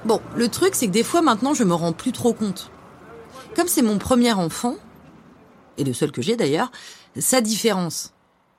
Bon, 0.05 0.21
le 0.37 0.49
truc, 0.49 0.75
c'est 0.75 0.87
que 0.87 0.93
des 0.93 1.03
fois 1.03 1.23
maintenant, 1.23 1.55
je 1.55 1.65
me 1.65 1.75
rends 1.75 1.93
plus 1.93 2.13
trop 2.13 2.33
compte. 2.33 2.71
Comme 3.57 3.69
c'est 3.69 3.83
mon 3.83 3.99
premier 3.99 4.33
enfant, 4.33 4.75
et 5.79 5.85
le 5.85 5.93
seul 5.93 6.13
que 6.13 6.23
j'ai 6.23 6.37
d'ailleurs, 6.37 6.71
sa 7.19 7.41
différence. 7.41 8.13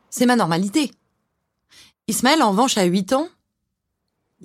C'est 0.09 0.25
ma 0.25 0.35
normalité. 0.35 0.91
Ismaël, 2.07 2.43
en 2.43 2.51
revanche, 2.51 2.77
à 2.77 2.83
8 2.83 3.13
ans, 3.13 3.29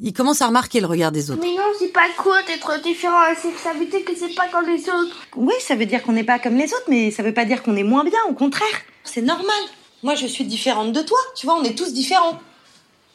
il 0.01 0.13
commence 0.13 0.41
à 0.41 0.47
remarquer 0.47 0.81
le 0.81 0.87
regard 0.87 1.13
des 1.13 1.31
autres. 1.31 1.43
Mais 1.43 1.55
non, 1.55 1.73
c'est 1.79 1.93
pas 1.93 2.09
quoi 2.17 2.43
d'être 2.45 2.81
différent, 2.83 3.35
c'est 3.41 3.53
que 3.53 3.59
ça 3.61 3.73
veut 3.73 3.87
dire 3.87 4.05
que 4.05 4.17
c'est 4.17 4.35
pas 4.35 4.49
comme 4.49 4.67
les 4.67 4.89
autres. 4.89 5.27
Oui, 5.37 5.55
ça 5.61 5.75
veut 5.75 5.87
dire 5.87 6.03
qu'on 6.03 6.13
n'est 6.13 6.25
pas 6.25 6.39
comme 6.39 6.57
les 6.57 6.73
autres, 6.73 6.87
mais 6.89 7.11
ça 7.11 7.23
veut 7.23 7.35
pas 7.35 7.45
dire 7.45 7.63
qu'on 7.63 7.77
est 7.77 7.83
moins 7.83 8.05
bien, 8.05 8.19
au 8.29 8.35
contraire. 8.35 8.67
C'est 9.05 9.23
normal. 9.23 9.63
Moi, 10.03 10.15
je 10.15 10.27
suis 10.27 10.45
différente 10.45 10.93
de 10.93 11.03
toi. 11.03 11.19
Tu 11.37 11.47
vois, 11.47 11.57
on 11.57 11.65
est 11.65 11.77
tous 11.77 11.93
différents. 11.93 12.41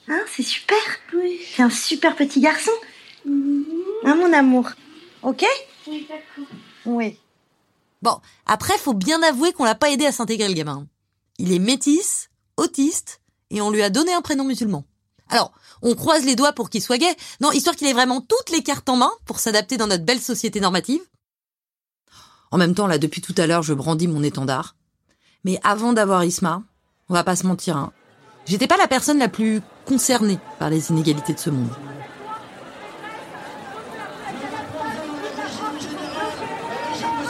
Hein, 0.08 0.22
c'est 0.28 0.44
super. 0.44 0.78
Oui. 1.16 1.40
T'es 1.56 1.64
un 1.64 1.70
super 1.72 2.16
petit 2.16 2.40
garçon. 2.40 2.72
Hein, 3.28 4.16
mon 4.16 4.32
amour. 4.34 4.70
Ok? 5.24 5.44
Oui, 5.88 6.08
d'accord. 6.08 6.52
Oui. 6.86 7.18
Bon, 8.04 8.20
après, 8.46 8.78
faut 8.78 8.94
bien 8.94 9.24
avouer 9.24 9.52
qu'on 9.54 9.64
l'a 9.64 9.74
pas 9.74 9.90
aidé 9.90 10.06
à 10.06 10.12
s'intégrer, 10.12 10.48
le 10.48 10.54
gamin. 10.54 10.86
Il 11.40 11.52
est 11.52 11.60
métis, 11.60 12.30
autiste, 12.58 13.22
et 13.50 13.62
on 13.62 13.72
lui 13.72 13.82
a 13.82 13.90
donné 13.90 14.14
un 14.14 14.22
prénom 14.22 14.44
musulman. 14.44 14.84
Alors, 15.30 15.52
on 15.82 15.96
croise 15.96 16.26
les 16.26 16.36
doigts 16.36 16.54
pour 16.54 16.70
qu'il 16.70 16.82
soit 16.82 16.98
gay. 16.98 17.16
Non, 17.42 17.52
histoire 17.52 17.76
qu'il 17.76 17.88
ait 17.88 17.94
vraiment 17.94 18.22
toutes 18.22 18.52
les 18.52 18.64
cartes 18.64 18.90
en 18.90 18.96
main 18.96 19.12
pour 19.26 19.40
s'adapter 19.40 19.78
dans 19.78 19.88
notre 19.88 20.06
belle 20.06 20.22
société 20.22 20.60
normative. 20.60 21.02
En 22.52 22.58
même 22.58 22.76
temps, 22.76 22.88
là, 22.88 22.98
depuis 22.98 23.22
tout 23.22 23.36
à 23.38 23.48
l'heure, 23.48 23.64
je 23.64 23.74
brandis 23.74 24.08
mon 24.08 24.24
étendard. 24.24 24.76
Mais 25.44 25.60
avant 25.64 25.94
d'avoir 25.94 26.24
Isma, 26.24 26.64
on 27.10 27.14
va 27.14 27.24
pas 27.24 27.36
se 27.36 27.46
mentir, 27.46 27.78
hein, 27.78 27.92
j'étais 28.46 28.68
pas 28.68 28.78
la 28.78 28.88
personne 28.88 29.20
la 29.20 29.30
plus 29.30 29.62
concernée 29.86 30.40
par 30.60 30.70
les 30.70 30.90
inégalités 30.90 31.34
de 31.34 31.40
ce 31.40 31.50
monde. 31.50 31.70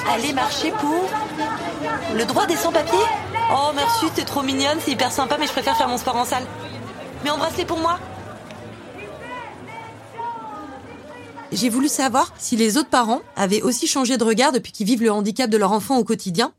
Aller 0.08 0.32
marcher 0.34 0.72
pour 0.72 1.10
le 2.16 2.26
droit 2.26 2.46
des 2.46 2.56
sans-papiers 2.56 2.98
Oh 3.52 3.72
merci, 3.76 4.06
t'es 4.16 4.24
trop 4.26 4.42
mignonne, 4.42 4.78
c'est 4.84 4.92
hyper 4.92 5.12
sympa, 5.12 5.38
mais 5.40 5.46
je 5.48 5.52
préfère 5.52 5.78
faire 5.78 5.88
mon 5.88 5.98
sport 5.98 6.16
en 6.16 6.26
salle. 6.26 6.46
Mais 7.24 7.30
embrasse-les 7.30 7.66
pour 7.66 7.80
moi. 7.80 8.00
J'ai 11.52 11.70
voulu 11.70 11.88
savoir 11.88 12.34
si 12.38 12.56
les 12.56 12.78
autres 12.78 12.90
parents 12.90 13.22
avaient 13.36 13.62
aussi 13.62 13.88
changé 13.88 14.18
de 14.18 14.24
regard 14.24 14.52
depuis 14.52 14.72
qu'ils 14.72 14.88
vivent 14.88 15.04
le 15.04 15.12
handicap 15.12 15.50
de 15.50 15.58
leur 15.58 15.72
enfant 15.72 15.98
au 15.98 16.04
quotidien. 16.04 16.52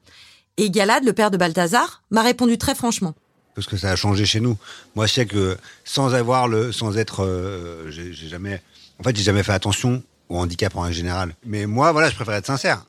Et 0.57 0.71
Galad, 0.71 1.05
le 1.05 1.13
père 1.13 1.31
de 1.31 1.37
Balthazar, 1.37 2.03
m'a 2.11 2.23
répondu 2.23 2.57
très 2.57 2.75
franchement. 2.75 3.15
parce 3.55 3.67
que 3.67 3.77
ça 3.77 3.91
a 3.91 3.97
changé 3.97 4.25
chez 4.25 4.41
nous. 4.41 4.57
Moi, 4.95 5.07
je 5.07 5.13
sais 5.15 5.27
que 5.27 5.57
sans 5.85 6.15
avoir 6.15 6.47
le, 6.49 6.73
sans 6.73 6.97
être, 6.97 7.25
euh, 7.25 7.91
j'ai 7.91 8.13
j'ai 8.13 8.29
jamais, 8.29 8.63
en 8.99 9.03
fait, 9.03 9.17
j'ai 9.17 9.23
jamais 9.23 9.43
fait 9.43 9.53
attention 9.53 10.03
au 10.29 10.39
handicap 10.39 10.75
en 10.77 10.91
général. 10.91 11.35
Mais 11.45 11.67
moi, 11.67 11.93
voilà, 11.93 12.09
je 12.09 12.15
préfère 12.15 12.35
être 12.35 12.47
sincère. 12.47 12.85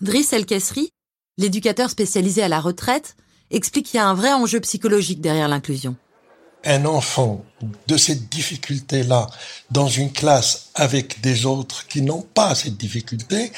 Driss 0.00 0.32
El 0.32 0.46
Kessri, 0.46 0.94
l'éducateur 1.36 1.90
spécialisé 1.90 2.42
à 2.42 2.48
la 2.48 2.58
retraite, 2.58 3.16
explique 3.50 3.86
qu'il 3.86 3.98
y 3.98 4.00
a 4.00 4.06
un 4.06 4.14
vrai 4.14 4.32
enjeu 4.32 4.58
psychologique 4.60 5.20
derrière 5.20 5.48
l'inclusion. 5.48 5.96
un 6.64 6.84
enfant 6.84 7.44
de 7.86 7.96
cette 7.96 8.28
difficulté-là 8.28 9.26
dans 9.70 9.88
une 9.88 10.12
classe 10.12 10.70
avec 10.74 11.20
des 11.22 11.46
autres 11.46 11.86
qui 11.86 12.02
n'ont 12.02 12.20
pas 12.22 12.54
cette 12.54 12.76
difficulté, 12.76 13.50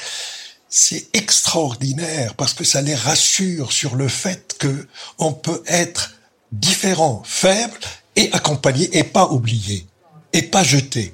c'est 0.69 1.07
extraordinaire 1.13 2.33
parce 2.35 2.53
que 2.53 2.63
ça 2.63 2.81
les 2.81 2.95
rassure 2.95 3.73
sur 3.73 3.95
le 3.95 4.07
fait 4.07 4.55
que 4.57 4.87
on 5.19 5.33
peut 5.33 5.63
être 5.67 6.15
différent, 6.51 7.21
faible 7.25 7.77
et 8.15 8.31
accompagné 8.31 8.89
et 8.97 9.03
pas 9.03 9.27
oublié 9.31 9.85
et 10.31 10.41
pas 10.41 10.63
jeté. 10.63 11.13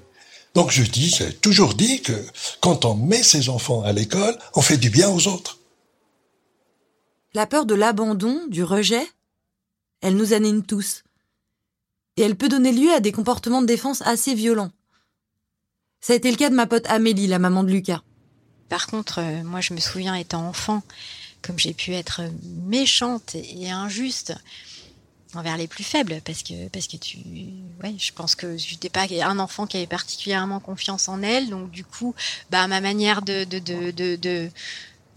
Donc 0.55 0.71
je 0.71 0.83
dis, 0.83 1.09
j'ai 1.09 1.33
toujours 1.33 1.73
dit 1.73 2.01
que 2.01 2.25
quand 2.61 2.85
on 2.85 2.95
met 2.95 3.23
ses 3.23 3.49
enfants 3.49 3.83
à 3.83 3.91
l'école, 3.91 4.37
on 4.55 4.61
fait 4.61 4.77
du 4.77 4.89
bien 4.89 5.09
aux 5.09 5.27
autres. 5.27 5.59
La 7.33 7.45
peur 7.45 7.65
de 7.65 7.75
l'abandon, 7.75 8.47
du 8.47 8.63
rejet, 8.63 9.07
elle 10.01 10.15
nous 10.15 10.33
anime 10.33 10.63
tous. 10.63 11.03
Et 12.17 12.23
elle 12.23 12.35
peut 12.35 12.49
donner 12.49 12.71
lieu 12.71 12.91
à 12.91 12.99
des 12.99 13.11
comportements 13.11 13.61
de 13.61 13.67
défense 13.67 14.01
assez 14.01 14.33
violents. 14.33 14.71
Ça 16.01 16.13
a 16.13 16.15
été 16.15 16.31
le 16.31 16.37
cas 16.37 16.49
de 16.49 16.55
ma 16.55 16.65
pote 16.65 16.87
Amélie, 16.87 17.27
la 17.27 17.39
maman 17.39 17.63
de 17.63 17.71
Lucas. 17.71 18.01
Par 18.69 18.87
contre, 18.87 19.19
euh, 19.19 19.43
moi, 19.43 19.61
je 19.61 19.73
me 19.73 19.79
souviens 19.79 20.15
étant 20.15 20.47
enfant, 20.47 20.81
comme 21.41 21.59
j'ai 21.59 21.73
pu 21.73 21.93
être 21.93 22.21
méchante 22.65 23.35
et 23.35 23.69
injuste 23.69 24.33
envers 25.35 25.57
les 25.57 25.67
plus 25.67 25.83
faibles, 25.83 26.21
parce 26.25 26.43
que 26.43 26.67
parce 26.69 26.87
que 26.87 26.97
tu, 26.97 27.17
ouais, 27.83 27.95
je 27.97 28.11
pense 28.13 28.35
que 28.35 28.57
je 28.57 28.71
n'étais 28.71 28.89
pas 28.89 29.05
un 29.21 29.39
enfant 29.39 29.67
qui 29.67 29.77
avait 29.77 29.87
particulièrement 29.87 30.59
confiance 30.59 31.07
en 31.07 31.21
elle, 31.21 31.49
donc 31.49 31.69
du 31.71 31.83
coup, 31.83 32.15
bah 32.49 32.67
ma 32.67 32.81
manière 32.81 33.21
de 33.21 33.43
de 33.43 33.59
de 33.59 33.91
de, 34.15 34.49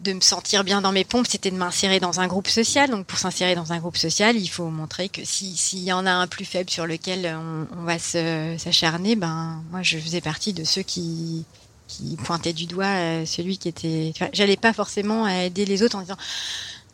de 0.02 0.12
me 0.12 0.20
sentir 0.20 0.64
bien 0.64 0.82
dans 0.82 0.92
mes 0.92 1.04
pompes, 1.04 1.26
c'était 1.28 1.50
de 1.50 1.56
m'insérer 1.56 2.00
dans 2.00 2.20
un 2.20 2.26
groupe 2.26 2.48
social. 2.48 2.90
Donc, 2.90 3.06
pour 3.06 3.18
s'insérer 3.18 3.54
dans 3.54 3.72
un 3.72 3.78
groupe 3.78 3.96
social, 3.96 4.36
il 4.36 4.48
faut 4.48 4.68
montrer 4.68 5.08
que 5.08 5.24
si 5.24 5.56
s'il 5.56 5.82
y 5.82 5.92
en 5.92 6.06
a 6.06 6.10
un 6.10 6.26
plus 6.26 6.44
faible 6.44 6.70
sur 6.70 6.86
lequel 6.86 7.34
on, 7.76 7.84
va 7.84 7.98
s'acharner, 7.98 9.16
ben 9.16 9.62
moi, 9.70 9.82
je 9.82 9.98
faisais 9.98 10.20
partie 10.20 10.52
de 10.52 10.64
ceux 10.64 10.82
qui 10.82 11.44
qui 11.88 12.16
pointaient 12.16 12.54
du 12.54 12.66
doigt 12.66 12.86
euh, 12.86 13.26
celui 13.26 13.58
qui 13.58 13.68
était. 13.68 14.12
Enfin, 14.14 14.28
J'allais 14.32 14.56
pas 14.56 14.72
forcément 14.72 15.28
aider 15.28 15.64
les 15.66 15.82
autres 15.82 15.96
en 15.96 16.00
disant 16.00 16.16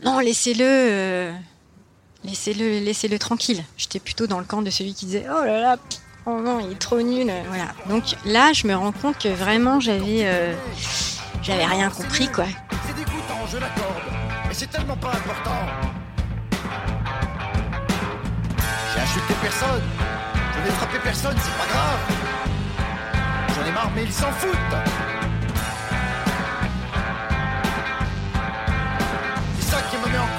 non, 0.04 0.18
laissez-le, 0.20 1.33
laissez-le, 2.24 2.78
laissez-le 2.81 3.18
tranquille. 3.18 3.64
J'étais 3.76 4.00
plutôt 4.00 4.26
dans 4.26 4.38
le 4.38 4.44
camp 4.44 4.62
de 4.62 4.70
celui 4.70 4.94
qui 4.94 5.07
disait 5.07 5.26
oh 5.28 5.44
là 5.44 5.61
là, 5.61 5.76
oh 6.26 6.40
non, 6.40 6.61
il 6.61 6.72
est 6.72 6.78
trop 6.78 7.00
nul. 7.00 7.33
Voilà. 7.48 7.68
Donc 7.88 8.04
là, 8.24 8.52
je 8.52 8.66
me 8.66 8.74
rends 8.74 8.92
compte 8.92 9.18
que 9.18 9.28
vraiment, 9.28 9.81
j'avais, 9.81 10.22
euh, 10.24 10.54
rien 11.46 11.88
compris 11.90 12.28
quoi. 12.28 12.44
C'est 12.87 12.94
dégoûtant, 12.94 13.46
je 13.50 13.59
l'accorde, 13.59 14.02
mais 14.46 14.54
c'est 14.54 14.70
tellement 14.70 14.96
pas 14.96 15.11
important. 15.11 15.57
J'ai 18.94 19.00
insulté 19.00 19.35
personne, 19.40 19.83
je 20.54 20.68
n'ai 20.68 20.76
frappé 20.76 20.98
personne, 21.02 21.37
c'est 21.37 21.59
pas 21.59 21.72
grave. 21.72 21.98
J'en 23.54 23.66
ai 23.66 23.72
marre, 23.72 23.90
mais 23.94 24.04
ils 24.04 24.12
s'en 24.12 24.31
foutent. 24.33 24.57
C'est 29.59 29.70
ça 29.70 29.78
qui 29.90 29.96
me 29.96 30.12
met 30.12 30.18
en 30.18 30.38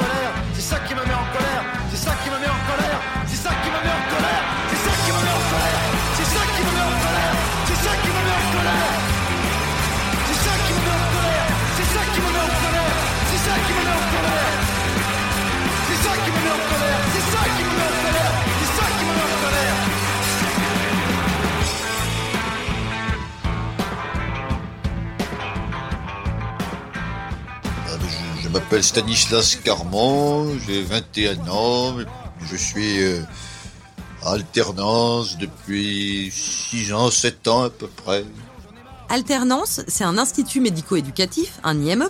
Je, 28.49 28.53
m'appelle 28.53 28.83
Stanislas 28.83 29.57
Carmon, 29.57 30.57
j'ai 30.65 30.81
21 30.81 31.47
ans, 31.49 31.97
je 32.41 32.55
suis 32.55 33.03
euh, 33.03 33.21
alternance 34.25 35.37
depuis 35.37 36.31
6 36.33 36.93
ans, 36.93 37.11
7 37.11 37.47
ans 37.47 37.63
à 37.65 37.69
peu 37.69 37.85
près. 37.85 38.25
Alternance, 39.07 39.81
c'est 39.87 40.03
un 40.03 40.17
institut 40.17 40.61
médico-éducatif, 40.61 41.59
un 41.63 41.79
IME. 41.79 42.09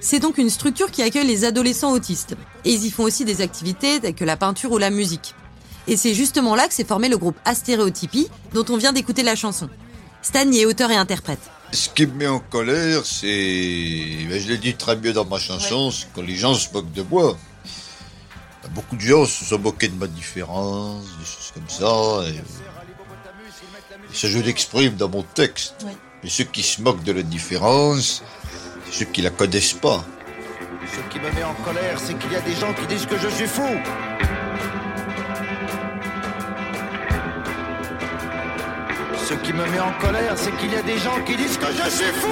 C'est 0.00 0.18
donc 0.18 0.38
une 0.38 0.50
structure 0.50 0.90
qui 0.90 1.02
accueille 1.02 1.26
les 1.26 1.44
adolescents 1.44 1.92
autistes. 1.92 2.34
Et 2.64 2.72
ils 2.72 2.84
y 2.84 2.90
font 2.90 3.04
aussi 3.04 3.24
des 3.24 3.40
activités 3.40 4.00
telles 4.00 4.16
que 4.16 4.24
la 4.24 4.36
peinture 4.36 4.72
ou 4.72 4.78
la 4.78 4.90
musique. 4.90 5.36
Et 5.86 5.96
c'est 5.96 6.14
justement 6.14 6.56
là 6.56 6.66
que 6.66 6.74
s'est 6.74 6.84
formé 6.84 7.08
le 7.08 7.16
groupe 7.16 7.36
Astéréotypie, 7.44 8.28
dont 8.54 8.64
on 8.70 8.76
vient 8.76 8.92
d'écouter 8.92 9.22
la 9.22 9.36
chanson. 9.36 9.70
Stan 10.20 10.50
y 10.50 10.58
est 10.58 10.66
auteur 10.66 10.90
et 10.90 10.96
interprète. 10.96 11.52
Ce 11.72 11.88
qui 11.88 12.06
me 12.06 12.12
met 12.12 12.26
en 12.26 12.38
colère, 12.38 13.04
c'est. 13.04 13.26
ben, 14.28 14.40
je 14.40 14.48
l'ai 14.48 14.58
dit 14.58 14.74
très 14.74 14.96
bien 14.96 15.12
dans 15.12 15.24
ma 15.24 15.38
chanson, 15.38 15.90
c'est 15.90 16.06
quand 16.14 16.22
les 16.22 16.36
gens 16.36 16.54
se 16.54 16.72
moquent 16.72 16.92
de 16.92 17.02
moi. 17.02 17.36
Ben, 18.62 18.70
Beaucoup 18.72 18.96
de 18.96 19.00
gens 19.00 19.26
se 19.26 19.44
sont 19.44 19.58
moqués 19.58 19.88
de 19.88 19.96
ma 19.96 20.06
différence, 20.06 21.04
des 21.18 21.24
choses 21.24 21.52
comme 21.54 21.68
ça. 21.68 22.28
Et, 22.28 22.36
et 22.36 24.14
ça, 24.14 24.28
je 24.28 24.38
l'exprime 24.38 24.94
dans 24.96 25.08
mon 25.08 25.22
texte. 25.22 25.84
Mais 26.22 26.30
ceux 26.30 26.44
qui 26.44 26.62
se 26.62 26.80
moquent 26.80 27.04
de 27.04 27.12
la 27.12 27.22
différence, 27.22 28.22
c'est 28.86 29.00
ceux 29.00 29.04
qui 29.04 29.22
la 29.22 29.30
connaissent 29.30 29.74
pas. 29.74 30.04
Ce 30.90 31.12
qui 31.12 31.18
me 31.20 31.30
met 31.32 31.44
en 31.44 31.54
colère, 31.54 31.98
c'est 31.98 32.16
qu'il 32.18 32.32
y 32.32 32.36
a 32.36 32.40
des 32.40 32.54
gens 32.54 32.72
qui 32.72 32.86
disent 32.86 33.06
que 33.06 33.18
je 33.18 33.28
suis 33.28 33.46
fou. 33.46 33.62
Ce 39.28 39.34
qui 39.34 39.52
me 39.52 39.66
met 39.66 39.80
en 39.80 39.92
colère, 40.00 40.34
c'est 40.36 40.56
qu'il 40.56 40.72
y 40.72 40.76
a 40.76 40.82
des 40.82 40.98
gens 40.98 41.20
qui 41.26 41.34
disent 41.36 41.58
que 41.58 41.66
je 41.66 41.90
suis 41.90 42.12
fou. 42.12 42.28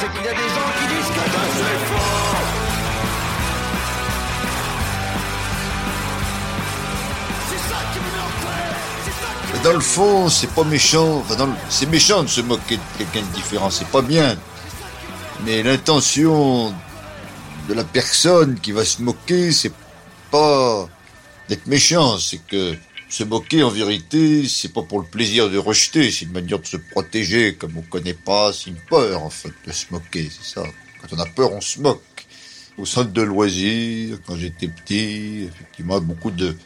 C'est 0.00 0.10
qu'il 0.12 0.24
y 0.24 0.28
a 0.28 0.32
des 0.32 0.38
gens 0.38 0.70
qui 0.78 0.86
disent 0.94 1.10
que 1.10 1.24
je 1.34 1.42
suis. 1.58 1.78
C'est 7.50 7.62
ça 7.68 7.78
qui 7.92 7.98
me 7.98 8.04
met 8.06 8.22
en 8.24 8.32
colère. 8.40 9.62
Dans 9.62 9.74
le 9.74 9.80
fond, 9.80 10.30
c'est 10.30 10.50
pas 10.54 10.64
méchant. 10.64 11.22
C'est 11.68 11.90
méchant 11.90 12.22
de 12.22 12.28
se 12.28 12.40
moquer 12.40 12.76
de 12.78 12.82
quelqu'un 12.96 13.20
de 13.20 13.34
différent, 13.34 13.68
c'est 13.68 13.88
pas 13.88 14.00
bien. 14.00 14.34
Mais 15.44 15.62
l'intention 15.62 16.74
de 17.68 17.74
la 17.74 17.84
personne 17.84 18.58
qui 18.60 18.72
va 18.72 18.84
se 18.84 19.00
moquer, 19.02 19.52
c'est 19.52 19.72
pas 20.30 20.88
d'être 21.48 21.66
méchant, 21.66 22.18
c'est 22.18 22.40
que 22.46 22.74
se 23.08 23.24
moquer 23.24 23.62
en 23.62 23.70
vérité, 23.70 24.46
c'est 24.48 24.72
pas 24.72 24.82
pour 24.82 25.00
le 25.00 25.06
plaisir 25.06 25.50
de 25.50 25.58
rejeter, 25.58 26.10
c'est 26.10 26.26
une 26.26 26.32
manière 26.32 26.60
de 26.60 26.66
se 26.66 26.76
protéger, 26.76 27.54
comme 27.54 27.76
on 27.76 27.82
connaît 27.82 28.14
pas, 28.14 28.52
c'est 28.52 28.70
une 28.70 28.80
peur 28.88 29.22
en 29.22 29.30
fait 29.30 29.52
de 29.66 29.72
se 29.72 29.86
moquer, 29.90 30.30
c'est 30.30 30.54
ça. 30.54 30.62
Quand 31.00 31.16
on 31.16 31.18
a 31.18 31.26
peur, 31.26 31.52
on 31.52 31.60
se 31.60 31.80
moque. 31.80 32.02
Au 32.78 32.86
centre 32.86 33.10
de 33.10 33.22
loisirs, 33.22 34.18
quand 34.26 34.36
j'étais 34.36 34.68
petit, 34.68 35.48
effectivement, 35.48 36.00
beaucoup 36.00 36.30
de 36.30 36.56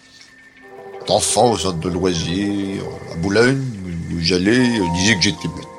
d'enfants 1.07 1.53
au 1.53 1.59
centre 1.59 1.81
de 1.81 1.89
loisirs, 1.89 2.85
à 3.13 3.17
Boulogne, 3.17 3.63
où 4.13 4.21
j'allais, 4.21 4.81
on 4.81 4.95
disait 4.95 5.17
que 5.17 5.23
j'étais 5.23 5.49
bête. 5.49 5.74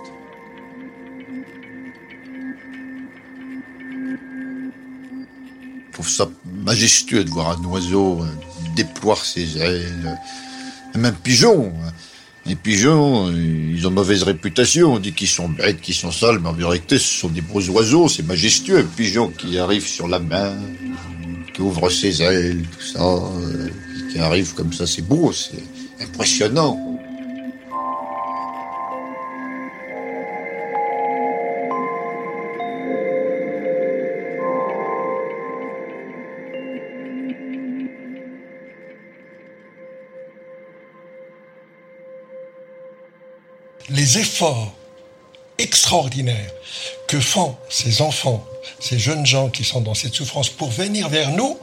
Trouve 5.96 6.10
ça 6.10 6.28
majestueux 6.66 7.24
de 7.24 7.30
voir 7.30 7.58
un 7.58 7.64
oiseau 7.66 8.22
euh, 8.22 8.26
déployer 8.76 9.22
ses 9.24 9.58
ailes. 9.58 10.20
Même 10.94 11.16
pigeons. 11.24 11.74
hein. 11.84 11.92
Les 12.46 12.56
pigeons, 12.56 13.30
euh, 13.30 13.74
ils 13.76 13.88
ont 13.88 13.92
mauvaise 13.92 14.24
réputation. 14.24 14.94
On 14.94 15.00
dit 15.00 15.14
qu'ils 15.14 15.30
sont 15.30 15.48
bêtes, 15.50 15.80
qu'ils 15.82 15.96
sont 15.96 16.12
sales, 16.12 16.40
mais 16.40 16.50
en 16.50 16.54
vérité, 16.54 17.00
ce 17.00 17.22
sont 17.22 17.30
des 17.30 17.42
beaux 17.42 17.62
oiseaux. 17.70 18.10
C'est 18.10 18.24
majestueux. 18.28 18.80
Un 18.80 18.84
pigeon 18.84 19.30
qui 19.30 19.58
arrive 19.58 19.88
sur 19.88 20.08
la 20.08 20.20
main, 20.20 20.54
qui 21.54 21.62
ouvre 21.62 21.90
ses 21.90 22.22
ailes, 22.22 22.64
tout 22.78 22.86
ça, 22.86 23.02
euh, 23.02 23.70
qui 24.12 24.20
arrive 24.20 24.54
comme 24.54 24.74
ça, 24.74 24.86
c'est 24.86 25.02
beau, 25.02 25.32
c'est 25.32 25.64
impressionnant. 26.04 26.95
Les 43.90 44.18
efforts 44.18 44.74
extraordinaires 45.58 46.52
que 47.08 47.20
font 47.20 47.56
ces 47.70 48.02
enfants, 48.02 48.46
ces 48.80 49.00
jeunes 49.00 49.26
gens 49.26 49.50
qui 49.50 49.64
sont 49.64 49.82
dans 49.82 49.94
cette 49.94 50.14
souffrance 50.14 50.50
pour 50.50 50.70
venir 50.70 51.10
vers 51.10 51.32
nous, 51.32 51.58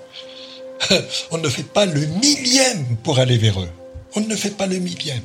on 1.31 1.39
ne 1.39 1.49
fait 1.49 1.63
pas 1.63 1.87
le 1.87 2.01
millième 2.07 2.97
pour 3.03 3.19
aller 3.19 3.39
vers 3.39 3.61
eux. 3.61 3.69
On 4.15 4.21
ne 4.21 4.37
fait 4.37 4.51
pas 4.51 4.67
le 4.67 4.79
millième. 4.79 5.23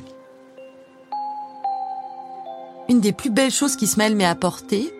Une 2.88 3.00
des 3.00 3.12
plus 3.12 3.30
belles 3.30 3.50
choses 3.50 3.76
qu'Ismaël 3.76 4.14
m'ait 4.16 4.24
apporté, 4.24 4.90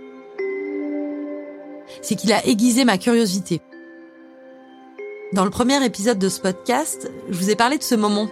c'est 2.03 2.16
qu'il 2.16 2.32
a 2.32 2.44
aiguisé 2.46 2.84
ma 2.84 2.99
curiosité. 2.99 3.61
Dans 5.32 5.44
le 5.44 5.51
premier 5.51 5.82
épisode 5.84 6.18
de 6.18 6.28
ce 6.28 6.40
podcast, 6.40 7.11
je 7.30 7.36
vous 7.36 7.51
ai 7.51 7.57
parlé 7.57 7.78
de 7.78 7.82
ce 7.82 7.94
moment. 7.94 8.28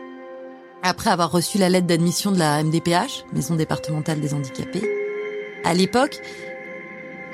Après 0.83 1.11
avoir 1.11 1.33
reçu 1.33 1.59
la 1.59 1.68
lettre 1.68 1.87
d'admission 1.87 2.31
de 2.31 2.39
la 2.39 2.62
MDPH, 2.62 3.24
Maison 3.33 3.57
départementale 3.57 4.20
des 4.20 4.35
handicapés, 4.35 4.89
à 5.64 5.74
l'époque, 5.74 6.20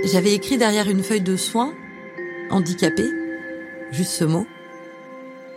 j'avais 0.04 0.32
écrit 0.32 0.56
derrière 0.56 0.88
une 0.88 1.02
feuille 1.02 1.20
de 1.20 1.36
soins 1.36 1.74
handicapé, 2.50 3.04
juste 3.90 4.12
ce 4.12 4.24
mot. 4.24 4.46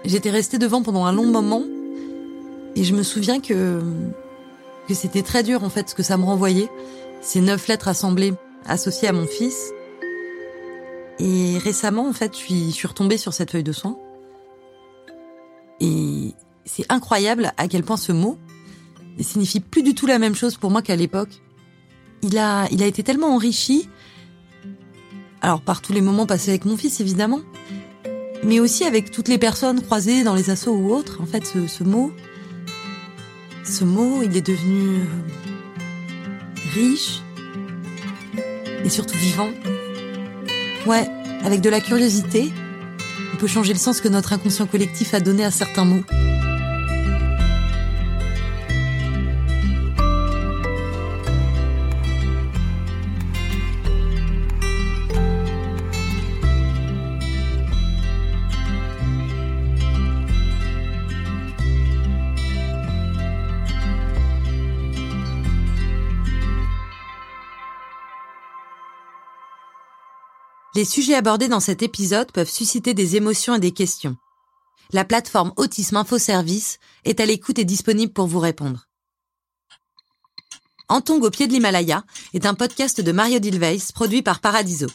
J'étais 0.03 0.29
restée 0.29 0.57
devant 0.57 0.83
pendant 0.83 1.05
un 1.05 1.13
long 1.13 1.25
moment 1.25 1.63
et 2.75 2.83
je 2.83 2.93
me 2.93 3.03
souviens 3.03 3.39
que 3.39 3.81
que 4.87 4.93
c'était 4.93 5.23
très 5.23 5.41
dur 5.41 5.63
en 5.63 5.69
fait 5.69 5.89
ce 5.89 5.95
que 5.95 6.03
ça 6.03 6.17
me 6.17 6.25
renvoyait, 6.25 6.69
ces 7.21 7.41
neuf 7.41 7.67
lettres 7.67 7.87
assemblées 7.87 8.33
associées 8.65 9.07
à 9.07 9.13
mon 9.13 9.25
fils. 9.25 9.71
Et 11.17 11.57
récemment 11.57 12.07
en 12.07 12.13
fait, 12.13 12.33
je 12.33 12.71
suis, 12.71 12.87
retombée 12.87 13.17
sur 13.17 13.33
cette 13.33 13.51
feuille 13.51 13.63
de 13.63 13.71
soins 13.71 13.97
et 15.79 16.33
c'est 16.65 16.85
incroyable 16.89 17.53
à 17.57 17.67
quel 17.67 17.83
point 17.83 17.97
ce 17.97 18.11
mot 18.11 18.37
signifie 19.23 19.59
plus 19.59 19.83
du 19.83 19.93
tout 19.93 20.07
la 20.07 20.19
même 20.19 20.35
chose 20.35 20.57
pour 20.57 20.71
moi 20.71 20.81
qu'à 20.81 20.95
l'époque. 20.95 21.41
Il 22.21 22.37
a, 22.37 22.67
été 22.71 23.03
tellement 23.03 23.35
enrichi, 23.35 23.87
alors 25.41 25.61
par 25.61 25.81
tous 25.81 25.93
les 25.93 26.01
moments 26.01 26.25
passés 26.25 26.49
avec 26.49 26.65
mon 26.65 26.75
fils 26.75 26.99
évidemment, 26.99 27.41
mais 28.43 28.59
aussi 28.59 28.83
avec 28.83 29.11
toutes 29.11 29.27
les 29.27 29.37
personnes 29.37 29.81
croisées 29.81 30.23
dans 30.23 30.33
les 30.33 30.49
assos 30.49 30.75
ou 30.75 30.91
autres. 30.91 31.21
En 31.21 31.25
fait, 31.25 31.45
ce, 31.45 31.67
ce 31.67 31.83
mot, 31.83 32.11
ce 33.63 33.83
mot, 33.83 34.23
il 34.23 34.35
est 34.35 34.45
devenu 34.45 35.01
riche 36.73 37.21
et 38.83 38.89
surtout 38.89 39.17
vivant. 39.17 39.49
Ouais, 40.85 41.07
avec 41.43 41.61
de 41.61 41.69
la 41.69 41.79
curiosité, 41.79 42.51
on 43.33 43.37
peut 43.37 43.47
changer 43.47 43.73
le 43.73 43.79
sens 43.79 44.01
que 44.01 44.07
notre 44.07 44.33
inconscient 44.33 44.67
collectif 44.67 45.13
a 45.13 45.19
donné 45.19 45.45
à 45.45 45.51
certains 45.51 45.85
mots. 45.85 46.03
Les 70.75 70.83
sujets 70.83 71.15
abordés 71.15 71.47
dans 71.47 71.61
cet 71.61 71.83
épisode 71.83 72.33
peuvent 72.33 72.49
susciter 72.49 72.93
des 72.93 73.15
émotions 73.15 73.55
et 73.55 73.59
des 73.59 73.71
questions. 73.71 74.17
La 74.91 75.05
plateforme 75.05 75.53
Autisme 75.55 75.95
Info 75.95 76.17
Service 76.17 76.79
est 77.05 77.21
à 77.21 77.25
l'écoute 77.25 77.59
et 77.59 77.65
disponible 77.65 78.11
pour 78.11 78.27
vous 78.27 78.39
répondre. 78.39 78.89
Antong 80.89 81.23
au 81.23 81.29
pied 81.29 81.47
de 81.47 81.53
l'Himalaya 81.53 82.03
est 82.33 82.45
un 82.45 82.53
podcast 82.53 82.99
de 82.99 83.11
Mario 83.13 83.39
Dilweis 83.39 83.91
produit 83.93 84.21
par 84.21 84.41
Paradiso. 84.41 84.87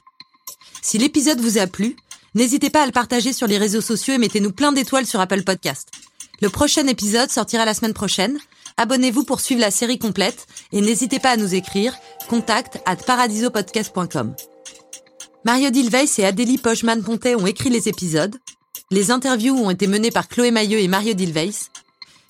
Si 0.83 0.99
l'épisode 0.99 1.41
vous 1.41 1.57
a 1.57 1.67
plu, 1.67 1.97
n'hésitez 2.35 2.69
pas 2.69 2.83
à 2.83 2.87
le 2.87 2.93
partager 2.93 3.33
sur 3.33 3.47
les 3.47 3.59
réseaux 3.59 3.81
sociaux 3.81 4.15
et 4.15 4.19
mettez-nous 4.19 4.53
plein 4.53 4.73
d'étoiles 4.73 5.07
sur 5.07 5.21
Apple 5.21 5.45
Podcast. 5.45 5.89
Le 6.43 6.51
prochain 6.51 6.87
épisode 6.89 7.31
sortira 7.31 7.65
la 7.65 7.75
semaine 7.75 7.95
prochaine. 7.95 8.39
Abonnez-vous 8.77 9.25
pour 9.25 9.41
suivre 9.41 9.63
la 9.63 9.71
série 9.71 9.99
complète 9.99 10.47
et 10.73 10.83
n'hésitez 10.83 11.21
pas 11.21 11.31
à 11.31 11.37
nous 11.39 11.55
écrire 11.55 11.97
contact 12.29 12.81
at 12.85 12.97
paradisopodcast.com. 12.97 14.35
Mario 15.45 15.71
Dilweis 15.71 16.19
et 16.19 16.25
Adélie 16.27 16.59
Pochman-Pontet 16.59 17.35
ont 17.35 17.47
écrit 17.47 17.71
les 17.71 17.89
épisodes. 17.89 18.37
Les 18.91 19.11
interviews 19.11 19.55
ont 19.55 19.71
été 19.71 19.87
menées 19.87 20.11
par 20.11 20.29
Chloé 20.29 20.51
Mailleux 20.51 20.81
et 20.81 20.89
Mario 20.89 21.15
Dilweis. 21.15 21.71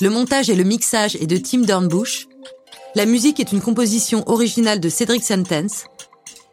Le 0.00 0.10
montage 0.10 0.48
et 0.48 0.54
le 0.54 0.62
mixage 0.62 1.16
est 1.16 1.26
de 1.26 1.36
Tim 1.36 1.62
Dornbush. 1.62 2.28
La 2.94 3.06
musique 3.06 3.40
est 3.40 3.50
une 3.50 3.60
composition 3.60 4.22
originale 4.28 4.78
de 4.78 4.88
Cédric 4.88 5.24
Sentence. 5.24 5.84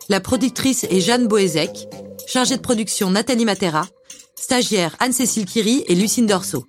La 0.09 0.19
productrice 0.19 0.83
est 0.85 0.99
Jeanne 0.99 1.27
Boézek. 1.27 1.87
Chargée 2.25 2.57
de 2.57 2.61
production 2.61 3.11
Nathalie 3.11 3.45
Matera. 3.45 3.87
Stagiaire 4.35 4.95
Anne-Cécile 4.99 5.45
Kiri 5.45 5.83
et 5.87 5.95
Lucine 5.95 6.25
Dorso. 6.25 6.65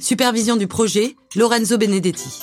Supervision 0.00 0.54
du 0.54 0.68
projet 0.68 1.16
Lorenzo 1.34 1.78
Benedetti. 1.78 2.42